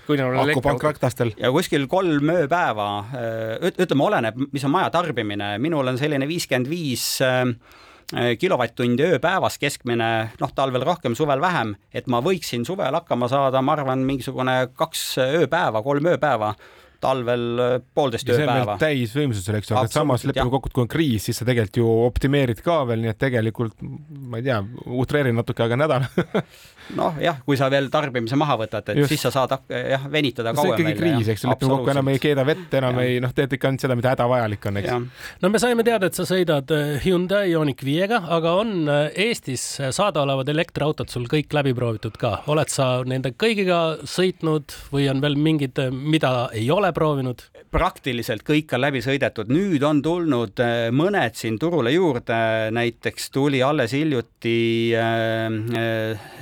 kui 0.07 0.19
neil 0.21 0.37
on 0.37 0.83
raktastel. 0.83 1.33
ja 1.41 1.51
kuskil 1.55 1.87
kolm 1.91 2.35
ööpäeva, 2.35 2.91
ütleme, 3.71 4.07
oleneb, 4.09 4.45
mis 4.53 4.67
on 4.67 4.75
maja 4.75 4.93
tarbimine, 4.95 5.55
minul 5.63 5.93
on 5.93 6.01
selline 6.01 6.29
viiskümmend 6.31 6.71
viis 6.71 7.09
kilovatt-tundi 8.39 9.07
ööpäevas 9.15 9.57
keskmine, 9.59 10.11
noh, 10.41 10.55
talvel 10.55 10.85
rohkem, 10.85 11.17
suvel 11.17 11.41
vähem, 11.43 11.75
et 11.95 12.09
ma 12.11 12.21
võiksin 12.25 12.67
suvel 12.69 12.95
hakkama 13.01 13.31
saada, 13.33 13.63
ma 13.65 13.79
arvan, 13.79 14.05
mingisugune 14.07 14.59
kaks 14.77 15.07
ööpäeva, 15.25 15.83
kolm 15.83 16.13
ööpäeva, 16.13 16.53
talvel 17.05 17.45
poolteist 17.97 18.29
ööpäeva. 18.33 18.77
täisvõimsusel, 18.81 19.59
eks 19.59 19.73
aga 19.75 19.91
samas 19.93 20.25
lepime 20.29 20.53
kokku, 20.53 20.71
et 20.71 20.77
kui 20.77 20.85
on 20.85 20.91
kriis, 20.91 21.27
siis 21.29 21.41
sa 21.41 21.49
tegelikult 21.49 21.81
ju 21.81 21.89
optimeerid 22.07 22.63
ka 22.65 22.81
veel, 22.89 23.05
nii 23.05 23.13
et 23.13 23.21
tegelikult 23.21 23.77
ma 23.81 24.41
ei 24.41 24.47
tea, 24.47 24.61
utreerin 25.03 25.37
natuke, 25.37 25.67
aga 25.67 25.79
nädal. 25.81 26.07
noh, 26.99 27.17
jah, 27.23 27.41
kui 27.45 27.57
sa 27.59 27.71
veel 27.73 27.89
tarbimise 27.93 28.37
maha 28.39 28.59
võtad, 28.61 28.93
et 28.93 29.01
Just. 29.01 29.15
Siis 29.15 29.25
sa 29.27 29.33
saad 29.35 29.55
jah, 29.69 30.05
venitada 30.11 30.53
see 30.53 30.61
on 30.61 30.71
kauem 30.71 30.81
ikkagi 30.83 30.99
kriis, 30.99 31.31
eks 31.33 31.45
ju, 31.45 31.51
lepime 31.51 31.73
kokku, 31.73 31.93
enam 31.95 32.11
ei 32.13 32.21
keeda 32.23 32.45
vett, 32.47 32.77
enam 32.81 32.99
Jah. 33.01 33.09
ei 33.09 33.23
noh, 33.25 33.33
teed 33.37 33.57
ikka 33.57 33.71
ainult 33.71 33.85
seda, 33.85 33.97
mida 33.99 34.13
hädavajalik 34.13 34.69
on, 34.71 34.81
eks. 34.83 35.25
no 35.43 35.51
me 35.53 35.61
saime 35.63 35.87
teada, 35.87 36.11
et 36.11 36.19
sa 36.19 36.27
sõidad 36.29 36.75
äh, 36.75 36.93
Hyundai 37.05 37.49
Ioniq 37.53 37.85
viiega, 37.87 38.21
aga 38.37 38.55
on 38.61 38.75
äh, 38.93 39.07
Eestis 39.27 39.65
saadaolevad 39.97 40.51
elektriautod 40.53 41.13
sul 41.13 41.27
kõik 41.31 41.55
läbi 41.57 41.75
proovitud 41.77 42.19
ka, 42.21 42.37
oled 42.53 42.73
sa 42.73 42.89
nende 43.09 43.35
kõigiga 43.41 43.81
sõitnud 44.09 44.77
või 44.93 45.09
on 45.13 45.25
veel 45.25 45.39
mingid, 45.41 45.81
mida 45.95 46.51
ei 46.53 46.69
ole 46.75 46.93
proovinud? 46.97 47.49
praktiliselt 47.75 48.45
kõik 48.47 48.71
on 48.77 48.85
läbi 48.85 49.01
sõidetud, 49.03 49.49
nüüd 49.51 49.83
on 49.87 50.03
tulnud 50.05 50.61
äh, 50.63 50.89
mõned 50.95 51.35
siin 51.39 51.59
turule 51.59 51.91
juurde, 51.95 52.71
näiteks 52.75 53.33
tuli 53.35 53.65
alles 53.67 53.97
hiljuti, 53.97 54.55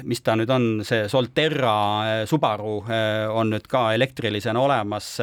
mis 0.08 0.20
ta 0.24 0.31
nüüd 0.38 0.50
on, 0.52 0.68
see 0.86 1.08
Solterra 1.10 1.74
äh, 2.06 2.22
Subaru 2.28 2.78
äh, 2.86 3.26
on 3.30 3.52
nüüd 3.54 3.68
ka 3.70 3.90
elektrilisena 3.96 4.60
olemas. 4.62 5.18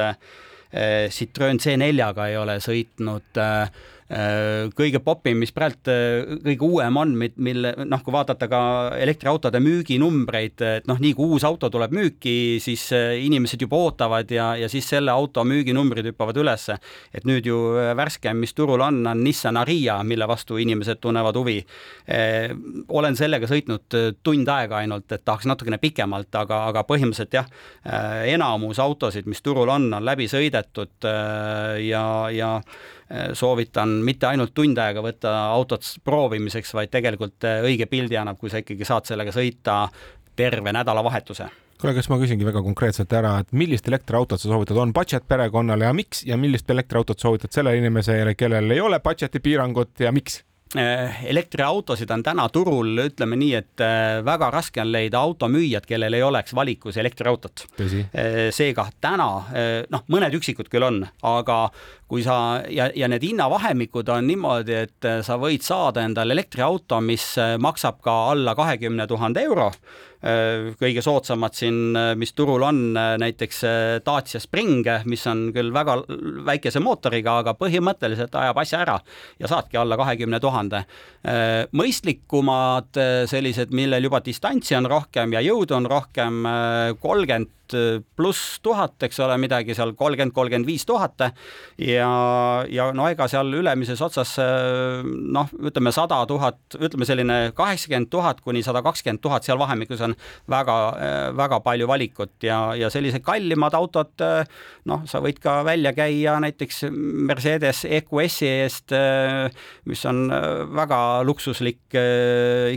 Citroen 1.10 1.58
C4-ga 1.58 2.28
ei 2.30 2.36
ole 2.38 2.60
sõitnud 2.62 3.40
kõige 4.10 5.00
popim, 5.06 5.38
mis 5.38 5.52
praegu 5.54 5.94
kõige 6.42 6.66
uuem 6.66 6.96
on, 6.98 7.12
mille 7.38 7.74
noh, 7.86 8.02
kui 8.02 8.14
vaadata 8.14 8.48
ka 8.50 8.62
elektriautode 8.98 9.62
müüginumbreid, 9.62 10.64
et 10.66 10.90
noh, 10.90 10.98
nii 10.98 11.14
kui 11.18 11.30
uus 11.36 11.46
auto 11.46 11.70
tuleb 11.70 11.94
müüki, 11.94 12.58
siis 12.64 12.88
inimesed 12.96 13.62
juba 13.62 13.78
ootavad 13.78 14.32
ja, 14.34 14.56
ja 14.58 14.70
siis 14.72 14.90
selle 14.90 15.14
auto 15.14 15.46
müüginumbrid 15.46 16.10
hüppavad 16.10 16.42
ülesse. 16.42 16.80
et 17.14 17.26
nüüd 17.30 17.46
ju 17.46 17.60
värskem, 17.98 18.38
mis 18.42 18.54
turul 18.58 18.82
on, 18.82 19.04
on 19.08 19.24
Nissan 19.24 19.58
Ariya, 19.62 20.00
mille 20.04 20.28
vastu 20.28 20.58
inimesed 20.58 20.98
tunnevad 21.02 21.38
huvi. 21.38 21.60
olen 22.90 23.16
sellega 23.16 23.48
sõitnud 23.48 23.98
tund 24.24 24.50
aega 24.50 24.82
ainult, 24.82 25.12
et 25.12 25.26
tahaks 25.26 25.46
natukene 25.46 25.78
pikemalt, 25.78 26.34
aga, 26.36 26.66
aga 26.72 26.84
põhimõtteliselt 26.90 27.34
jah, 27.34 27.50
enamus 28.26 28.80
autosid, 28.80 29.30
mis 29.30 29.42
turul 29.46 29.70
on, 29.70 29.92
on 29.94 30.06
läbi 30.06 30.26
sõidetud 30.32 31.06
ja, 31.86 32.06
ja 32.34 32.56
soovitan 33.34 34.00
mitte 34.06 34.28
ainult 34.30 34.54
tund 34.54 34.78
aega 34.78 35.02
võtta 35.02 35.32
autot 35.56 35.86
proovimiseks, 36.06 36.74
vaid 36.78 36.92
tegelikult 36.94 37.48
õige 37.66 37.88
pildi 37.90 38.20
annab, 38.20 38.38
kui 38.38 38.52
sa 38.54 38.62
ikkagi 38.62 38.86
saad 38.86 39.10
sellega 39.10 39.34
sõita 39.34 39.82
terve 40.38 40.74
nädalavahetuse. 40.76 41.50
Kuule, 41.80 41.94
kas 41.96 42.10
ma 42.12 42.18
küsingi 42.20 42.44
väga 42.44 42.60
konkreetselt 42.60 43.14
ära, 43.16 43.38
et 43.40 43.54
millist 43.56 43.86
elektriautot 43.88 44.42
sa 44.42 44.50
soovitad, 44.52 44.76
on 44.82 44.92
budget 44.94 45.24
perekonnale 45.32 45.88
ja 45.88 45.94
miks? 45.96 46.26
Ja 46.28 46.36
millist 46.36 46.68
elektriautot 46.70 47.24
soovitad 47.24 47.56
sellele 47.56 47.80
inimesele, 47.80 48.34
kellel 48.36 48.76
ei 48.76 48.82
ole 48.84 49.00
budget'i 49.00 49.40
piirangut 49.40 50.04
ja 50.04 50.12
miks? 50.12 50.42
Elektriautosid 50.76 52.12
on 52.14 52.22
täna 52.24 52.44
turul, 52.54 52.92
ütleme 53.02 53.38
nii, 53.42 53.54
et 53.58 53.82
väga 54.26 54.52
raske 54.54 54.82
on 54.84 54.92
leida 54.94 55.18
automüüjad, 55.26 55.88
kellel 55.90 56.14
ei 56.14 56.22
oleks 56.24 56.54
valikus 56.54 56.98
elektriautot. 57.02 57.64
tõsi. 57.78 58.04
seega 58.54 58.86
täna 59.02 59.30
noh, 59.90 60.04
mõned 60.14 60.36
üksikud 60.38 60.70
küll 60.70 60.86
on, 60.86 61.00
aga 61.26 61.58
kui 62.10 62.22
sa 62.26 62.62
ja, 62.70 62.92
ja 62.96 63.10
need 63.10 63.26
hinnavahemikud 63.26 64.10
on 64.14 64.30
niimoodi, 64.30 64.78
et 64.86 65.10
sa 65.26 65.40
võid 65.42 65.66
saada 65.66 66.06
endale 66.06 66.38
elektriauto, 66.38 67.02
mis 67.02 67.32
maksab 67.58 68.02
ka 68.06 68.20
alla 68.36 68.54
kahekümne 68.58 69.08
tuhande 69.10 69.42
euro. 69.50 69.72
Kõige 70.20 71.04
soodsamad 71.04 71.56
siin, 71.56 71.96
mis 72.20 72.34
turul 72.36 72.64
on, 72.68 72.80
näiteks 72.94 73.62
Dacia 74.06 74.42
Spring, 74.44 74.88
mis 75.08 75.24
on 75.32 75.46
küll 75.56 75.72
väga 75.74 75.96
väikese 76.48 76.82
mootoriga, 76.84 77.38
aga 77.40 77.54
põhimõtteliselt 77.60 78.36
ajab 78.36 78.60
asja 78.60 78.82
ära 78.84 78.98
ja 79.40 79.52
saadki 79.52 79.80
alla 79.80 79.98
kahekümne 80.00 80.40
tuhande. 80.44 80.84
mõistlikumad 81.72 83.00
sellised, 83.32 83.72
millel 83.72 84.10
juba 84.10 84.20
distantsi 84.26 84.76
on 84.76 84.90
rohkem 84.92 85.34
ja 85.34 85.44
jõudu 85.46 85.78
on 85.80 85.88
rohkem, 85.88 86.44
kolmkümmend 87.00 87.56
pluss 88.18 88.60
tuhat, 88.64 88.96
eks 89.06 89.20
ole, 89.26 89.38
midagi 89.42 89.76
seal 89.78 89.94
kolmkümmend, 89.98 90.34
kolmkümmend 90.36 90.68
viis 90.68 90.86
tuhat. 90.88 91.22
Ja, 91.82 92.10
ja 92.70 92.90
no 92.96 93.08
ega 93.10 93.28
seal 93.32 93.52
ülemises 93.60 94.02
otsas 94.06 94.36
noh, 94.40 95.50
ütleme 95.60 95.94
sada 95.96 96.22
tuhat, 96.30 96.60
ütleme 96.80 97.08
selline 97.08 97.40
kaheksakümmend 97.58 98.12
tuhat 98.14 98.42
kuni 98.46 98.64
sada 98.66 98.84
kakskümmend 98.86 99.24
tuhat, 99.24 99.48
seal 99.48 99.60
vahemikus 99.60 100.04
on 100.06 100.16
väga, 100.52 100.78
väga 101.38 101.62
palju 101.66 101.90
valikut. 101.90 102.36
Ja, 102.46 102.60
ja 102.78 102.92
sellised 102.94 103.24
kallimad 103.26 103.76
autod, 103.78 104.14
noh, 104.90 105.04
sa 105.10 105.22
võid 105.24 105.42
ka 105.44 105.60
välja 105.68 105.94
käia 105.98 106.38
näiteks 106.44 106.86
Mercedes 107.30 107.86
EQS-i 107.90 108.50
eest, 108.64 108.96
mis 109.90 110.06
on 110.10 110.28
väga 110.76 111.02
luksuslik 111.28 112.00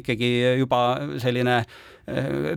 ikkagi 0.03 0.33
juba 0.61 0.83
selline 1.23 1.63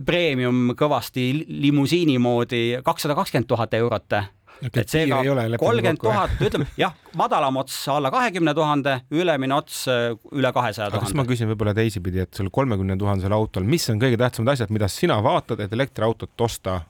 premium 0.06 0.72
kõvasti 0.78 1.28
limusiini 1.46 2.16
moodi 2.18 2.80
kakssada 2.84 3.14
kakskümmend 3.14 3.46
tuhat 3.46 3.74
eurot 3.78 4.16
et 4.64 4.88
seega 4.88 5.20
kolmkümmend 5.60 6.00
tuhat, 6.00 6.36
ütleme 6.42 6.66
jah, 6.80 6.94
madalam 7.18 7.58
ots 7.60 7.76
alla 7.92 8.10
kahekümne 8.14 8.54
tuhande, 8.56 8.98
ülemine 9.12 9.56
ots 9.56 9.84
üle 9.86 10.52
kahesaja 10.56 10.90
tuhande. 10.90 11.06
kas 11.06 11.16
ma 11.18 11.26
küsin 11.28 11.50
võib-olla 11.50 11.74
teisipidi, 11.76 12.24
et 12.24 12.40
sul 12.40 12.50
kolmekümne 12.50 12.96
tuhandesel 13.00 13.36
autol, 13.36 13.66
mis 13.68 13.86
on 13.92 14.00
kõige 14.02 14.18
tähtsamad 14.20 14.54
asjad, 14.56 14.72
mida 14.74 14.88
sina 14.92 15.18
vaatad, 15.24 15.60
et 15.64 15.76
elektriautot 15.76 16.46
osta, 16.48 16.80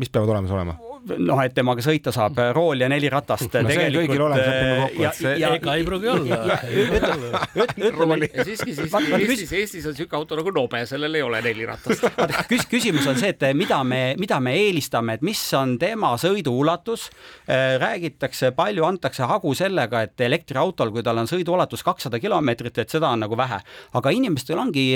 mis 0.00 0.12
peavad 0.12 0.36
olemas 0.36 0.52
olema? 0.54 0.76
Noh, 1.04 1.40
et 1.44 1.54
temaga 1.54 1.82
sõita 1.84 2.12
saab 2.14 2.38
rool 2.56 2.84
ja 2.84 2.88
neli 2.90 3.10
ratast 3.12 3.46
no, 3.48 3.68
tegelikult. 3.68 4.08
kõigil 4.08 4.24
olemas, 4.26 4.46
lepime 4.48 4.76
kokku, 4.80 5.04
et 5.04 5.18
see. 5.18 5.34
ega 5.48 5.76
ei 5.76 5.86
pruugi 5.86 6.10
olla. 6.12 6.38
ütleme 7.88 8.18
siiski, 8.30 8.76
siiski 8.78 9.18
Eestis, 9.18 9.52
Eestis 9.52 9.88
on 9.88 9.94
niisugune 9.96 10.20
auto 10.20 10.38
nagu 10.40 10.54
Nobe, 10.54 10.82
sellel 10.88 11.18
ei 11.18 11.24
ole 11.24 11.40
neli 11.44 11.68
ratast. 11.68 12.06
küs-, 12.50 12.66
küsimus 12.70 13.08
on 13.10 13.20
see, 13.20 13.34
et 13.34 13.46
mida 13.56 13.80
me, 13.86 14.02
mida 14.20 14.40
me 14.44 14.56
eelistame, 14.58 15.18
et 15.18 15.26
mis 15.26 15.42
on 15.58 15.76
tema 15.80 16.14
sõiduulatus. 16.20 17.08
räägitakse, 17.80 18.52
palju 18.56 18.86
antakse 18.86 19.26
hagu 19.28 19.54
sellega, 19.58 20.04
et 20.06 20.20
elektriautol, 20.26 20.92
kui 20.94 21.04
tal 21.06 21.20
on 21.22 21.30
sõiduulatus 21.30 21.84
kakssada 21.86 22.20
kilomeetrit, 22.22 22.78
et 22.82 22.96
seda 22.96 23.12
on 23.12 23.24
nagu 23.26 23.38
vähe, 23.38 23.60
aga 23.94 24.14
inimestel 24.14 24.60
ongi 24.60 24.86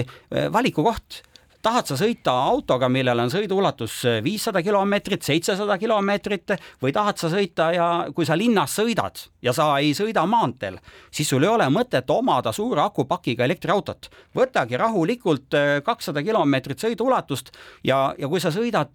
valikukoht 0.52 1.22
tahad 1.62 1.90
sa 1.90 1.96
sõita 1.98 2.32
autoga, 2.48 2.88
millel 2.92 3.24
on 3.24 3.32
sõiduulatus 3.32 4.00
viissada 4.24 4.62
kilomeetrit, 4.64 5.24
seitsesada 5.26 5.78
kilomeetrit 5.80 6.54
või 6.82 6.94
tahad 6.94 7.18
sa 7.20 7.30
sõita 7.32 7.70
ja 7.74 7.88
kui 8.14 8.26
sa 8.28 8.36
linnas 8.38 8.76
sõidad 8.78 9.20
ja 9.42 9.54
sa 9.56 9.70
ei 9.82 9.92
sõida 9.98 10.24
maanteel, 10.26 10.78
siis 11.10 11.28
sul 11.28 11.44
ei 11.44 11.52
ole 11.52 11.68
mõtet 11.74 12.08
omada 12.14 12.52
suure 12.52 12.82
akupakiga 12.84 13.44
elektriautot. 13.44 14.10
võtagi 14.34 14.78
rahulikult 14.78 15.58
kakssada 15.84 16.22
kilomeetrit 16.22 16.78
sõiduulatust 16.78 17.52
ja, 17.84 18.14
ja 18.18 18.28
kui 18.28 18.40
sa 18.40 18.54
sõidad 18.54 18.94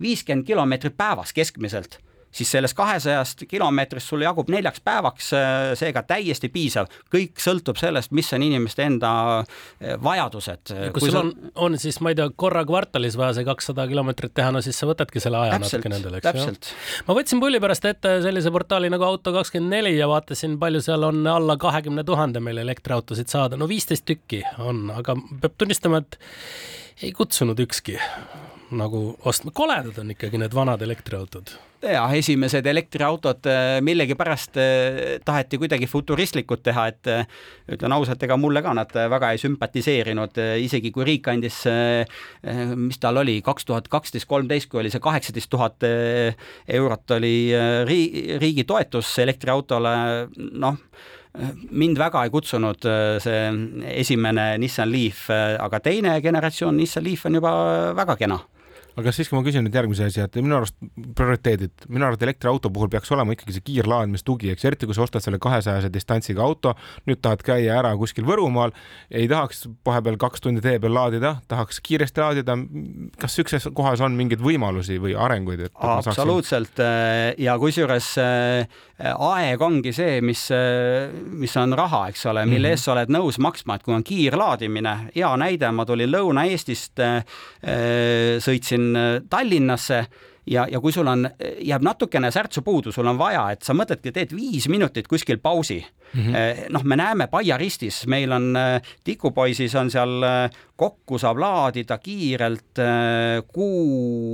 viiskümmend 0.00 0.46
kilomeetrit 0.46 0.96
päevas 0.96 1.32
keskmiselt 1.32 2.00
siis 2.30 2.50
sellest 2.54 2.76
kahesajast 2.78 3.44
kilomeetrist 3.50 4.12
sul 4.12 4.22
jagub 4.24 4.50
neljaks 4.52 4.82
päevaks, 4.84 5.30
seega 5.78 6.02
täiesti 6.06 6.50
piisav. 6.52 6.90
kõik 7.12 7.40
sõltub 7.42 7.78
sellest, 7.80 8.12
mis 8.16 8.30
on 8.36 8.44
inimeste 8.46 8.86
enda 8.86 9.12
vajadused. 10.02 10.74
kui 10.94 11.06
sul 11.06 11.18
on, 11.20 11.32
on 11.54 11.78
siis, 11.78 12.00
ma 12.00 12.12
ei 12.12 12.18
tea, 12.18 12.28
korra 12.36 12.64
kvartalis 12.66 13.18
vaja 13.18 13.38
see 13.38 13.48
kakssada 13.48 13.86
kilomeetrit 13.90 14.34
teha, 14.34 14.52
no 14.54 14.62
siis 14.64 14.78
sa 14.78 14.88
võtadki 14.90 15.22
selle 15.22 15.40
aja 15.42 15.58
täpselt, 15.58 15.84
natuke 15.84 15.94
nendele, 15.94 16.20
eks 16.22 16.70
ju. 16.70 16.76
ma 17.08 17.18
võtsin 17.18 17.42
pulli 17.42 17.62
pärast 17.62 17.88
ette 17.90 18.16
sellise 18.24 18.52
portaali 18.54 18.92
nagu 18.92 19.06
Auto24 19.08 19.94
ja 19.96 20.10
vaatasin, 20.10 20.58
palju 20.62 20.84
seal 20.84 21.08
on 21.08 21.24
alla 21.30 21.58
kahekümne 21.60 22.04
tuhande 22.06 22.42
meil 22.44 22.62
elektriautosid 22.62 23.32
saada, 23.32 23.58
no 23.60 23.68
viisteist 23.70 24.06
tükki 24.08 24.44
on, 24.62 24.86
aga 24.94 25.18
peab 25.42 25.58
tunnistama, 25.58 26.04
et 26.04 26.20
ei 27.02 27.12
kutsunud 27.16 27.58
ükski 27.66 27.98
nagu 28.76 29.00
ostma, 29.26 29.52
koledad 29.54 29.98
on 30.02 30.14
ikkagi 30.14 30.38
need 30.40 30.54
vanad 30.54 30.82
elektriautod. 30.82 31.52
Ja 31.80 32.02
esimesed 32.12 32.66
elektriautod 32.68 33.46
millegipärast 33.86 34.58
taheti 35.24 35.58
kuidagi 35.62 35.86
futuristlikud 35.88 36.60
teha, 36.62 36.86
et 36.92 37.08
ütlen 37.72 37.94
ausalt, 37.96 38.20
ega 38.26 38.36
mulle 38.36 38.60
ka 38.62 38.74
nad 38.76 38.92
väga 38.92 39.30
ei 39.32 39.40
sümpatiseerinud, 39.40 40.36
isegi 40.60 40.92
kui 40.92 41.06
riik 41.08 41.30
andis, 41.32 41.62
mis 42.76 43.00
tal 43.00 43.22
oli, 43.22 43.38
kaks 43.46 43.64
tuhat 43.70 43.88
kaksteist, 43.88 44.28
kolmteist, 44.28 44.68
kui 44.68 44.82
oli 44.82 44.92
see 44.92 45.00
kaheksateist 45.00 45.50
tuhat 45.50 45.88
eurot 46.80 47.16
oli 47.16 47.34
riigi 47.88 48.68
toetus 48.68 49.14
elektriautole, 49.24 49.96
noh 50.36 50.76
mind 51.70 51.98
väga 51.98 52.24
ei 52.26 52.32
kutsunud 52.32 52.86
äh, 52.88 53.18
see 53.22 53.42
esimene 53.94 54.56
Nissan 54.58 54.90
Leaf, 54.90 55.28
äh, 55.30 55.54
aga 55.62 55.80
teine 55.84 56.16
generatsioon 56.22 56.76
Nissan 56.76 57.06
Leaf 57.06 57.26
on 57.26 57.38
juba 57.38 57.52
väga 57.96 58.16
kena 58.18 58.40
aga 58.98 59.12
siiski 59.14 59.36
ma 59.36 59.42
küsin 59.46 59.64
nüüd 59.66 59.76
järgmise 59.76 60.08
asja, 60.08 60.26
et 60.26 60.38
minu 60.40 60.56
arust 60.58 60.76
prioriteedid, 61.16 61.86
minu 61.88 62.06
arvates 62.06 62.26
elektriauto 62.26 62.70
puhul 62.74 62.90
peaks 62.92 63.12
olema 63.14 63.34
ikkagi 63.36 63.54
see 63.56 63.64
kiirlaadimistugi, 63.68 64.50
eks 64.54 64.66
eriti 64.68 64.88
kui 64.88 64.96
sa 64.96 65.04
ostad 65.06 65.24
selle 65.24 65.40
kahesajase 65.42 65.90
distantsiga 65.92 66.42
auto, 66.44 66.74
nüüd 67.08 67.22
tahad 67.22 67.44
käia 67.46 67.78
ära 67.78 67.92
kuskil 68.00 68.26
Võrumaal, 68.28 68.74
ei 69.10 69.28
tahaks 69.30 69.66
vahepeal 69.86 70.18
kaks 70.20 70.44
tundi 70.44 70.64
tee 70.64 70.78
peal 70.82 70.94
laadida, 70.96 71.36
tahaks 71.50 71.80
kiiresti 71.86 72.24
laadida. 72.24 72.56
kas 73.20 73.36
siukses 73.38 73.68
kohas 73.74 74.02
on 74.04 74.16
mingeid 74.18 74.42
võimalusi 74.42 74.98
või 75.02 75.16
arenguid? 75.16 75.68
absoluutselt 75.74 76.74
saaksin... 76.76 77.44
ja 77.44 77.56
kusjuures 77.60 78.12
äh, 78.22 78.80
aeg 79.00 79.62
ongi 79.64 79.92
see, 79.96 80.20
mis, 80.24 80.46
äh, 80.54 81.10
mis 81.12 81.56
on 81.60 81.74
raha, 81.78 82.06
eks 82.10 82.26
ole, 82.26 82.44
mille 82.46 82.58
mm 82.58 82.64
-hmm. 82.64 82.76
eest 82.76 82.88
sa 82.88 82.92
oled 82.92 83.12
nõus 83.12 83.38
maksma, 83.38 83.76
et 83.76 83.82
kui 83.86 83.94
on 83.94 84.04
kiirlaadimine, 84.04 84.94
hea 85.14 85.32
näide, 85.36 85.70
ma 85.70 85.86
tulin 85.86 86.10
Lõuna-Eestist, 86.10 87.00
äh, 87.00 87.24
sõitsin 88.40 88.79
Äh, 88.96 89.22
Tallinnasse 89.30 90.04
ja, 90.50 90.66
ja 90.70 90.80
kui 90.80 90.92
sul 90.92 91.06
on, 91.06 91.28
jääb 91.62 91.84
natukene 91.84 92.30
särtsu 92.32 92.62
puudu, 92.66 92.92
sul 92.92 93.06
on 93.06 93.18
vaja, 93.18 93.44
et 93.54 93.62
sa 93.66 93.74
mõtledki, 93.76 94.12
teed 94.14 94.34
viis 94.34 94.66
minutit 94.72 95.08
kuskil 95.08 95.38
pausi 95.38 95.78
mm. 95.80 96.20
-hmm. 96.20 96.70
noh, 96.74 96.84
me 96.84 96.96
näeme 96.96 97.26
Paia 97.30 97.58
ristis, 97.60 98.06
meil 98.06 98.32
on 98.32 98.56
äh, 98.56 98.80
Tikupoisis 99.04 99.74
on 99.74 99.90
seal 99.90 100.24
kokku 100.76 101.18
saab 101.18 101.38
laadida 101.38 101.98
kiirelt 101.98 102.80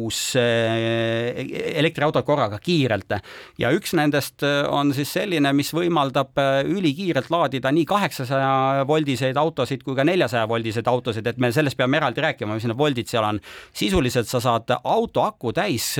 kuus 0.07 0.37
elektriautot 0.37 2.25
korraga 2.27 2.59
kiirelt 2.63 3.17
ja 3.59 3.71
üks 3.75 3.95
nendest 3.97 4.45
on 4.71 4.93
siis 4.95 5.11
selline, 5.17 5.51
mis 5.57 5.73
võimaldab 5.75 6.39
ülikiirelt 6.67 7.31
laadida 7.33 7.73
nii 7.75 7.87
kaheksasaja 7.89 8.85
voldiseid 8.89 9.37
autosid 9.41 9.83
kui 9.87 9.97
ka 9.99 10.05
neljasaja 10.07 10.47
voldiseid 10.49 10.87
autosid, 10.91 11.27
et 11.27 11.41
me 11.43 11.51
sellest 11.55 11.79
peame 11.79 11.99
eraldi 12.01 12.23
rääkima, 12.25 12.57
mis 12.57 12.67
need 12.69 12.79
voldid 12.79 13.11
seal 13.11 13.27
on. 13.27 13.41
sisuliselt 13.73 14.29
sa 14.29 14.41
saad 14.41 14.71
auto 14.83 15.23
aku 15.23 15.53
täis 15.53 15.95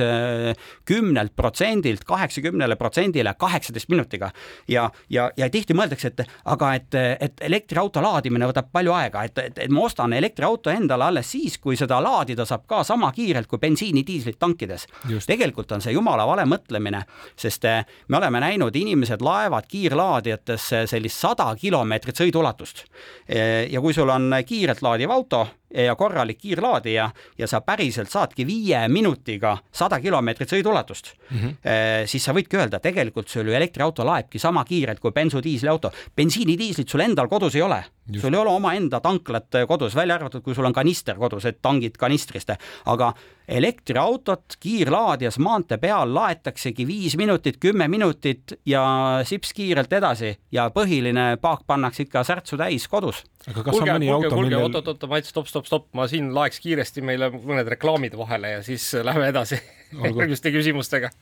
kümnelt 0.85 1.35
protsendilt 1.35 2.03
kaheksakümnele 2.07 2.75
protsendile 2.75 3.33
kaheksateist 3.37 3.89
minutiga. 3.89 4.31
ja, 4.67 4.89
ja, 5.09 5.29
ja 5.37 5.49
tihti 5.49 5.73
mõeldakse, 5.73 6.07
et 6.13 6.23
aga 6.45 6.73
et, 6.75 6.95
et 7.19 7.41
elektriauto 7.41 8.01
laadimine 8.01 8.47
võtab 8.47 8.71
palju 8.71 8.93
aega, 8.93 9.23
et, 9.23 9.37
et, 9.37 9.59
et 9.65 9.71
ma 9.71 9.85
ostan 9.87 10.13
elektriauto 10.13 10.71
endale 10.71 11.09
alles 11.09 11.31
siis, 11.31 11.57
kui 11.57 11.75
seda 11.77 11.99
laadida 12.03 12.45
saab 12.45 12.67
ka 12.67 12.83
sama 12.87 13.11
kiirelt 13.11 13.47
kui 13.47 13.59
bensiinidiislit 13.97 14.39
tankides. 14.39 14.87
tegelikult 15.25 15.71
on 15.71 15.81
see 15.81 15.93
jumala 15.93 16.25
vale 16.27 16.45
mõtlemine, 16.45 17.03
sest 17.35 17.65
eh, 17.65 17.85
me 18.07 18.17
oleme 18.17 18.39
näinud, 18.39 18.75
inimesed 18.75 19.21
laevad 19.21 19.67
kiirlaadijatesse 19.67 20.85
sellist 20.87 21.19
sada 21.19 21.55
kilomeetrit 21.55 22.15
sõiduulatust. 22.15 22.85
Eh, 23.27 23.67
ja 23.71 23.81
kui 23.81 23.93
sul 23.93 24.09
on 24.09 24.33
kiirelt 24.45 24.81
laadiv 24.81 25.11
auto, 25.11 25.47
ja 25.73 25.95
korralik 25.95 26.37
kiirlaadija 26.41 27.09
ja 27.37 27.47
sa 27.47 27.61
päriselt 27.61 28.09
saadki 28.09 28.45
viie 28.47 28.79
minutiga 28.87 29.57
sada 29.71 29.99
kilomeetrit 29.99 30.49
sõiduulatust 30.49 31.11
mm, 31.29 31.37
-hmm. 31.37 32.05
siis 32.07 32.23
sa 32.23 32.33
võidki 32.33 32.57
öelda, 32.57 32.79
tegelikult 32.79 33.27
sul 33.27 33.47
ju 33.47 33.53
elektriauto 33.53 34.05
laebki 34.05 34.39
sama 34.39 34.63
kiirelt 34.65 34.99
kui 34.99 35.11
bensudiisliauto. 35.11 35.91
bensiinidiislit 36.15 36.89
sul 36.89 36.99
endal 36.99 37.27
kodus 37.27 37.55
ei 37.55 37.61
ole, 37.61 37.83
sul 38.21 38.33
ei 38.33 38.39
ole 38.39 38.49
omaenda 38.49 38.99
tanklat 38.99 39.47
kodus, 39.67 39.95
välja 39.95 40.15
arvatud, 40.15 40.41
kui 40.41 40.55
sul 40.55 40.65
on 40.65 40.73
kanister 40.73 41.15
kodus, 41.15 41.45
et 41.45 41.61
tangid 41.61 41.97
kanistrist, 41.97 42.49
aga 42.85 43.13
elektriautot 43.47 44.57
kiirlaadijas 44.59 45.39
maantee 45.39 45.77
peal 45.77 46.13
laetaksegi 46.13 46.87
viis 46.87 47.17
minutit, 47.17 47.57
kümme 47.59 47.87
minutit 47.87 48.59
ja 48.65 49.21
sips 49.23 49.53
kiirelt 49.53 49.93
edasi. 49.93 50.37
Ja 50.51 50.69
põhiline 50.69 51.37
paak 51.41 51.63
pannakse 51.67 52.03
ikka 52.03 52.23
särtsu 52.23 52.57
täis 52.57 52.87
kodus 52.87 53.23
aga 53.47 53.63
kas 53.63 53.77
kulge, 53.77 53.91
on 53.91 53.95
mõni 53.95 54.09
kulge, 54.11 54.27
auto, 54.27 54.41
millel 54.41 54.65
oot, 54.65 54.75
oot, 54.81 54.89
oot, 54.91 55.07
Mait, 55.11 55.27
stopp, 55.29 55.47
stopp, 55.47 55.67
stopp, 55.69 55.87
ma 55.95 56.07
siin 56.11 56.33
laeks 56.35 56.59
kiiresti 56.63 57.03
meile 57.05 57.31
mõned 57.31 57.69
reklaamid 57.77 58.17
vahele 58.19 58.57
ja 58.57 58.65
siis 58.65 58.89
lähme 59.07 59.29
edasi 59.31 59.61
järgmiste 60.03 60.51
küsimustega. 60.55 61.13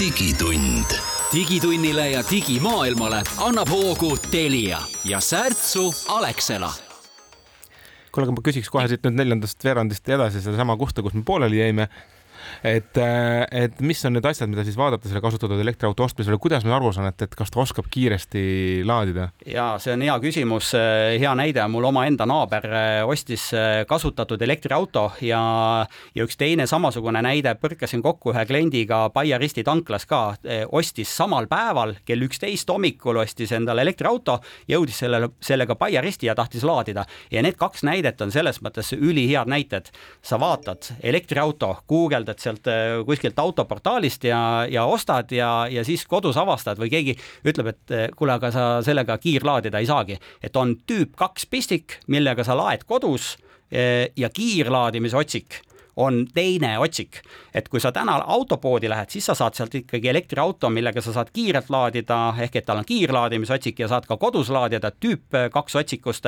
digitund. 0.00 0.94
digitunnile 1.30 2.06
ja 2.10 2.22
digimaailmale 2.30 3.20
annab 3.44 3.68
hoogu 3.68 4.14
Telia 4.30 4.78
ja 5.04 5.20
särtsu 5.20 5.90
Alexela 6.08 6.72
kuule, 8.10 8.26
aga 8.26 8.34
ma 8.34 8.42
küsiks 8.42 8.70
kohe 8.72 8.88
siit 8.90 9.04
nüüd 9.06 9.20
neljandast 9.20 9.62
veerandist 9.64 10.08
edasi 10.08 10.42
sedasama 10.42 10.74
kohta, 10.80 11.04
kus 11.04 11.14
me 11.14 11.22
pooleli 11.22 11.60
jäime 11.60 11.86
et, 12.64 12.96
äh, 12.98 13.44
et 13.64 13.80
mis 13.80 14.00
on 14.04 14.14
need 14.16 14.26
asjad, 14.26 14.50
mida 14.50 14.64
siis 14.66 14.78
vaadata 14.78 15.08
selle 15.08 15.22
kasutatud 15.24 15.60
elektriauto 15.60 16.04
ostmisel, 16.04 16.38
kuidas 16.42 16.64
ma 16.66 16.76
aru 16.76 16.92
saan, 16.94 17.10
et, 17.10 17.26
et 17.26 17.36
kas 17.36 17.52
ta 17.52 17.62
oskab 17.62 17.88
kiiresti 17.90 18.42
laadida? 18.88 19.30
ja 19.46 19.72
see 19.82 19.94
on 19.94 20.04
hea 20.06 20.16
küsimus, 20.22 20.72
hea 21.20 21.34
näide 21.38 21.64
mul 21.72 21.88
omaenda 21.90 22.26
naaber 22.28 22.66
äh, 22.70 22.88
ostis 23.08 23.50
äh, 23.56 23.82
kasutatud 23.88 24.42
elektriauto 24.42 25.06
ja, 25.26 25.42
ja 26.14 26.26
üks 26.26 26.38
teine 26.40 26.66
samasugune 26.70 27.22
näide, 27.24 27.54
põrkasin 27.60 28.02
kokku 28.04 28.34
ühe 28.34 28.44
kliendiga 28.48 29.02
Paia 29.14 29.38
risti 29.40 29.64
tanklas 29.66 30.06
ka, 30.10 30.22
ostis 30.76 31.10
samal 31.16 31.48
päeval 31.50 31.96
kell 32.06 32.26
üksteist 32.26 32.70
hommikul 32.70 33.20
ostis 33.22 33.52
endale 33.56 33.84
elektriauto, 33.86 34.38
jõudis 34.70 35.02
sellele, 35.04 35.30
sellega 35.44 35.76
Paia 35.78 36.02
risti 36.04 36.28
ja 36.30 36.36
tahtis 36.38 36.64
laadida 36.66 37.04
ja 37.30 37.42
need 37.42 37.58
kaks 37.60 37.84
näidet 37.86 38.20
on 38.20 38.32
selles 38.34 38.60
mõttes 38.64 38.92
ülihead 38.96 39.50
näited. 39.50 39.90
sa 40.22 40.40
vaatad 40.40 40.90
elektriauto, 41.02 41.76
guugeldad 41.88 42.38
seal 42.40 42.50
sealt 42.50 42.66
äh, 42.66 43.04
kuskilt 43.06 43.38
autoportaalist 43.38 44.24
ja, 44.24 44.66
ja 44.70 44.84
ostad 44.84 45.30
ja, 45.32 45.66
ja 45.70 45.84
siis 45.84 46.06
kodus 46.06 46.36
avastad 46.36 46.78
või 46.80 46.90
keegi 46.90 47.16
ütleb, 47.44 47.72
et 47.72 47.94
äh, 47.94 48.08
kuule, 48.16 48.36
aga 48.38 48.50
sa 48.54 48.66
sellega 48.82 49.18
kiirlaadida 49.18 49.78
ei 49.78 49.86
saagi. 49.86 50.18
et 50.42 50.56
on 50.56 50.76
tüüp 50.86 51.16
kaks 51.16 51.46
pistik, 51.46 52.00
millega 52.06 52.44
sa 52.44 52.56
laed 52.58 52.84
kodus 52.84 53.36
äh, 53.72 54.08
ja 54.16 54.30
kiirlaadimise 54.30 55.16
otsik 55.16 55.62
on 56.00 56.24
teine 56.34 56.78
otsik. 56.78 57.20
et 57.54 57.68
kui 57.68 57.80
sa 57.80 57.90
täna 57.92 58.14
autopoodi 58.26 58.88
lähed, 58.88 59.10
siis 59.10 59.26
sa 59.26 59.34
saad 59.34 59.56
sealt 59.58 59.74
ikkagi 59.74 60.08
elektriauto, 60.08 60.70
millega 60.70 61.02
sa 61.02 61.12
saad 61.12 61.32
kiirelt 61.34 61.70
laadida, 61.70 62.18
ehk 62.38 62.56
et 62.56 62.66
tal 62.66 62.78
on 62.78 62.86
kiirlaadimisotsik 62.86 63.78
ja 63.82 63.88
saad 63.90 64.06
ka 64.06 64.16
kodus 64.16 64.52
laadida, 64.54 64.90
tüüp 64.90 65.34
kaks 65.52 65.76
otsikust. 65.82 66.26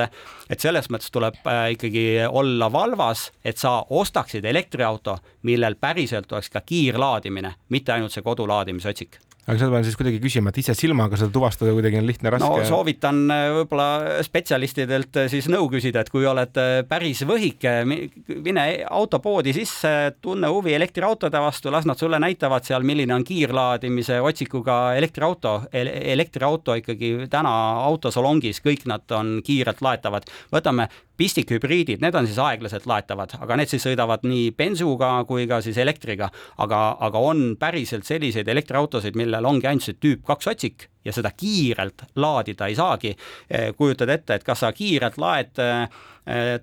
et 0.49 0.59
selles 0.59 0.89
mõttes 0.89 1.11
tuleb 1.11 1.39
äh, 1.47 1.71
ikkagi 1.77 2.05
olla 2.29 2.71
valvas, 2.71 3.31
et 3.45 3.57
sa 3.57 3.85
ostaksid 3.89 4.45
elektriauto, 4.45 5.17
millel 5.43 5.75
päriselt 5.75 6.31
oleks 6.31 6.49
ka 6.49 6.61
kiirlaadimine, 6.61 7.53
mitte 7.69 7.93
ainult 7.93 8.11
see 8.11 8.23
kodulaadimisotsik 8.23 9.19
aga 9.43 9.57
seda 9.59 9.73
pean 9.73 9.83
siis 9.83 9.97
kuidagi 9.99 10.19
küsima, 10.23 10.53
et 10.53 10.59
ise 10.61 10.75
silmaga 10.77 11.17
seda 11.19 11.33
tuvastada 11.35 11.73
kuidagi 11.75 11.99
on 11.99 12.07
lihtne, 12.07 12.31
raske. 12.31 12.47
no 12.47 12.67
soovitan 12.67 13.19
äh, 13.33 13.43
võib-olla 13.57 14.21
spetsialistidelt 14.23 15.19
äh, 15.19 15.27
siis 15.31 15.49
nõu 15.51 15.67
küsida, 15.73 16.03
et 16.03 16.11
kui 16.13 16.23
oled 16.29 16.59
äh, 16.61 16.71
päris 16.87 17.25
võhike, 17.27 17.73
mine 17.83 18.65
autopoodi 18.87 19.51
sisse, 19.55 20.13
tunne 20.23 20.47
huvi 20.53 20.77
elektriautode 20.77 21.43
vastu, 21.43 21.73
las 21.75 21.87
nad 21.89 21.99
sulle 21.99 22.21
näitavad 22.23 22.63
seal, 22.63 22.87
milline 22.87 23.15
on 23.17 23.27
kiirlaadimise 23.27 24.21
otsikuga 24.23 24.79
elektriauto 24.99 25.57
Ele. 25.73 25.91
elektriauto 26.13 26.77
ikkagi 26.79 27.27
täna 27.31 27.53
autosalongis, 27.89 28.63
kõik 28.63 28.87
nad 28.87 29.11
on 29.11 29.41
kiirelt 29.43 29.83
laetavad. 29.83 30.31
võtame 30.55 30.87
pistikhübriidid, 31.17 32.01
need 32.01 32.15
on 32.17 32.25
siis 32.27 32.39
aeglaselt 32.41 32.87
laetavad, 32.89 33.35
aga 33.43 33.57
need 33.59 33.69
siis 33.69 33.83
sõidavad 33.85 34.23
nii 34.25 34.49
bensuga 34.57 35.11
kui 35.29 35.45
ka 35.49 35.59
siis 35.61 35.77
elektriga. 35.77 36.29
aga, 36.57 36.79
aga 36.99 37.19
on 37.19 37.55
päriselt 37.59 38.05
selliseid 38.05 38.47
elektriautosid, 38.47 39.15
millel 39.33 39.49
ongi 39.49 39.67
ainult 39.69 39.85
see 39.87 39.97
tüüp 40.01 40.23
kaks 40.27 40.49
otsik 40.51 40.87
ja 41.03 41.13
seda 41.15 41.33
kiirelt 41.35 42.05
laadida 42.15 42.69
ei 42.69 42.75
saagi. 42.77 43.13
Eh, 43.49 43.71
kujutad 43.77 44.09
ette, 44.09 44.37
et 44.37 44.45
kas 44.45 44.61
sa 44.63 44.71
kiirelt 44.75 45.17
laed 45.21 45.59
eh, 45.59 45.87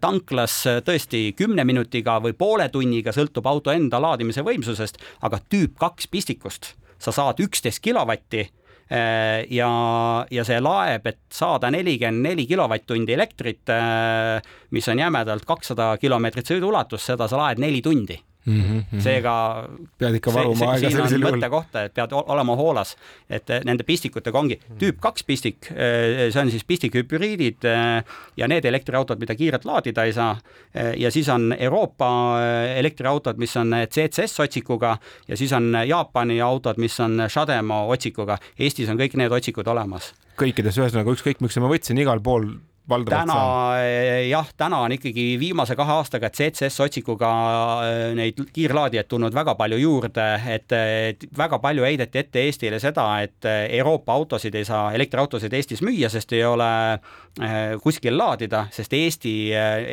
tanklas 0.01 0.63
tõesti 0.87 1.35
kümne 1.37 1.67
minutiga 1.69 2.19
või 2.23 2.33
poole 2.39 2.71
tunniga, 2.73 3.13
sõltub 3.13 3.47
auto 3.47 3.75
enda 3.75 4.01
laadimise 4.01 4.45
võimsusest, 4.47 5.03
aga 5.27 5.43
tüüp 5.51 5.77
kaks 5.81 6.09
pistikust 6.09 6.75
sa 7.01 7.13
saad 7.13 7.41
üksteist 7.41 7.83
kilovatti 7.85 8.47
ja, 8.91 9.69
ja 10.35 10.45
see 10.45 10.57
laeb, 10.61 11.05
et 11.07 11.21
saada 11.33 11.69
nelikümmend 11.71 12.27
neli 12.27 12.45
kilovatt-tundi 12.49 13.15
elektrit, 13.15 13.71
mis 14.75 14.89
on 14.91 14.99
jämedalt 14.99 15.47
kakssada 15.47 15.93
kilomeetrit 16.03 16.51
sõiduulatust, 16.51 17.13
seda 17.13 17.29
sa 17.31 17.39
laed 17.39 17.63
neli 17.63 17.79
tundi 17.85 18.19
mm. 18.45 18.61
-hmm. 18.63 19.01
seega 19.01 19.35
pead 19.99 20.19
ikka 20.19 20.35
varuma 20.35 20.71
aega 20.73 20.91
sellisel 20.91 21.21
juhul. 21.21 21.37
mõttekoht, 21.37 21.77
et 21.85 21.95
pead 21.95 22.15
olema 22.21 22.57
hoolas, 22.57 22.97
et 23.31 23.53
nende 23.65 23.85
pistikutega 23.85 24.39
ongi 24.39 24.61
tüüp 24.79 25.01
kaks 25.01 25.25
pistik, 25.25 25.71
see 25.71 26.41
on 26.43 26.51
siis 26.51 26.65
pistikhübriidid 26.65 27.69
ja 28.37 28.49
need 28.49 28.65
elektriautod, 28.65 29.19
mida 29.19 29.35
kiirelt 29.35 29.65
laadida 29.65 30.05
ei 30.05 30.13
saa. 30.13 30.37
ja 30.97 31.11
siis 31.11 31.29
on 31.29 31.55
Euroopa 31.59 32.11
elektriautod, 32.77 33.37
mis 33.37 33.57
on 33.57 33.75
CCS 33.91 34.41
otsikuga 34.41 34.99
ja 35.29 35.37
siis 35.37 35.53
on 35.53 35.77
Jaapani 35.87 36.41
autod, 36.41 36.79
mis 36.79 37.01
on 37.01 37.23
Shademo 37.29 37.89
otsikuga. 37.89 38.39
Eestis 38.59 38.89
on 38.89 38.99
kõik 38.99 39.17
need 39.17 39.33
otsikud 39.33 39.67
olemas 39.67 40.15
kõikides, 40.41 40.79
ühesõnaga 40.81 41.13
ükskõik, 41.13 41.43
miks 41.45 41.59
ma 41.61 41.69
võtsin, 41.69 41.99
igal 42.01 42.21
pool 42.25 42.47
täna 42.91 43.37
eh, 43.81 44.29
jah, 44.31 44.49
täna 44.57 44.81
on 44.85 44.95
ikkagi 44.95 45.25
viimase 45.41 45.77
kahe 45.79 45.95
aastaga 45.99 46.31
CCS 46.35 46.81
otsikuga 46.85 47.31
eh, 47.87 48.03
neid 48.19 48.41
kiirlaadijaid 48.55 49.09
tulnud 49.11 49.35
väga 49.35 49.55
palju 49.59 49.79
juurde, 49.81 50.27
et, 50.55 50.75
väga 51.39 51.61
palju 51.63 51.87
heideti 51.87 52.23
ette 52.23 52.45
Eestile 52.45 52.81
seda, 52.83 53.07
et 53.25 53.49
Euroopa 53.81 54.15
autosid 54.15 54.55
ei 54.59 54.67
saa, 54.69 54.91
elektriautosid 54.97 55.55
Eestis 55.57 55.85
müüa, 55.87 56.11
sest 56.13 56.35
ei 56.37 56.45
ole 56.47 56.71
eh, 56.95 57.77
kuskil 57.83 58.19
laadida, 58.19 58.67
sest 58.75 58.95
Eesti 58.97 59.35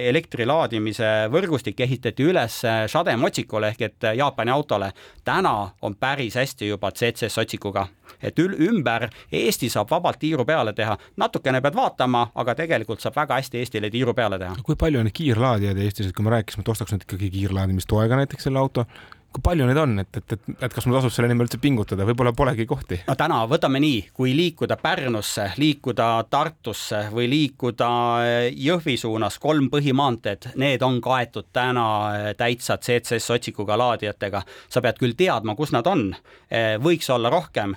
elektri 0.08 0.48
laadimise 0.48 1.30
võrgustik 1.34 1.80
ehitati 1.86 2.26
üles 2.28 2.62
Shadem 2.92 3.24
otsikule 3.30 3.74
ehk 3.74 3.86
et 3.90 4.10
Jaapani 4.18 4.52
autole. 4.52 4.92
täna 5.24 5.70
on 5.82 5.96
päris 5.96 6.36
hästi 6.36 6.68
juba 6.74 6.92
CCS 6.92 7.38
otsikuga 7.38 7.88
et 8.22 8.40
ümber 8.40 9.08
Eesti 9.32 9.70
saab 9.70 9.92
vabalt 9.92 10.20
tiiru 10.20 10.46
peale 10.46 10.74
teha, 10.74 10.98
natukene 11.18 11.62
pead 11.62 11.76
vaatama, 11.76 12.28
aga 12.36 12.56
tegelikult 12.56 13.04
saab 13.04 13.16
väga 13.16 13.42
hästi 13.42 13.62
Eestile 13.62 13.92
tiiru 13.94 14.14
peale 14.14 14.40
teha. 14.40 14.56
kui 14.64 14.76
palju 14.76 15.00
on 15.00 15.12
kiirlaadijaid 15.14 15.78
Eestis, 15.78 16.10
et 16.10 16.16
kui 16.16 16.26
me 16.26 16.34
rääkisime, 16.36 16.66
et 16.66 16.74
ostaks 16.76 16.94
nüüd 16.94 17.06
ikkagi 17.08 17.30
kiirlaadimistoega 17.36 18.20
näiteks 18.24 18.50
selle 18.50 18.60
auto, 18.60 18.86
kui 19.34 19.44
palju 19.44 19.68
neid 19.68 19.78
on, 19.78 20.00
et, 20.02 20.18
et, 20.18 20.34
et, 20.34 20.50
et 20.66 20.74
kas 20.74 20.86
mul 20.88 20.98
tasub 20.98 21.12
selle 21.14 21.28
nimel 21.30 21.46
üldse 21.46 21.60
pingutada, 21.62 22.06
võib-olla 22.08 22.32
polegi 22.36 22.66
kohti? 22.68 23.02
no 23.08 23.16
täna 23.20 23.42
võtame 23.50 23.82
nii, 23.84 24.00
kui 24.16 24.32
liikuda 24.38 24.78
Pärnusse, 24.80 25.50
liikuda 25.60 26.08
Tartusse 26.32 27.04
või 27.14 27.28
liikuda 27.32 27.90
eh, 28.24 28.48
Jõhvi 28.68 28.96
suunas, 29.00 29.38
kolm 29.44 29.68
põhimaanteed, 29.74 30.52
need 30.62 30.86
on 30.86 31.02
kaetud 31.04 31.50
täna 31.56 31.88
eh, 32.16 32.30
täitsa 32.40 32.80
CCS 32.80 33.36
otsikuga 33.36 33.78
laadijatega. 33.78 34.42
sa 34.70 34.82
pead 34.82 35.02
küll 35.02 35.18
teadma, 35.18 35.56
kus 35.60 35.74
nad 35.76 35.88
on, 35.88 36.08
eh, 36.50 36.78
võiks 36.82 37.10
olla 37.14 37.30
rohkem. 37.34 37.76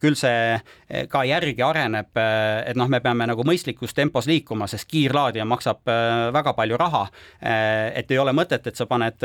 küll 0.00 0.16
see 0.18 0.58
ka 1.08 1.20
järgi 1.24 1.62
areneb, 1.62 2.16
et 2.16 2.76
noh, 2.76 2.88
me 2.90 2.98
peame 3.00 3.26
nagu 3.28 3.44
mõistlikus 3.46 3.94
tempos 3.94 4.26
liikuma, 4.26 4.66
sest 4.66 4.88
kiirlaadija 4.90 5.44
maksab 5.44 5.86
väga 6.34 6.52
palju 6.56 6.76
raha. 6.80 7.04
et 7.40 8.10
ei 8.10 8.18
ole 8.18 8.32
mõtet, 8.32 8.66
et 8.66 8.76
sa 8.76 8.86
paned 8.86 9.22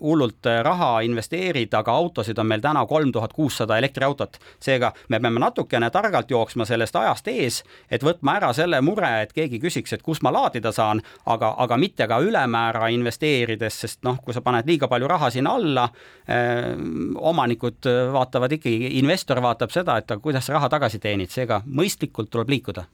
hullult 0.00 0.48
raha 0.64 1.00
investeerida, 1.06 1.80
aga 1.82 1.92
autosid 1.92 2.38
on 2.38 2.48
meil 2.50 2.62
täna 2.64 2.84
kolm 2.86 3.12
tuhat 3.12 3.32
kuussada 3.32 3.78
elektriautot. 3.78 4.38
seega 4.60 4.92
me 5.08 5.20
peame 5.20 5.40
natukene 5.40 5.90
targalt 5.90 6.30
jooksma 6.30 6.64
sellest 6.64 6.96
ajast 6.96 7.28
ees, 7.28 7.62
et 7.90 8.02
võtma 8.02 8.36
ära 8.40 8.52
selle 8.52 8.80
mure, 8.80 9.10
et 9.22 9.32
keegi 9.32 9.60
küsiks, 9.60 9.92
et 9.92 10.02
kus 10.02 10.22
ma 10.22 10.32
laadida 10.32 10.72
saan, 10.72 11.02
aga, 11.26 11.54
aga 11.58 11.76
mitte 11.76 12.08
ka 12.08 12.18
ülemäära 12.24 12.88
investeerides, 12.94 13.80
sest 13.80 14.02
noh, 14.02 14.18
kui 14.24 14.34
sa 14.34 14.42
paned 14.42 14.66
liiga 14.66 14.88
palju 14.88 15.08
raha 15.08 15.30
sinna 15.30 15.54
alla 15.54 15.88
eh,, 16.28 16.74
omanikud 17.16 17.88
vaatavad 18.12 18.52
ikkagi, 18.58 18.98
investor 18.98 19.42
vaatab 19.44 19.72
seda, 19.74 19.98
et 19.98 20.18
kuidas 20.22 20.48
raha 20.48 20.68
tagasi 20.68 20.98
teenid, 20.98 21.30
seega 21.30 21.62
mõistlikult 21.66 22.32
tuleb 22.32 22.56
liikuda 22.56 22.86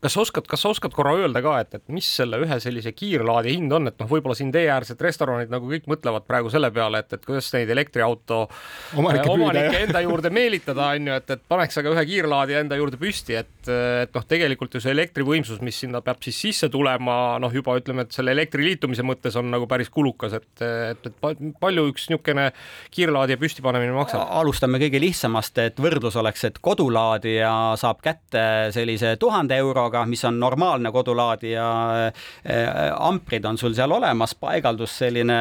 kas 0.00 0.14
sa 0.16 0.22
oskad, 0.24 0.46
kas 0.48 0.62
sa 0.64 0.70
oskad 0.72 0.94
korra 0.96 1.12
öelda 1.18 1.42
ka, 1.44 1.54
et, 1.60 1.74
et 1.76 1.92
mis 1.92 2.06
selle 2.16 2.40
ühe 2.40 2.56
sellise 2.62 2.92
kiirlaadi 2.96 3.52
hind 3.52 3.72
on, 3.76 3.90
et 3.90 3.98
noh, 4.00 4.08
võib-olla 4.08 4.36
siin 4.38 4.52
teeäärsed 4.54 5.00
restoranid 5.04 5.52
nagu 5.52 5.68
kõik 5.68 5.88
mõtlevad 5.90 6.24
praegu 6.28 6.52
selle 6.52 6.70
peale, 6.72 7.02
et, 7.04 7.12
et 7.18 7.26
kuidas 7.26 7.50
neid 7.52 7.68
elektriauto 7.74 8.40
omanikke, 9.00 9.26
äh, 9.26 9.34
omanikke 9.34 9.82
enda 9.84 10.02
juurde 10.06 10.32
meelitada, 10.32 10.90
on 10.96 11.10
ju, 11.10 11.18
et, 11.20 11.34
et 11.36 11.44
paneks 11.52 11.80
aga 11.82 11.92
ühe 11.92 12.04
kiirlaadija 12.12 12.62
enda 12.64 12.78
juurde 12.80 13.00
püsti, 13.00 13.36
et, 13.42 13.52
et 13.68 14.16
noh, 14.16 14.24
tegelikult 14.30 14.78
ju 14.78 14.82
see 14.84 14.94
elektrivõimsus, 14.96 15.60
mis 15.64 15.82
sinna 15.84 16.00
peab 16.04 16.24
siis 16.24 16.40
sisse 16.46 16.70
tulema, 16.72 17.18
noh, 17.42 17.52
juba 17.52 17.76
ütleme, 17.76 18.06
et 18.08 18.16
selle 18.16 18.32
elektri 18.32 18.64
liitumise 18.70 19.04
mõttes 19.04 19.36
on 19.36 19.52
nagu 19.52 19.68
päris 19.68 19.92
kulukas, 19.92 20.38
et, 20.40 20.64
et, 20.64 21.10
et 21.12 21.44
palju 21.60 21.86
üks 21.92 22.08
niisugune 22.08 22.48
kiirlaadija 22.94 23.36
püstipanemine 23.40 23.92
maksab? 23.96 24.24
alustame 24.40 24.80
kõige 24.80 25.02
lihtsamast, 25.02 25.60
et 25.60 25.78
võrdlus 25.80 26.16
oleks, 26.20 26.48
et 26.48 26.58
kodulaadija 26.64 27.52
saab 27.80 28.00
kätte 28.04 28.42
sellise 28.72 29.12
tuhande 29.20 29.60
euro 29.60 29.89
euroga, 29.90 30.06
mis 30.06 30.24
on 30.24 30.38
normaalne 30.40 30.90
kodulaadija. 30.92 31.66
Äh, 32.06 32.92
amprid 32.98 33.44
on 33.44 33.58
sul 33.58 33.74
seal 33.74 33.90
olemas, 33.90 34.34
paigaldus 34.34 34.98
selline 34.98 35.36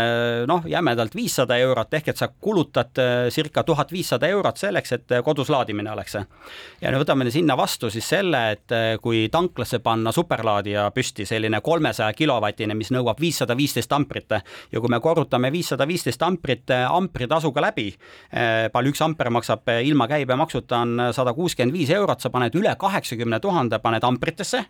noh, 0.48 0.64
jämedalt 0.66 1.16
viissada 1.16 1.58
eurot 1.58 1.94
ehk 1.94 2.10
et 2.10 2.18
sa 2.18 2.28
kulutad 2.30 2.98
äh, 2.98 3.30
circa 3.30 3.64
tuhat 3.64 3.92
viissada 3.92 4.28
eurot 4.28 4.58
selleks, 4.58 4.92
et 4.92 5.12
äh, 5.12 5.24
kodus 5.24 5.50
laadimine 5.50 5.92
oleks. 5.92 6.18
ja 6.82 6.92
no 6.92 7.00
võtame 7.00 7.30
sinna 7.32 7.56
vastu 7.58 7.90
siis 7.90 8.08
selle, 8.10 8.52
et 8.52 8.74
kui 9.02 9.28
tanklasse 9.30 9.80
panna 9.80 10.12
superlaadija 10.12 10.90
püsti, 10.92 11.26
selline 11.26 11.62
kolmesaja 11.62 12.14
kilovatine, 12.14 12.74
mis 12.76 12.92
nõuab 12.92 13.20
viissada 13.20 13.56
viisteist 13.58 13.92
amprit 13.94 14.32
ja 14.72 14.80
kui 14.80 14.90
me 14.90 15.00
korrutame 15.00 15.52
viissada 15.52 15.88
viisteist 15.88 16.22
amprit 16.24 16.72
ampritasuga 16.72 17.62
läbi, 17.62 17.90
palju 18.74 18.94
üks 18.94 19.02
amper 19.04 19.30
maksab 19.34 19.70
ilma 19.84 20.08
käibemaksuta 20.10 20.82
on 20.84 21.06
sada 21.16 21.34
kuuskümmend 21.34 21.76
viis 21.76 21.90
eurot, 21.94 22.22
sa 22.22 22.32
paned 22.34 22.56
üle 22.56 22.74
kaheksakümne 22.80 23.40
tuhande, 23.44 23.80
paned 23.84 24.06
amprit 24.06 24.39
elektritesse, 24.40 24.66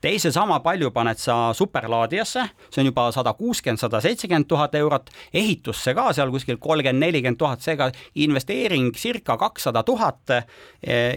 teise 0.00 0.32
sama 0.32 0.60
palju 0.60 0.90
paned 0.92 1.18
sa 1.18 1.52
superlaadijasse, 1.54 2.44
see 2.70 2.82
on 2.82 2.90
juba 2.90 3.08
sada 3.12 3.32
kuuskümmend, 3.34 3.80
sada 3.80 4.00
seitsekümmend 4.04 4.48
tuhat 4.48 4.74
eurot, 4.74 5.10
ehitusse 5.32 5.94
ka 5.94 6.12
seal 6.12 6.30
kuskil 6.30 6.58
kolmkümmend, 6.58 7.00
nelikümmend 7.00 7.38
tuhat, 7.40 7.62
seega 7.64 7.90
investeering 8.14 8.92
circa 8.96 9.36
kakssada 9.40 9.82
tuhat. 9.82 10.36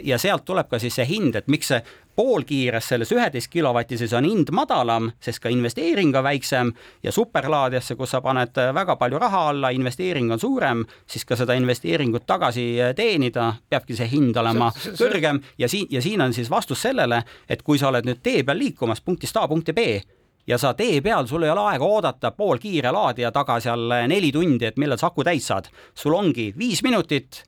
Ja 0.04 0.18
sealt 0.18 0.46
tuleb 0.46 0.70
ka 0.70 0.80
siis 0.80 0.96
see 0.96 1.06
hind, 1.08 1.36
et 1.36 1.48
miks 1.48 1.74
see 1.74 1.82
poolkiires 2.18 2.88
selles 2.90 3.12
üheteist 3.14 3.52
kilovatises 3.54 4.14
on 4.18 4.26
hind 4.26 4.50
madalam, 4.56 5.12
sest 5.22 5.40
ka 5.44 5.52
investeering 5.54 6.16
on 6.18 6.26
väiksem 6.26 6.72
ja 7.06 7.12
superlaadijasse, 7.14 7.96
kus 7.96 8.16
sa 8.16 8.22
paned 8.26 8.58
väga 8.74 8.96
palju 8.98 9.20
raha 9.22 9.44
alla, 9.52 9.70
investeering 9.70 10.32
on 10.34 10.42
suurem, 10.42 10.84
siis 11.06 11.26
ka 11.30 11.38
seda 11.38 11.54
investeeringut 11.54 12.26
tagasi 12.26 12.66
teenida, 12.98 13.52
peabki 13.70 13.98
see 13.98 14.10
hind 14.12 14.38
olema 14.42 14.72
see, 14.74 14.90
see, 14.90 14.98
kõrgem 15.04 15.42
ja 15.62 15.70
siin, 15.70 15.86
ja 15.94 16.02
siin 16.02 16.24
on 16.26 16.34
siis 16.34 16.50
vastus 16.50 16.82
sellele, 16.88 17.22
et 17.50 17.62
kui 17.62 17.78
sa 17.78 17.92
oled 17.92 18.08
nüüd 18.10 18.24
tee 18.26 18.42
peal 18.48 18.58
liikumas 18.58 19.04
punktist 19.06 19.38
A 19.38 19.46
punkti 19.48 19.76
B 19.78 19.86
ja 20.48 20.58
sa 20.58 20.72
tee 20.74 21.02
peal, 21.06 21.28
sul 21.30 21.46
ei 21.46 21.52
ole 21.54 21.68
aega 21.70 21.86
oodata 21.86 22.32
poolkiire 22.32 22.92
laadija 22.92 23.30
taga 23.36 23.60
seal 23.62 23.94
neli 24.10 24.32
tundi, 24.34 24.66
et 24.66 24.82
millal 24.82 24.98
sa 24.98 25.12
aku 25.12 25.26
täis 25.28 25.46
saad. 25.52 25.70
sul 25.94 26.18
ongi 26.18 26.50
viis 26.58 26.82
minutit, 26.84 27.44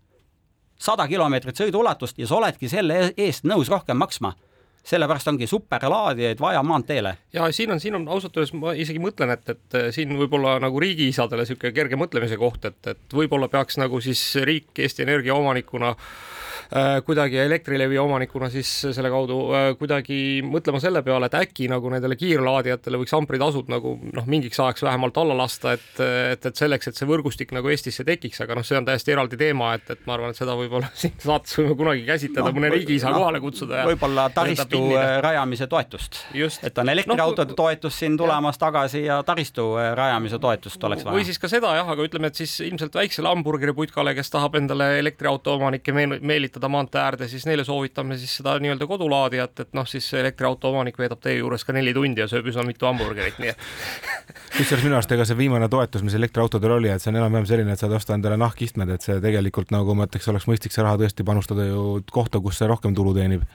sada 0.78 1.08
kilomeetrit 1.08 1.58
sõiduulatust 1.58 2.22
ja 2.22 2.28
sa 2.28 2.38
oledki 2.38 2.70
selle 2.70 3.10
eest 3.18 3.50
nõus 3.50 3.74
rohkem 3.74 3.98
maksma 3.98 4.36
sellepärast 4.84 5.28
ongi 5.28 5.48
superlaadijaid 5.48 6.40
vaja 6.40 6.64
maanteele. 6.64 7.18
ja 7.34 7.52
siin 7.52 7.72
on, 7.72 7.80
siin 7.80 7.96
on 7.96 8.08
ausalt 8.08 8.38
öeldes 8.38 8.54
ma 8.58 8.74
isegi 8.74 9.00
mõtlen, 9.02 9.34
et, 9.36 9.50
et 9.50 9.80
siin 9.96 10.16
võib-olla 10.18 10.58
nagu 10.64 10.80
riigiisadele 10.82 11.46
niisugune 11.46 11.74
kerge 11.76 12.00
mõtlemise 12.00 12.40
koht, 12.40 12.66
et, 12.70 12.80
et 12.88 13.16
võib-olla 13.16 13.50
peaks 13.52 13.80
nagu 13.82 14.02
siis 14.02 14.22
riik 14.46 14.80
Eesti 14.80 15.04
Energia 15.06 15.36
omanikuna 15.36 15.92
äh, 15.94 17.00
kuidagi 17.06 17.40
Elektrilevi 17.44 17.98
omanikuna 17.98 18.50
siis 18.54 18.72
selle 18.82 19.12
kaudu 19.14 19.40
äh, 19.54 19.70
kuidagi 19.80 20.20
mõtlema 20.46 20.82
selle 20.82 21.04
peale, 21.06 21.30
et 21.30 21.38
äkki 21.40 21.70
nagu 21.72 21.92
nendele 21.92 22.18
kiirlaadijatele 22.20 23.02
võiks 23.04 23.16
ampritasud 23.18 23.72
nagu 23.72 23.96
noh, 24.14 24.28
mingiks 24.30 24.60
ajaks 24.60 24.86
vähemalt 24.88 25.18
alla 25.22 25.38
lasta, 25.38 25.76
et, 25.78 25.90
et, 26.34 26.50
et 26.52 26.64
selleks, 26.64 26.90
et 26.90 27.00
see 27.00 27.10
võrgustik 27.10 27.54
nagu 27.56 27.70
Eestisse 27.70 28.06
tekiks, 28.08 28.42
aga 28.46 28.58
noh, 28.58 28.68
see 28.68 28.80
on 28.80 28.88
täiesti 28.88 29.16
eraldi 29.16 29.40
teema, 29.40 29.74
et, 29.78 29.90
et 29.94 30.06
ma 30.10 30.18
arvan, 30.18 30.34
et 30.34 30.40
seda 30.40 30.58
võib-olla 30.60 30.92
siin 31.02 31.18
saates 31.22 31.58
võime 31.60 31.78
kunagi 31.80 32.06
käsitleda 32.08 32.50
no,, 32.50 32.58
mõne 32.58 32.74
riigiisa 32.74 33.14
no, 33.14 33.24
kohale 33.24 33.44
kutsuda. 33.44 33.84
võib-olla 33.90 34.30
taristu 34.34 34.69
taristu 34.70 34.98
äh, 34.98 35.22
rajamise 35.22 35.68
toetust. 35.68 36.26
et 36.64 36.78
on 36.78 36.90
elektriautode 36.90 37.52
no, 37.52 37.56
toetus 37.56 38.00
siin 38.00 38.18
tulemas 38.18 38.56
ja. 38.56 38.60
tagasi 38.60 39.04
ja 39.06 39.24
taristu 39.24 39.76
äh, 39.78 39.94
rajamise 39.96 40.40
toetust 40.40 40.84
oleks 40.84 41.06
vaja. 41.06 41.18
või 41.18 41.26
siis 41.26 41.40
ka 41.40 41.48
seda 41.48 41.74
jah, 41.76 41.90
aga 41.90 42.04
ütleme, 42.04 42.28
et 42.28 42.36
siis 42.36 42.60
ilmselt 42.66 42.96
väiksele 42.96 43.28
hamburgeriputkale, 43.28 44.16
kes 44.16 44.30
tahab 44.30 44.56
endale 44.56 45.00
elektriauto 45.00 45.56
omanikke 45.58 45.94
meelitada 45.94 46.70
maantee 46.70 47.02
äärde, 47.02 47.28
siis 47.28 47.46
neile 47.50 47.64
soovitame 47.64 48.18
siis 48.18 48.38
seda 48.40 48.58
nii-öelda 48.60 48.88
kodulaadijat, 48.88 49.66
et 49.66 49.74
noh, 49.74 49.88
siis 49.88 50.08
elektriauto 50.14 50.72
omanik 50.74 51.00
veedab 51.00 51.22
teie 51.24 51.40
juures 51.40 51.66
ka 51.66 51.76
neli 51.76 51.94
tundi 51.94 52.24
ja 52.24 52.30
sööb 52.32 52.50
üsna 52.52 52.66
mitu 52.68 52.90
hamburgerit, 52.90 53.40
nii 53.40 53.54
et 53.54 53.66
kusjuures 54.58 54.86
minu 54.86 54.98
arust 55.00 55.12
ega 55.16 55.26
see 55.28 55.38
viimane 55.40 55.70
toetus, 55.72 56.04
mis 56.06 56.16
elektriautodel 56.18 56.78
oli, 56.78 56.92
et 56.94 57.04
see 57.04 57.12
on 57.14 57.20
enam-vähem 57.22 57.50
selline, 57.50 57.74
et 57.74 57.82
saad 57.82 57.94
osta 57.96 58.16
endale 58.18 58.38
nahkistmed, 58.42 58.92
et 58.94 59.06
see 59.06 59.20
tegelikult 59.24 59.74
nagu 59.76 59.96
ma 59.98 60.08
ütleks, 60.10 60.30
oleks 60.32 60.48
mõistlik 60.50 60.76
see 60.76 60.86
raha 60.86 61.00
tõesti 61.02 61.26
panustada 61.28 61.68
ju 61.68 62.00
kohta, 62.12 62.42
kus 62.44 62.60
see 62.62 62.70
rohkem 62.70 62.96
tulu 62.98 63.16
teenib 63.18 63.46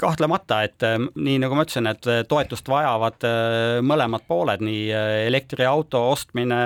kahtlemata, 0.00 0.60
et 0.64 0.82
äh, 0.86 0.96
nii 0.98 1.36
nagu 1.42 1.56
ma 1.56 1.64
ütlesin, 1.66 1.88
et 1.90 2.08
äh, 2.08 2.22
toetust 2.28 2.68
vajavad 2.70 3.26
äh, 3.26 3.78
mõlemad 3.84 4.24
pooled, 4.28 4.62
nii 4.64 4.88
elektriauto 5.26 6.00
ostmine, 6.12 6.58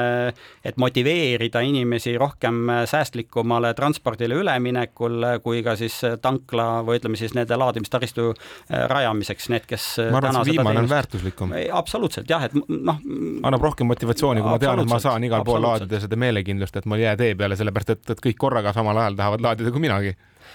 et 0.64 0.78
motiveerida 0.80 1.62
inimesi 1.66 2.14
rohkem 2.20 2.70
säästlikumale 2.90 3.72
transpordile 3.78 4.38
üleminekul, 4.40 5.26
kui 5.44 5.64
ka 5.66 5.74
siis 5.78 5.98
tankla 6.22 6.68
või 6.86 7.00
ütleme 7.00 7.18
siis 7.20 7.34
nende 7.36 7.58
laadimistaristu 7.58 8.30
rajamiseks, 8.68 9.50
need, 9.52 9.66
kes 9.70 9.88
ma 10.10 10.20
arvan, 10.20 10.40
et 10.40 10.50
see 10.50 10.56
viimane 10.56 10.84
on 10.84 10.90
väärtuslikum. 10.90 11.54
absoluutselt 11.80 12.30
jah, 12.30 12.46
et 12.48 12.56
noh. 12.56 13.00
annab 13.46 13.68
rohkem 13.70 13.90
motivatsiooni, 13.90 14.44
kui 14.44 14.54
ma 14.54 14.62
tean, 14.62 14.84
et 14.84 14.90
ma 14.90 15.00
saan 15.02 15.26
igal 15.26 15.44
pool 15.46 15.62
laadida 15.64 16.02
seda 16.02 16.18
meelekindlust, 16.20 16.80
et 16.80 16.90
mul 16.90 17.02
ei 17.02 17.08
jää 17.08 17.18
tee 17.20 17.36
peale, 17.38 17.58
sellepärast 17.58 17.96
et, 17.96 18.04
et 18.14 18.26
kõik 18.28 18.40
korraga 18.40 18.74
samal 18.76 18.98
ajal 19.04 19.18
tahavad 19.18 19.48
laadida 19.48 19.74
kui 19.74 19.88
minagi 19.88 20.14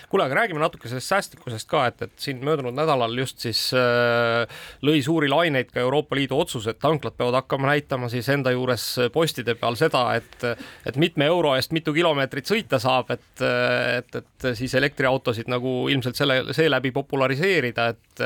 kuule, 0.10 0.26
aga 0.26 0.42
räägime 0.42 0.62
natuke 0.62 0.90
sellest 0.92 1.12
säästlikkusest 1.12 1.70
ka, 1.70 1.86
et, 1.92 2.06
et 2.08 2.14
siin 2.28 2.42
möödunud 2.46 2.76
nädalal 2.76 3.14
just 3.20 3.44
siis 3.44 3.68
äh, 3.78 4.46
lõi 4.86 5.02
suuri 5.06 5.30
laineid 5.32 5.72
ka 5.74 5.84
Euroopa 5.84 6.18
Liidu 6.18 6.40
otsus, 6.40 6.68
et 6.72 6.80
tanklad 6.82 7.18
peavad 7.18 7.40
hakkama 7.42 7.72
näitama 7.74 8.10
siis 8.12 8.30
enda 8.34 8.54
juures 8.56 8.88
postide 9.14 9.58
peal 9.60 9.78
seda, 9.80 10.06
et, 10.20 10.48
et 10.86 11.00
mitme 11.02 11.28
euro 11.30 11.56
eest 11.58 11.76
mitu 11.76 11.94
kilomeetrit 11.96 12.50
sõita 12.50 12.80
saab, 12.82 13.12
et, 13.16 13.46
et, 13.46 14.20
et 14.22 14.50
siis 14.58 14.74
elektriautosid 14.78 15.50
nagu 15.52 15.78
ilmselt 15.92 16.18
selle, 16.18 16.42
seeläbi 16.56 16.92
populariseerida, 16.96 17.88
et, 17.94 18.26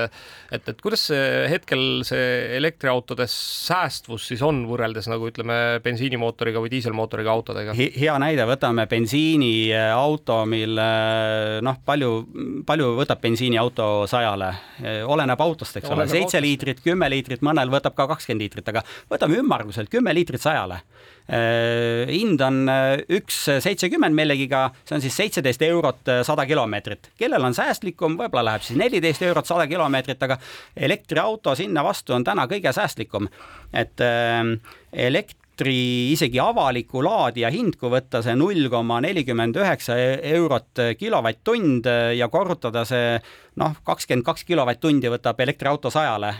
et, 0.56 0.74
et 0.74 0.82
kuidas 0.82 1.10
see 1.10 1.46
hetkel 1.52 2.04
see 2.08 2.30
elektriautode 2.58 3.26
säästvus 3.30 4.30
siis 4.30 4.42
on 4.46 4.62
võrreldes 4.70 5.10
nagu 5.12 5.30
ütleme, 5.30 5.80
bensiinimootoriga 5.84 6.62
või 6.64 6.72
diiselmootoriga 6.74 7.34
autodega? 7.34 7.76
hea 7.76 8.16
näide, 8.22 8.46
võtame 8.50 8.86
bensiiniauto, 8.90 10.42
mille 10.50 10.90
noh, 11.66 11.78
palju, 11.86 12.10
palju 12.68 12.90
võtab 13.00 13.22
bensiiniauto 13.24 14.08
sajale, 14.10 14.52
oleneb 15.10 15.42
autost, 15.44 15.80
eks 15.80 15.94
ole, 15.94 16.08
seitse 16.12 16.42
liitrit, 16.44 16.82
kümme 16.86 17.10
liitrit, 17.12 17.44
mõnel 17.46 17.72
võtab 17.74 17.96
ka 17.98 18.08
kakskümmend 18.14 18.46
liitrit, 18.46 18.68
aga 18.72 18.84
võtame 19.12 19.40
ümmarguselt 19.42 19.92
kümme 19.92 20.14
liitrit 20.16 20.44
sajale 20.44 20.82
hind 21.30 22.42
on 22.42 22.64
üks 23.14 23.44
seitsekümmend 23.62 24.18
millegiga, 24.18 24.64
see 24.82 24.96
on 24.98 25.04
siis 25.04 25.18
seitseteist 25.20 25.62
eurot 25.68 26.10
sada 26.26 26.46
kilomeetrit. 26.50 27.12
kellel 27.20 27.46
on 27.46 27.54
säästlikum, 27.54 28.18
võib-olla 28.18 28.48
läheb 28.48 28.66
siis 28.66 28.80
neliteist 28.82 29.22
eurot 29.28 29.46
sada 29.46 29.68
kilomeetrit, 29.70 30.24
aga 30.26 30.40
elektriauto 30.76 31.54
sinna 31.60 31.84
vastu 31.86 32.18
on 32.18 32.26
täna 32.26 32.48
kõige 32.50 32.74
säästlikum. 32.74 33.30
et 33.74 34.02
elekt-, 34.94 35.38
elektri 35.60 36.12
isegi 36.14 36.40
avaliku 36.40 37.02
laadija 37.04 37.50
hind, 37.52 37.76
kui 37.80 37.92
võtta 37.92 38.22
see 38.24 38.36
null 38.36 38.70
koma 38.72 39.02
nelikümmend 39.04 39.58
üheksa 39.60 39.98
eurot 40.32 40.80
kilovatt-tund 40.98 41.86
ja 42.16 42.30
korrutada 42.32 42.86
see 42.88 43.20
noh, 43.60 43.76
kakskümmend 43.84 44.24
kaks 44.24 44.46
kilovatt-tundi 44.48 45.12
võtab 45.12 45.40
elektriauto 45.44 45.92
sajale, 45.92 46.32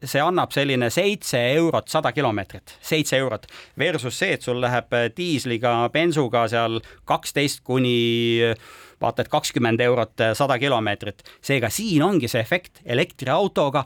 see 0.00 0.22
annab 0.22 0.54
selline 0.54 0.88
seitse 0.90 1.40
eurot 1.58 1.92
sada 1.92 2.12
kilomeetrit, 2.16 2.78
seitse 2.80 3.18
eurot. 3.20 3.46
Versus 3.78 4.16
see, 4.16 4.38
et 4.38 4.42
sul 4.42 4.62
läheb 4.64 4.96
diisliga, 5.16 5.76
bensuga 5.92 6.46
seal 6.48 6.80
kaksteist 7.04 7.60
kuni 7.64 8.54
vaata 9.00 9.24
et 9.24 9.30
kakskümmend 9.32 9.80
eurot 9.80 10.20
eh, 10.20 10.32
sada 10.34 10.58
kilomeetrit. 10.58 11.22
seega 11.42 11.70
siin 11.70 12.02
ongi 12.02 12.28
see 12.28 12.40
efekt 12.40 12.80
elektriautoga, 12.84 13.84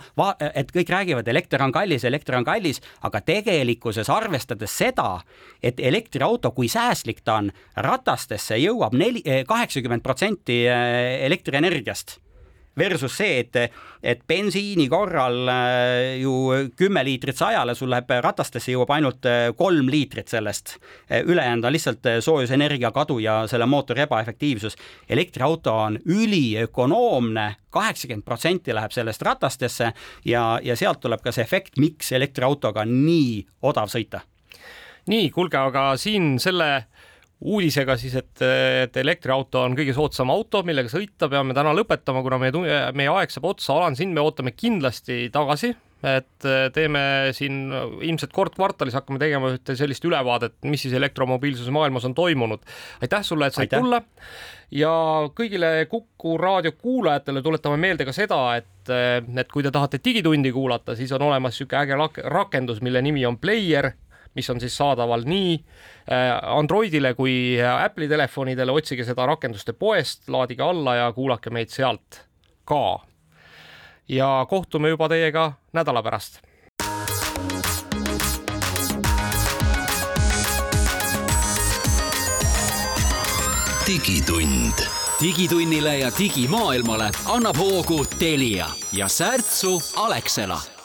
et 0.55 0.71
kõik 0.75 0.93
räägivad, 0.93 1.29
elekter 1.29 1.63
on 1.63 1.73
kallis, 1.73 2.05
elekter 2.05 2.39
on 2.39 2.45
kallis, 2.45 2.81
aga 3.03 3.21
tegelikkuses 3.21 4.11
arvestades 4.11 4.77
seda, 4.79 5.21
et 5.63 5.81
elektriauto, 5.81 6.53
kui 6.53 6.69
säästlik 6.69 7.21
ta 7.25 7.41
on, 7.43 7.53
ratastesse 7.77 8.59
jõuab 8.61 8.97
neli, 8.97 9.23
eh, 9.25 9.45
kaheksakümmend 9.49 10.03
protsenti 10.03 10.65
eh, 10.67 11.27
elektrienergiast 11.27 12.19
versus 12.79 13.17
see, 13.19 13.41
et, 13.43 13.57
et 14.03 14.21
bensiini 14.29 14.89
korral 14.91 15.49
äh, 15.51 16.19
ju 16.23 16.69
kümme 16.79 17.03
liitrit 17.07 17.39
sajale, 17.39 17.75
sul 17.79 17.91
läheb 17.93 18.11
ratastesse 18.25 18.73
jõuab 18.73 18.93
ainult 18.97 19.29
äh, 19.29 19.51
kolm 19.59 19.91
liitrit 19.91 20.31
sellest. 20.33 20.77
Äh, 21.11 21.23
ülejäänud 21.27 21.69
on 21.69 21.75
lihtsalt 21.75 22.11
soojusenergia 22.25 22.93
kadu 22.95 23.19
ja 23.23 23.41
selle 23.51 23.67
mootori 23.67 24.07
ebaefektiivsus. 24.07 24.77
elektriauto 25.09 25.75
on 25.75 25.99
üliökonoomne, 26.07 27.57
kaheksakümmend 27.71 28.25
protsenti 28.25 28.75
läheb 28.75 28.93
sellest 28.93 29.23
ratastesse 29.23 29.93
ja, 30.25 30.59
ja 30.63 30.77
sealt 30.77 31.01
tuleb 31.01 31.23
ka 31.23 31.33
see 31.33 31.45
efekt, 31.45 31.77
miks 31.79 32.13
elektriautoga 32.13 32.87
on 32.87 33.01
nii 33.05 33.47
odav 33.63 33.91
sõita. 33.93 34.21
nii, 35.09 35.31
kuulge, 35.31 35.57
aga 35.57 35.97
siin 35.97 36.37
selle 36.39 36.87
uudisega 37.41 37.97
siis, 37.99 38.17
et, 38.19 38.43
et 38.43 38.97
elektriauto 38.99 39.63
on 39.63 39.77
kõige 39.79 39.95
soodsam 39.95 40.33
auto, 40.35 40.65
millega 40.67 40.91
sõita, 40.91 41.29
peame 41.31 41.55
täna 41.57 41.75
lõpetama, 41.77 42.23
kuna 42.27 42.41
meie, 42.43 42.79
meie 42.99 43.13
aeg 43.15 43.35
saab 43.35 43.53
otsa, 43.53 43.77
Alan, 43.77 43.99
sind 43.99 44.17
me 44.17 44.25
ootame 44.25 44.55
kindlasti 44.57 45.29
tagasi, 45.35 45.71
et 46.09 46.47
teeme 46.75 47.01
siin 47.35 47.73
ilmselt 48.07 48.35
kord 48.35 48.55
kvartalis 48.55 48.95
hakkame 48.95 49.19
tegema 49.23 49.51
ühte 49.55 49.75
sellist 49.79 50.05
ülevaadet, 50.07 50.55
mis 50.67 50.83
siis 50.87 50.95
elektromobiilsuse 50.99 51.75
maailmas 51.75 52.07
on 52.07 52.15
toimunud. 52.15 52.63
aitäh 53.03 53.23
sulle, 53.27 53.47
et 53.47 53.59
said 53.59 53.71
tulla. 53.73 54.03
Ja 54.75 54.91
kõigile 55.35 55.87
Kuku 55.91 56.37
raadio 56.39 56.75
kuulajatele 56.77 57.43
tuletame 57.43 57.79
meelde 57.81 58.07
ka 58.07 58.13
seda, 58.15 58.41
et, 58.59 58.91
et 58.91 59.51
kui 59.53 59.63
te 59.63 59.73
tahate 59.75 60.03
Digitundi 60.05 60.53
kuulata, 60.55 60.95
siis 60.99 61.15
on 61.15 61.25
olemas 61.31 61.55
niisugune 61.55 61.83
äge 61.83 62.29
rakendus, 62.29 62.83
mille 62.83 63.03
nimi 63.03 63.27
on 63.27 63.39
Player 63.39 63.93
mis 64.39 64.51
on 64.51 64.61
siis 64.63 64.77
saadaval 64.79 65.27
nii 65.27 65.55
äh, 65.59 66.31
Androidile 66.55 67.15
kui 67.19 67.59
Apple'i 67.59 68.09
telefonidele, 68.09 68.73
otsige 68.73 69.07
seda 69.07 69.27
rakenduste 69.27 69.75
poest, 69.75 70.29
laadige 70.31 70.63
alla 70.63 70.95
ja 71.03 71.13
kuulake 71.13 71.51
meid 71.51 71.75
sealt 71.75 72.23
ka. 72.69 73.01
ja 74.09 74.47
kohtume 74.49 74.95
juba 74.95 75.09
teiega 75.09 75.53
nädala 75.73 76.03
pärast. 76.03 76.41
digitund. 83.89 84.87
digitunnile 85.21 85.99
ja 85.99 86.11
digimaailmale 86.19 87.11
annab 87.27 87.57
hoogu 87.57 88.05
Telia 88.19 88.67
ja 88.93 89.09
särtsu 89.09 89.83
Alexela 89.97 90.78